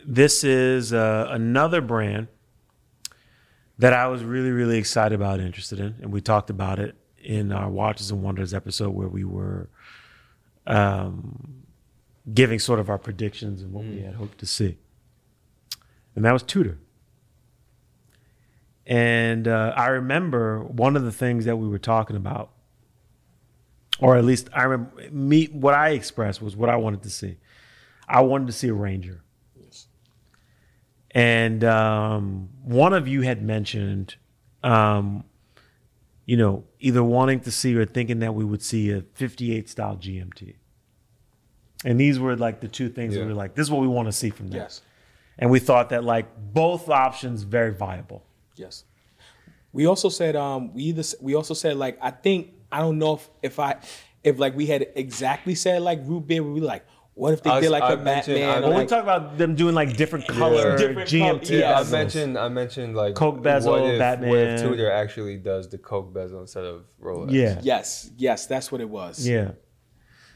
[0.05, 2.27] this is uh, another brand
[3.77, 6.95] that I was really, really excited about, and interested in, and we talked about it
[7.21, 9.69] in our Watches and Wonders episode where we were
[10.67, 11.63] um,
[12.33, 14.77] giving sort of our predictions and what we had hoped to see,
[16.15, 16.77] and that was Tudor.
[18.87, 22.51] And uh, I remember one of the things that we were talking about
[23.99, 27.37] or at least I remember me what I expressed was what I wanted to see.
[28.07, 29.23] I wanted to see a ranger.
[31.15, 34.17] And um, one of you had mentioned,
[34.63, 35.23] um,
[36.25, 39.95] you know, either wanting to see or thinking that we would see a 58 style
[39.95, 40.55] GMT.
[41.85, 43.21] And these were like the two things Yeah.
[43.21, 44.57] we were like, this is what we want to see from this.
[44.57, 44.81] Yes.
[45.39, 48.25] And we thought that like both options very viable.
[48.57, 48.83] Yes.
[49.71, 53.15] We also said um we either we also said like I think I don't know
[53.15, 53.75] if if I
[54.23, 56.85] if like we had exactly said like root beer we were like
[57.15, 59.01] what if they I did like I a mentioned- Batman I or When we talk
[59.03, 63.15] about them doing like different color Different GMT color- Yeah, I mentioned I mentioned like
[63.15, 64.57] Coke bezel, what if, What if Batman.
[64.61, 67.31] Tudor actually does the Coke bezel instead of Rolex?
[67.31, 67.59] Yeah.
[67.63, 69.51] yes yes that's what it was Yeah.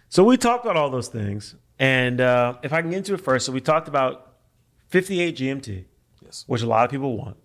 [0.07, 1.55] So we talked about all those things.
[1.77, 4.37] And uh, if I can get into it first, so we talked about
[4.87, 5.85] 58 GMT,
[6.25, 7.37] yes which a lot of people want.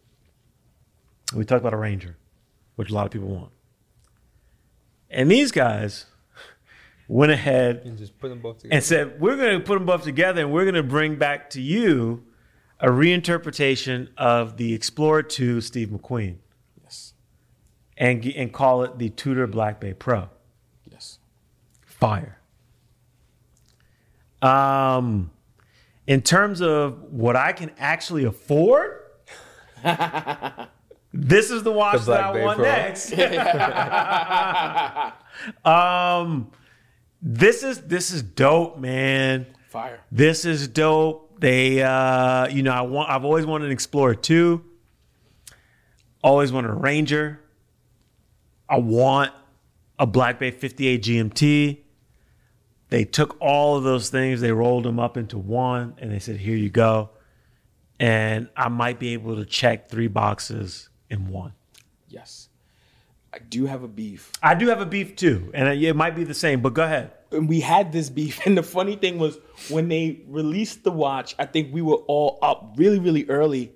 [1.35, 2.16] We talked about a Ranger,
[2.77, 3.51] which a lot of people want.
[5.11, 6.06] And these guys
[7.09, 8.74] went ahead You can just put them both together.
[8.74, 11.51] and said, We're going to put them both together and we're going to bring back
[11.51, 12.24] to you
[12.81, 16.36] a reinterpretation of the Explorer 2 Steve McQueen
[16.82, 17.14] yes
[17.97, 20.28] and, and call it the Tudor Black Bay Pro.
[20.90, 21.18] yes
[21.85, 22.39] fire.
[24.43, 25.31] Um,
[26.06, 28.98] in terms of what I can actually afford,
[31.14, 32.66] this is the watch The that I Bay want Pro.
[32.66, 33.12] next.
[35.64, 36.51] um,
[37.26, 39.46] this is this is dope, man.
[39.70, 41.40] fire This is dope.
[41.40, 43.10] They, uh, you know, I want.
[43.10, 44.62] I've always wanted an Explorer two.
[46.22, 47.40] Always wanted a Ranger.
[48.68, 49.32] I want
[49.98, 51.78] a Black Bay 58 GMT.
[52.90, 56.36] They took all of those things, they rolled them up into one, and they said,
[56.36, 57.10] "Here you go."
[57.98, 61.55] And I might be able to check three boxes in one.
[62.09, 62.44] yes
[63.35, 66.23] I do have a beef I do have a beef too, and it might be
[66.23, 66.61] the same.
[66.61, 67.11] But go ahead.
[67.32, 69.39] and we had this beef and the funny thing was
[69.69, 73.73] when they released the watch I think we were all up really really early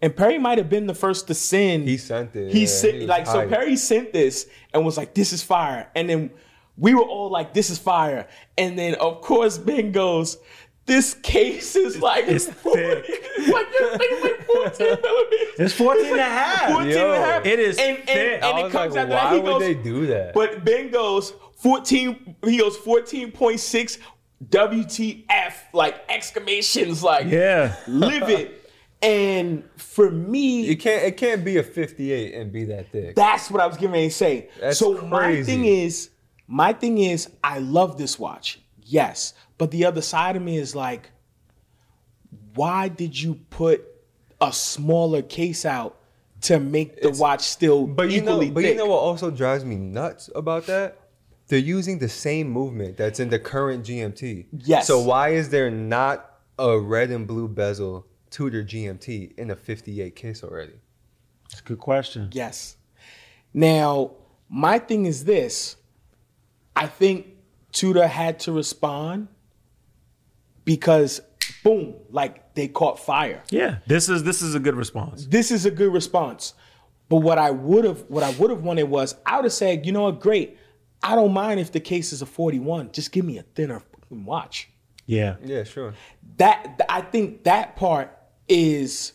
[0.00, 2.94] and Perry might have been the first to send He sent it, he yeah, sent
[2.94, 3.48] he was like so.
[3.48, 6.30] Perry sent this and was like this is fire and then
[6.78, 8.26] we were all like this is fire
[8.56, 10.38] and then of course Ben goes
[10.86, 13.04] this case is like It's thick.
[13.08, 16.72] it's like this thing like 14 millimeters It's 14 and a half.
[16.72, 17.46] 14 and a half.
[17.46, 18.34] It is and, and, thick.
[18.42, 20.34] and I it was comes like, after that why he would goes they do that?
[20.34, 22.36] but Ben goes 14.
[22.44, 23.98] He goes 14.6
[24.50, 27.76] WTF like exclamations like Yeah.
[27.86, 28.52] livid.
[29.04, 33.16] And for me, it can't it can't be a 58 and be that thick.
[33.16, 34.48] that's what I was giving ready to say.
[34.60, 36.10] That's so my thing is,
[36.46, 38.60] my thing is, I love this watch.
[38.92, 41.10] Yes, but the other side of me is like,
[42.54, 43.82] why did you put
[44.38, 45.98] a smaller case out
[46.42, 48.72] to make the watch still But you know, but thick?
[48.72, 50.98] you know what also drives me nuts about that?
[51.48, 54.48] They're using the same movement that's in the current GMT.
[54.52, 54.86] Yes.
[54.86, 60.14] So why is there not a red and blue bezel Tudor GMT in a 58
[60.14, 60.74] case already?
[61.50, 62.28] It's a good question.
[62.32, 62.76] Yes.
[63.54, 64.12] Now,
[64.50, 65.76] my thing is this.
[66.76, 67.28] I think
[67.72, 69.28] Tudor had to respond
[70.64, 71.20] because
[71.64, 73.42] boom, like they caught fire.
[73.50, 75.26] Yeah, this is this is a good response.
[75.26, 76.54] This is a good response.
[77.08, 79.84] But what I would have what I would have wanted was I would have said,
[79.86, 80.58] you know what, great.
[81.02, 82.92] I don't mind if the case is a 41.
[82.92, 84.68] Just give me a thinner fucking watch.
[85.06, 85.94] Yeah, Yeah, sure.
[86.36, 88.16] That I think that part
[88.48, 89.12] is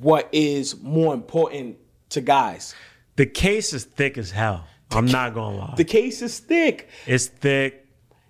[0.00, 1.76] what is more important
[2.10, 2.74] to guys.
[3.16, 4.66] the case is thick as hell.
[4.90, 5.74] I'm not gonna lie.
[5.76, 6.88] The case is thick.
[7.06, 7.81] it's thick.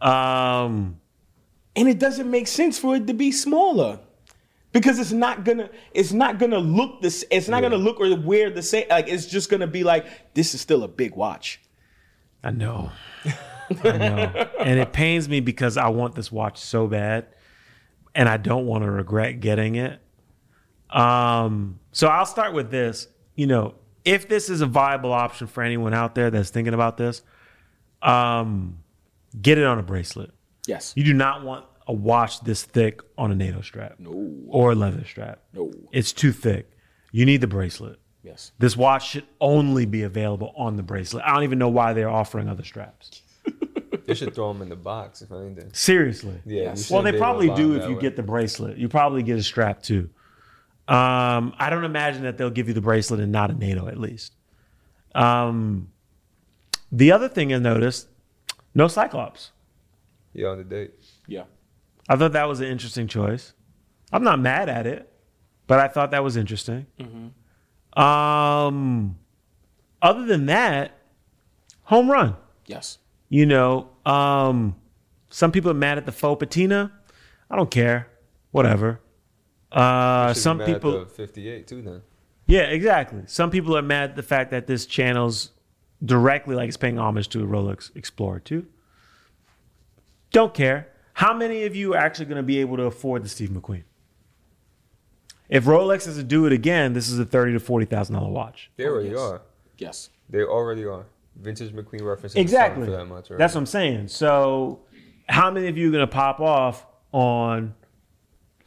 [0.02, 1.00] Um,
[1.76, 4.00] and it doesn't make sense for it to be smaller
[4.72, 8.50] because it's not gonna it's not gonna look this it's not gonna look or wear
[8.50, 11.60] the same like it's just gonna be like this is still a big watch
[12.44, 12.90] I know,
[13.84, 17.26] I know, and it pains me because I want this watch so bad.
[18.14, 20.00] and I don't want to regret getting it.
[20.90, 23.06] Um, so I'll start with this.
[23.36, 23.74] You know,
[24.04, 27.22] if this is a viable option for anyone out there that's thinking about this,
[28.02, 28.81] um,
[29.40, 30.30] get it on a bracelet.
[30.66, 30.92] Yes.
[30.96, 34.30] You do not want a watch this thick on a NATO strap No.
[34.48, 35.40] or a leather strap.
[35.52, 35.72] No.
[35.90, 36.70] It's too thick.
[37.10, 37.98] You need the bracelet.
[38.22, 38.52] Yes.
[38.58, 41.24] This watch should only be available on the bracelet.
[41.26, 43.22] I don't even know why they're offering other straps.
[44.04, 45.70] They should throw them in the box if anything.
[45.72, 46.34] Seriously.
[46.44, 46.62] Yeah.
[46.62, 46.90] Yes.
[46.90, 48.00] Well, they be able to probably do if you way.
[48.00, 48.76] get the bracelet.
[48.76, 50.10] You probably get a strap too.
[50.88, 53.98] Um, I don't imagine that they'll give you the bracelet and not a NATO at
[53.98, 54.32] least.
[55.14, 55.92] Um,
[56.90, 58.08] the other thing I noticed,
[58.74, 59.50] no Cyclops.
[60.32, 60.92] Yeah, on the date.
[61.26, 61.44] Yeah.
[62.08, 63.52] I thought that was an interesting choice.
[64.12, 65.10] I'm not mad at it,
[65.66, 66.86] but I thought that was interesting.
[67.94, 69.18] Um,
[70.00, 70.92] other than that,
[71.84, 72.36] home run.
[72.66, 72.98] Yes.
[73.28, 74.76] You know, um,
[75.30, 76.92] some people are mad at the faux patina.
[77.50, 78.08] I don't care.
[78.50, 79.00] Whatever.
[79.70, 82.02] Uh, Should be some mad at people, the 58 too then.
[82.46, 83.22] yeah, exactly.
[83.26, 85.50] Some people are mad at the fact that this channel's
[86.04, 88.66] directly like it's paying homage to a Rolex Explorer 2.
[90.30, 90.88] Don't care.
[91.14, 93.84] How many of you are actually going to be able to afford the Steve McQueen?
[95.48, 98.30] If Rolex is to do it again, this is a thirty to forty thousand dollar
[98.30, 98.70] watch.
[98.76, 99.20] They already yes.
[99.20, 99.42] are.
[99.76, 100.10] Yes.
[100.30, 101.04] They already are.
[101.36, 102.34] Vintage McQueen reference.
[102.34, 102.86] Exactly.
[102.86, 103.38] For that much, right?
[103.38, 104.08] That's what I'm saying.
[104.08, 104.80] So,
[105.28, 107.74] how many of you are going to pop off on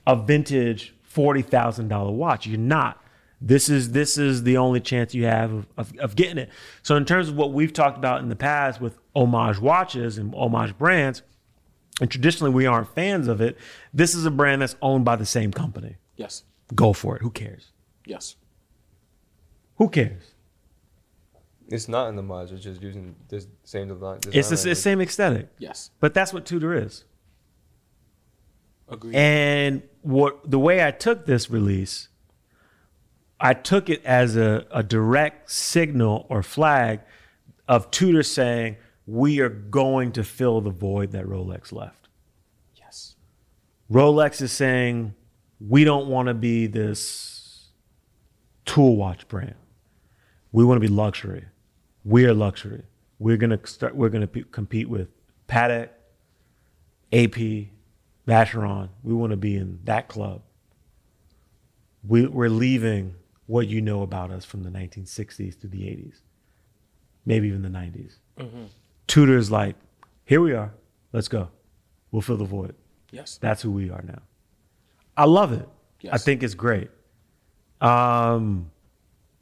[0.06, 2.46] a vintage forty thousand dollar watch?
[2.46, 3.04] You're not.
[3.42, 6.50] This is this is the only chance you have of, of, of getting it.
[6.84, 10.34] So, in terms of what we've talked about in the past with homage watches and
[10.34, 11.22] homage brands,
[12.02, 13.58] and traditionally we aren't fans of it.
[13.94, 15.98] This is a brand that's owned by the same company.
[16.16, 16.44] Yes.
[16.74, 17.22] Go for it.
[17.22, 17.72] Who cares?
[18.06, 18.36] Yes.
[19.78, 20.32] Who cares?
[21.68, 22.52] It's not in the mods.
[22.52, 24.18] It's just using the same design.
[24.32, 25.90] It's the design s- same aesthetic, Yes.
[26.00, 27.04] but that's what Tudor is.
[28.88, 29.16] Agreed.
[29.16, 32.08] And what the way I took this release,
[33.46, 37.02] I took it as a, a direct signal or flag
[37.68, 42.08] of Tudor saying, we are going to fill the void that Rolex left.
[42.76, 43.16] yes.
[43.92, 45.14] Rolex is saying,
[45.60, 47.68] we don't want to be this
[48.66, 49.54] tool watch brand.
[50.52, 51.46] We want to be luxury.
[52.04, 52.82] We are luxury.
[53.20, 53.96] We're gonna start.
[53.96, 55.10] We're gonna pe- compete with
[55.48, 55.90] Patek,
[57.14, 57.68] AP,
[58.28, 58.90] Vacheron.
[59.04, 60.42] We want to be in that club.
[62.08, 63.14] We, we're leaving
[63.48, 66.16] what you know about us from the 1960s to the 80s,
[67.26, 68.14] maybe even the 90s.
[69.08, 69.76] Tudor's like,
[70.26, 70.74] here we are.
[71.14, 71.50] Let's go.
[72.12, 72.76] We'll fill the void.
[73.12, 73.38] Yes.
[73.38, 74.22] That's who we are now.
[75.16, 75.68] I love it.
[76.12, 76.90] I think it's great.
[77.82, 78.72] Um,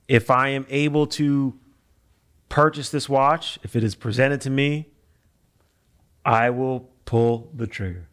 [0.08, 1.58] if I am able to
[2.50, 4.88] purchase this watch, if it is presented to me,
[6.26, 8.08] I will pull the trigger.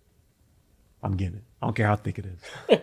[1.03, 1.45] I'm getting it.
[1.62, 2.41] I don't care how thick it is.
[2.69, 2.81] it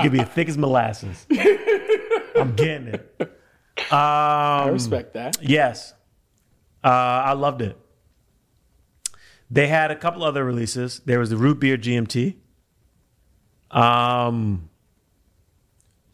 [0.00, 1.26] could be as thick as molasses.
[2.36, 3.38] I'm getting it.
[3.90, 5.36] I Um, respect that.
[5.40, 5.94] Yes.
[6.82, 7.78] Uh, I loved it.
[9.50, 11.00] They had a couple other releases.
[11.04, 12.36] There was the root beer GMT.
[13.70, 14.68] Um.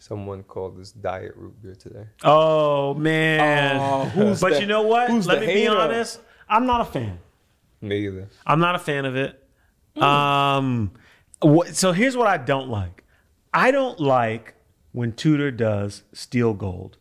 [0.00, 2.06] Someone called this diet root beer today.
[2.24, 3.76] Oh man.
[3.80, 5.08] Oh, who's but the- you know what?
[5.10, 6.20] who's Let the me be honest.
[6.48, 7.18] I'm not a fan.
[7.80, 8.28] Me either.
[8.46, 9.42] I'm not a fan of it.
[9.96, 10.92] Um.
[11.42, 13.04] wh- So here's what I don't like.
[13.52, 14.54] I don't like
[14.92, 16.98] when Tudor does steel gold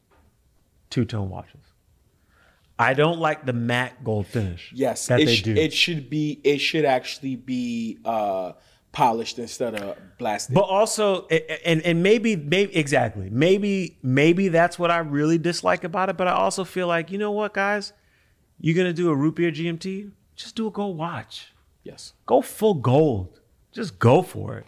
[0.90, 1.60] two tone watches.
[2.80, 4.72] I don't like the matte gold finish.
[4.74, 5.08] Yes.
[5.08, 5.56] that it, they sh- do.
[5.56, 6.40] it should be.
[6.44, 8.52] It should actually be uh,
[8.92, 10.54] polished instead of blasted.
[10.56, 16.10] But also, and and maybe maybe exactly maybe maybe that's what I really dislike about
[16.10, 16.18] it.
[16.18, 17.94] But I also feel like you know what, guys,
[18.60, 21.54] you're gonna do a root beer GMT, just do a gold watch,
[21.88, 22.14] yes.
[22.26, 23.40] go full gold,
[23.72, 24.66] just go for it.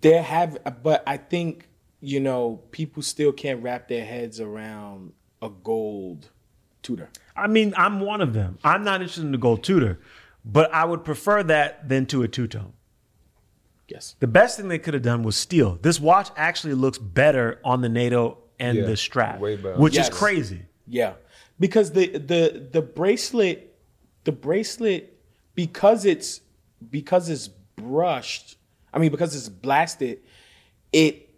[0.00, 0.50] there have
[0.82, 1.68] but i think
[2.12, 5.12] you know people still can't wrap their heads around
[5.42, 6.30] a gold
[6.82, 8.58] tudor I mean, I'm one of them.
[8.64, 10.00] I'm not interested in the gold Tudor,
[10.44, 12.72] but I would prefer that than to a two tone.
[13.86, 15.78] yes The best thing they could have done was steel.
[15.80, 19.76] This watch actually looks better on the NATO and Yeah, the strap, way better.
[19.78, 20.08] which Yes.
[20.08, 20.62] is crazy.
[20.86, 21.12] yeah
[21.60, 23.56] because the the the bracelet
[24.24, 25.17] the bracelet
[25.62, 26.40] because it's
[26.88, 28.56] because it's brushed
[28.94, 30.18] i mean because it's blasted
[30.92, 31.28] it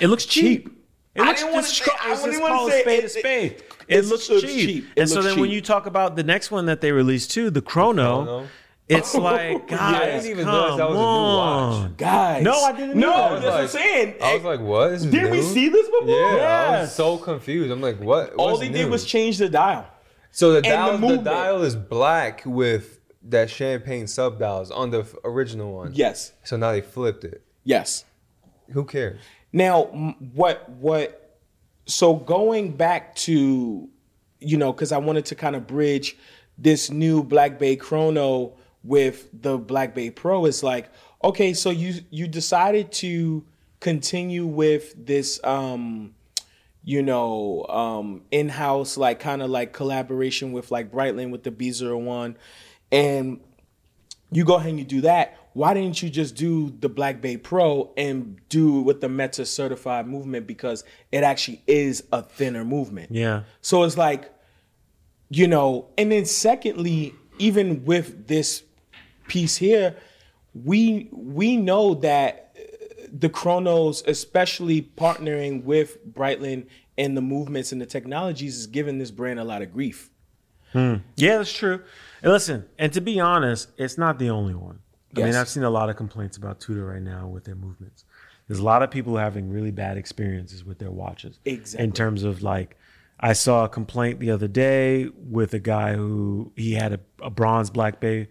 [0.00, 0.68] It looks cheap.
[1.14, 3.08] It I looks didn't wanna just, say- I it's wouldn't wanna say spade it- a
[3.08, 3.52] spade.
[3.52, 3.58] it-
[3.88, 4.66] It, it's- looks looks cheap.
[4.68, 4.84] cheap.
[4.94, 7.30] It And so looks then when you talk about the next one that they released
[7.30, 8.46] too, the Chrono, Chrono?
[8.88, 11.74] it's like, Yeah, guys, I didn't even come realize that was a new watch.
[11.84, 11.94] on.
[11.96, 13.08] guys No, I didn't know.
[13.10, 13.14] no.
[13.14, 14.88] I that's was what i'm like- saying I was like, what?
[14.90, 16.80] This is did we see this before Yeah, I Yes.
[16.82, 17.70] was so confused.
[17.72, 18.34] I'm like, what?
[18.34, 18.78] all they new?
[18.84, 19.86] did was change the dial
[20.38, 21.24] So the the dial, the, movement.
[21.24, 25.90] dial is black with that champagne sub dials on the original one.
[25.94, 26.32] Yes.
[26.44, 27.42] So now they flipped it.
[27.64, 28.04] Yes.
[28.70, 29.20] Who cares?
[29.52, 29.86] Now,
[30.34, 31.40] what what?
[31.86, 33.88] So going back to,
[34.38, 36.16] you know, because I wanted to kind of bridge
[36.56, 38.52] this new Black Bay Chrono
[38.84, 40.46] with the Black Bay Pro.
[40.46, 40.88] Is like,
[41.24, 43.44] okay, so you you decided to
[43.80, 46.14] continue with this, um,
[46.84, 52.36] you know, um, in-house like kind of like collaboration with like Breitling with the B01,
[52.90, 53.40] and
[54.30, 55.36] you go ahead and you do that.
[55.54, 60.06] Why didn't you just do the Black Bay Pro and do with the METAS certified
[60.06, 63.10] movement because it actually is a thinner movement.
[63.10, 63.42] Yeah.
[63.60, 64.32] So it's like,
[65.30, 68.62] you know, and then secondly, even with this
[69.26, 69.96] piece here,
[70.54, 72.47] we we know that
[73.12, 76.66] the chronos, especially partnering with Breitling
[76.96, 80.10] and the movements and the technologies, is giving this brand a lot of grief.
[80.72, 80.96] Hmm.
[81.16, 81.82] Yeah, that's true.
[82.22, 84.80] And listen, and to be honest, it's not the only one.
[85.16, 88.04] I mean, I've seen a lot of complaints about Tudor right now with their movements.
[88.46, 91.38] There's a lot of people having really bad experiences with their watches.
[91.44, 91.84] Exactly.
[91.84, 92.76] In terms of like,
[93.20, 97.30] I saw a complaint the other day with a guy who he had a, a
[97.30, 98.28] bronze Black Bay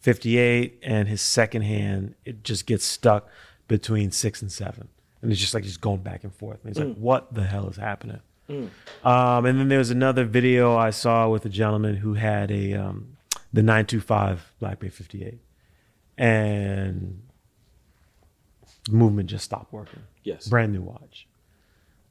[0.00, 3.28] 58, and his second hand it just gets stuck
[3.70, 4.88] between six and seven,
[5.22, 6.58] and it's just like just going back and forth.
[6.64, 8.20] And it's like, what the hell is happening?
[9.04, 12.74] Um, and then there was another video I saw with a gentleman who had a
[12.74, 13.16] um,
[13.52, 15.38] the 925 Black Bay 58,
[16.18, 17.22] and
[18.90, 20.02] movement just stopped working.
[20.24, 20.48] Yes.
[20.48, 21.28] brand new watch.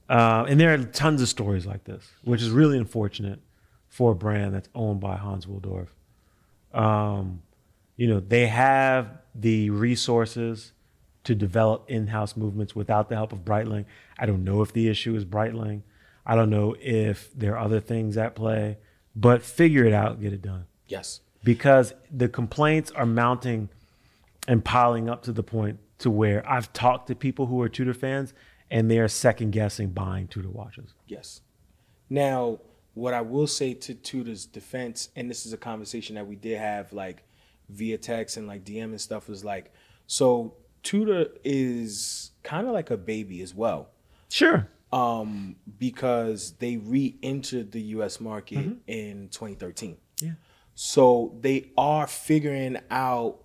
[0.09, 3.39] Uh, and there are tons of stories like this, which is really unfortunate
[3.89, 5.87] for a brand that's owned by Hans Wilsdorf.
[6.73, 7.41] Um,
[7.97, 10.71] you know, they have the resources
[11.29, 13.85] to develop in-house movements without the help of Breitling.
[14.17, 15.83] I don't know if the issue is Breitling.
[16.25, 18.79] I don't know if there are other things at play,
[19.15, 20.65] but figure it out, get it done.
[20.87, 21.21] Yes.
[21.43, 23.69] Because the complaints are mounting
[24.47, 27.93] and piling up to the point to where I've talked to people who are Tudor
[27.93, 28.33] fans
[28.71, 30.95] and they are second guessing buying Tudor watches.
[31.05, 31.41] Yes.
[32.09, 32.57] Now,
[32.95, 36.57] what I will say to Tudor's defense, and this is a conversation that we did
[36.57, 37.23] have like
[37.69, 39.71] via text and like DM and stuff, was like,
[40.07, 43.89] so Tudor is kind of like a baby as well.
[44.29, 44.67] Sure.
[44.91, 49.97] Um, because they re-entered the US market in 2013.
[50.21, 50.31] Yeah.
[50.73, 53.39] So they are figuring out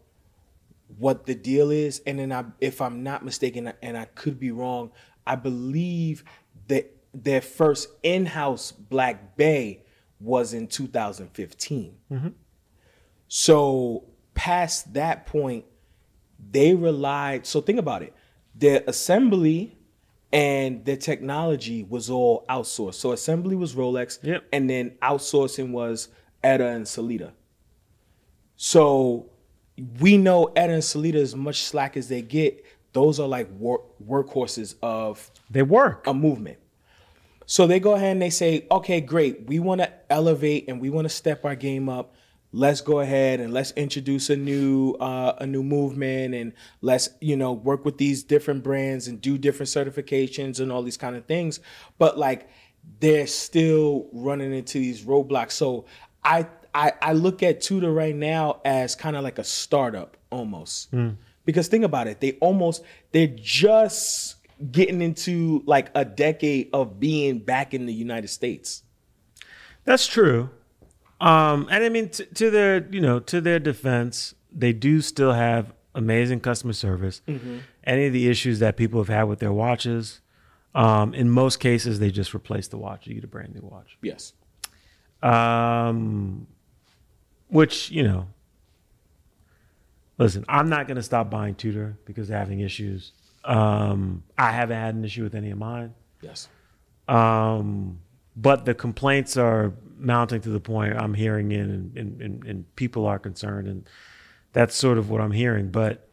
[0.98, 2.00] what the deal is.
[2.06, 4.90] And then I, if I'm not mistaken, and I could be wrong,
[5.26, 6.24] I believe
[6.68, 9.82] that their first in-house Black Bay
[10.20, 11.96] was in 2015.
[13.28, 14.04] So
[14.34, 15.64] past that point,
[16.50, 17.46] they relied.
[17.46, 18.12] So think about it:
[18.54, 19.76] their assembly
[20.32, 22.94] and their technology was all outsourced.
[22.94, 24.44] So assembly was Rolex, Yep.
[24.52, 26.08] and then outsourcing was
[26.42, 27.32] ETA and Sellita.
[28.56, 29.30] So
[30.00, 33.82] we know ETA and Sellita, as much slack as they get, those are like work,
[34.04, 36.06] workhorses of They work.
[36.06, 36.58] a movement.
[37.46, 39.46] So they go ahead and they say, okay, great.
[39.46, 42.14] We want to elevate and we want to step our game up.
[42.56, 46.52] Let's go ahead and let's introduce a new uh, a new movement and
[46.82, 50.96] let's you know work with these different brands and do different certifications and all these
[50.96, 51.58] kind of things.
[51.98, 52.48] But like
[53.00, 55.50] they're still running into these roadblocks.
[55.50, 55.86] So
[56.22, 60.92] I I, I look at Tudor right now as kind of like a startup almost.
[61.44, 64.36] Because think about it, they almost they're just
[64.70, 68.84] getting into like a decade of being back in the United States.
[69.84, 70.50] That's true.
[71.24, 75.32] Um, and I mean, t- to their you know to their defense, they do still
[75.32, 77.22] have amazing customer service.
[77.84, 80.20] Any of the issues that people have had with their watches,
[80.74, 83.06] um, in most cases, they just replace the watch.
[83.06, 83.96] You get a brand new watch.
[84.02, 84.34] Yes.
[85.22, 86.46] Um,
[87.48, 88.28] which you know,
[90.18, 93.12] listen, I'm not going to stop buying Tudor because they're having issues.
[93.46, 95.94] Um, I haven't had an issue with any of mine.
[96.20, 96.48] Yes.
[97.08, 98.00] Um,
[98.36, 99.72] but the complaints are
[100.04, 103.88] mounting to the point I'm hearing in, and, and, and, and people are concerned, and
[104.52, 105.70] that's sort of what I'm hearing.
[105.70, 106.08] But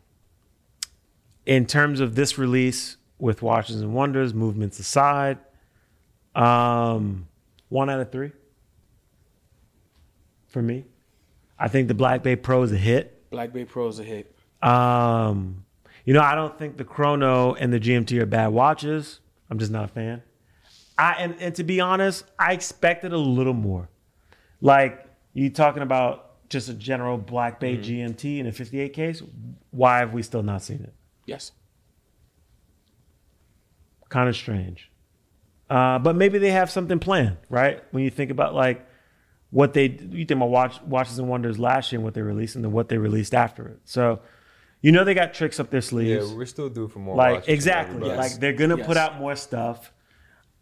[1.46, 5.38] in terms of this release, with Watches and Wonders, movements aside,
[6.34, 7.28] um,
[7.70, 8.32] one out of three
[10.48, 10.86] for me.
[11.58, 13.30] I think the Black Bay Pro is a hit.
[13.30, 14.36] Black Bay Pro is a hit.
[14.64, 15.66] Um,
[16.04, 19.20] you know, I don't think the Chrono and the GMT are bad watches.
[19.50, 20.24] I'm just not a fan.
[21.02, 23.90] I and, and to be honest, I expected a little more.
[24.62, 25.04] Like
[25.34, 29.24] you talking about just a general Black Bay GMT in a 58 case.
[29.72, 30.94] Why have we still not seen it?
[31.26, 31.54] Yes.
[34.10, 34.92] Kind of strange.
[35.72, 37.84] Uh, but maybe they have something planned, right?
[37.92, 38.86] When you think about like
[39.50, 42.56] what they you think about watch watches and wonders last year and what they released
[42.56, 43.80] and then what they released after it.
[43.86, 44.20] So
[44.82, 46.30] you know they got tricks up their sleeves.
[46.30, 47.16] Yeah, we're still due for more.
[47.16, 48.08] like watches exactly.
[48.08, 48.18] Yes.
[48.20, 49.92] Like they're gonna put out more stuff.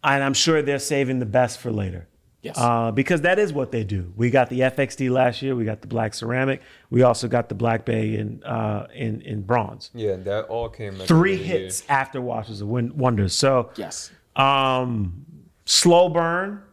[0.04, 2.08] And I'm sure they're saving the best for later.
[2.42, 2.58] Yes.
[2.58, 4.14] Uh, because that is what they do.
[4.16, 5.56] We got the FXD last year.
[5.58, 6.62] We got the black ceramic.
[6.90, 9.90] We also got the black bay in uh, in in bronze.
[9.94, 10.94] Yeah, that all came.
[10.96, 11.60] Three end of the year.
[11.64, 13.34] hits after Watches of Win- Wonders.
[13.36, 14.10] So Yes.
[14.38, 15.26] um,
[15.66, 16.64] slow burn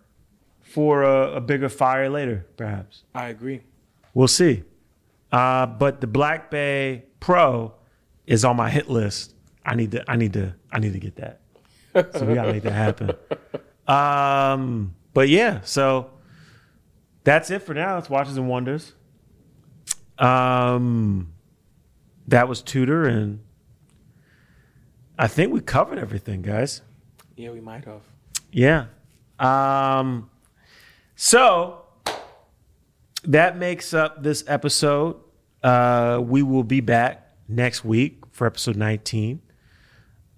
[0.63, 3.03] for a, a bigger fire later, perhaps.
[3.13, 3.63] I agree.
[4.15, 4.63] We'll see.
[5.33, 7.75] Uh, but the Black Bay Pro
[8.25, 9.35] is on my hit list.
[9.65, 10.09] I need to.
[10.09, 10.55] I need to.
[10.71, 11.41] I need to get that.
[12.13, 13.13] So we gotta make that happen.
[13.89, 16.11] Um, but yeah, so
[17.25, 17.99] that's it for now.
[17.99, 18.95] It's Watches and Wonders.
[20.19, 21.33] Um,
[22.29, 23.41] that was Tudor, and
[25.19, 26.83] I think we covered everything, guys.
[27.37, 28.03] Yeah, we might have.
[28.53, 28.87] Yeah.
[29.39, 30.31] Um,
[31.15, 31.83] so
[33.25, 35.17] that makes up this episode.
[35.63, 39.41] Uh, we will be back next week for episode 19.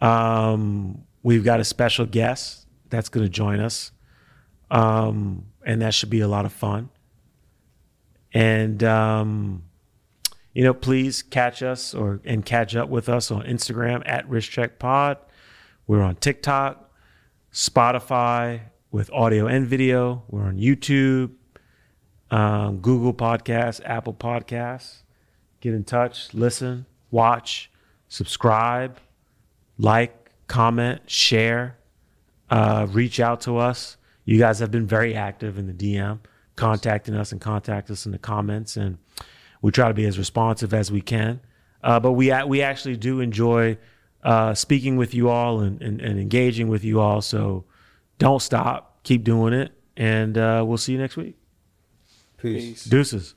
[0.01, 3.93] Um, we've got a special guest that's going to join us.
[4.70, 6.90] Um, and that should be a lot of fun.
[8.32, 9.65] And, um,
[10.53, 14.51] you know, please catch us or and catch up with us on Instagram at Wrist
[14.51, 15.19] Check Pod.
[15.86, 16.89] We're on TikTok.
[17.53, 20.23] Spotify with audio and video.
[20.28, 21.32] We're on YouTube,
[22.31, 24.99] um, Google Podcasts, Apple Podcasts.
[25.61, 27.70] Get in touch, listen, watch,
[28.09, 28.99] subscribe,
[29.77, 30.18] like,
[30.48, 31.78] comment, share,
[32.50, 33.96] uh, reach out to us.
[34.24, 36.18] You guys have been very active in the DM,
[36.56, 38.98] contacting us and contact us in the comments, and
[39.62, 41.40] we try to be as responsive as we can.
[41.82, 43.78] Uh, but we we actually do enjoy
[44.22, 47.22] uh, speaking with you all and, and, and engaging with you all.
[47.22, 47.64] So
[48.18, 51.36] don't stop, keep doing it, and uh, we'll see you next week.
[52.38, 52.64] Peace.
[52.64, 52.84] Peace.
[52.84, 53.34] Deuces.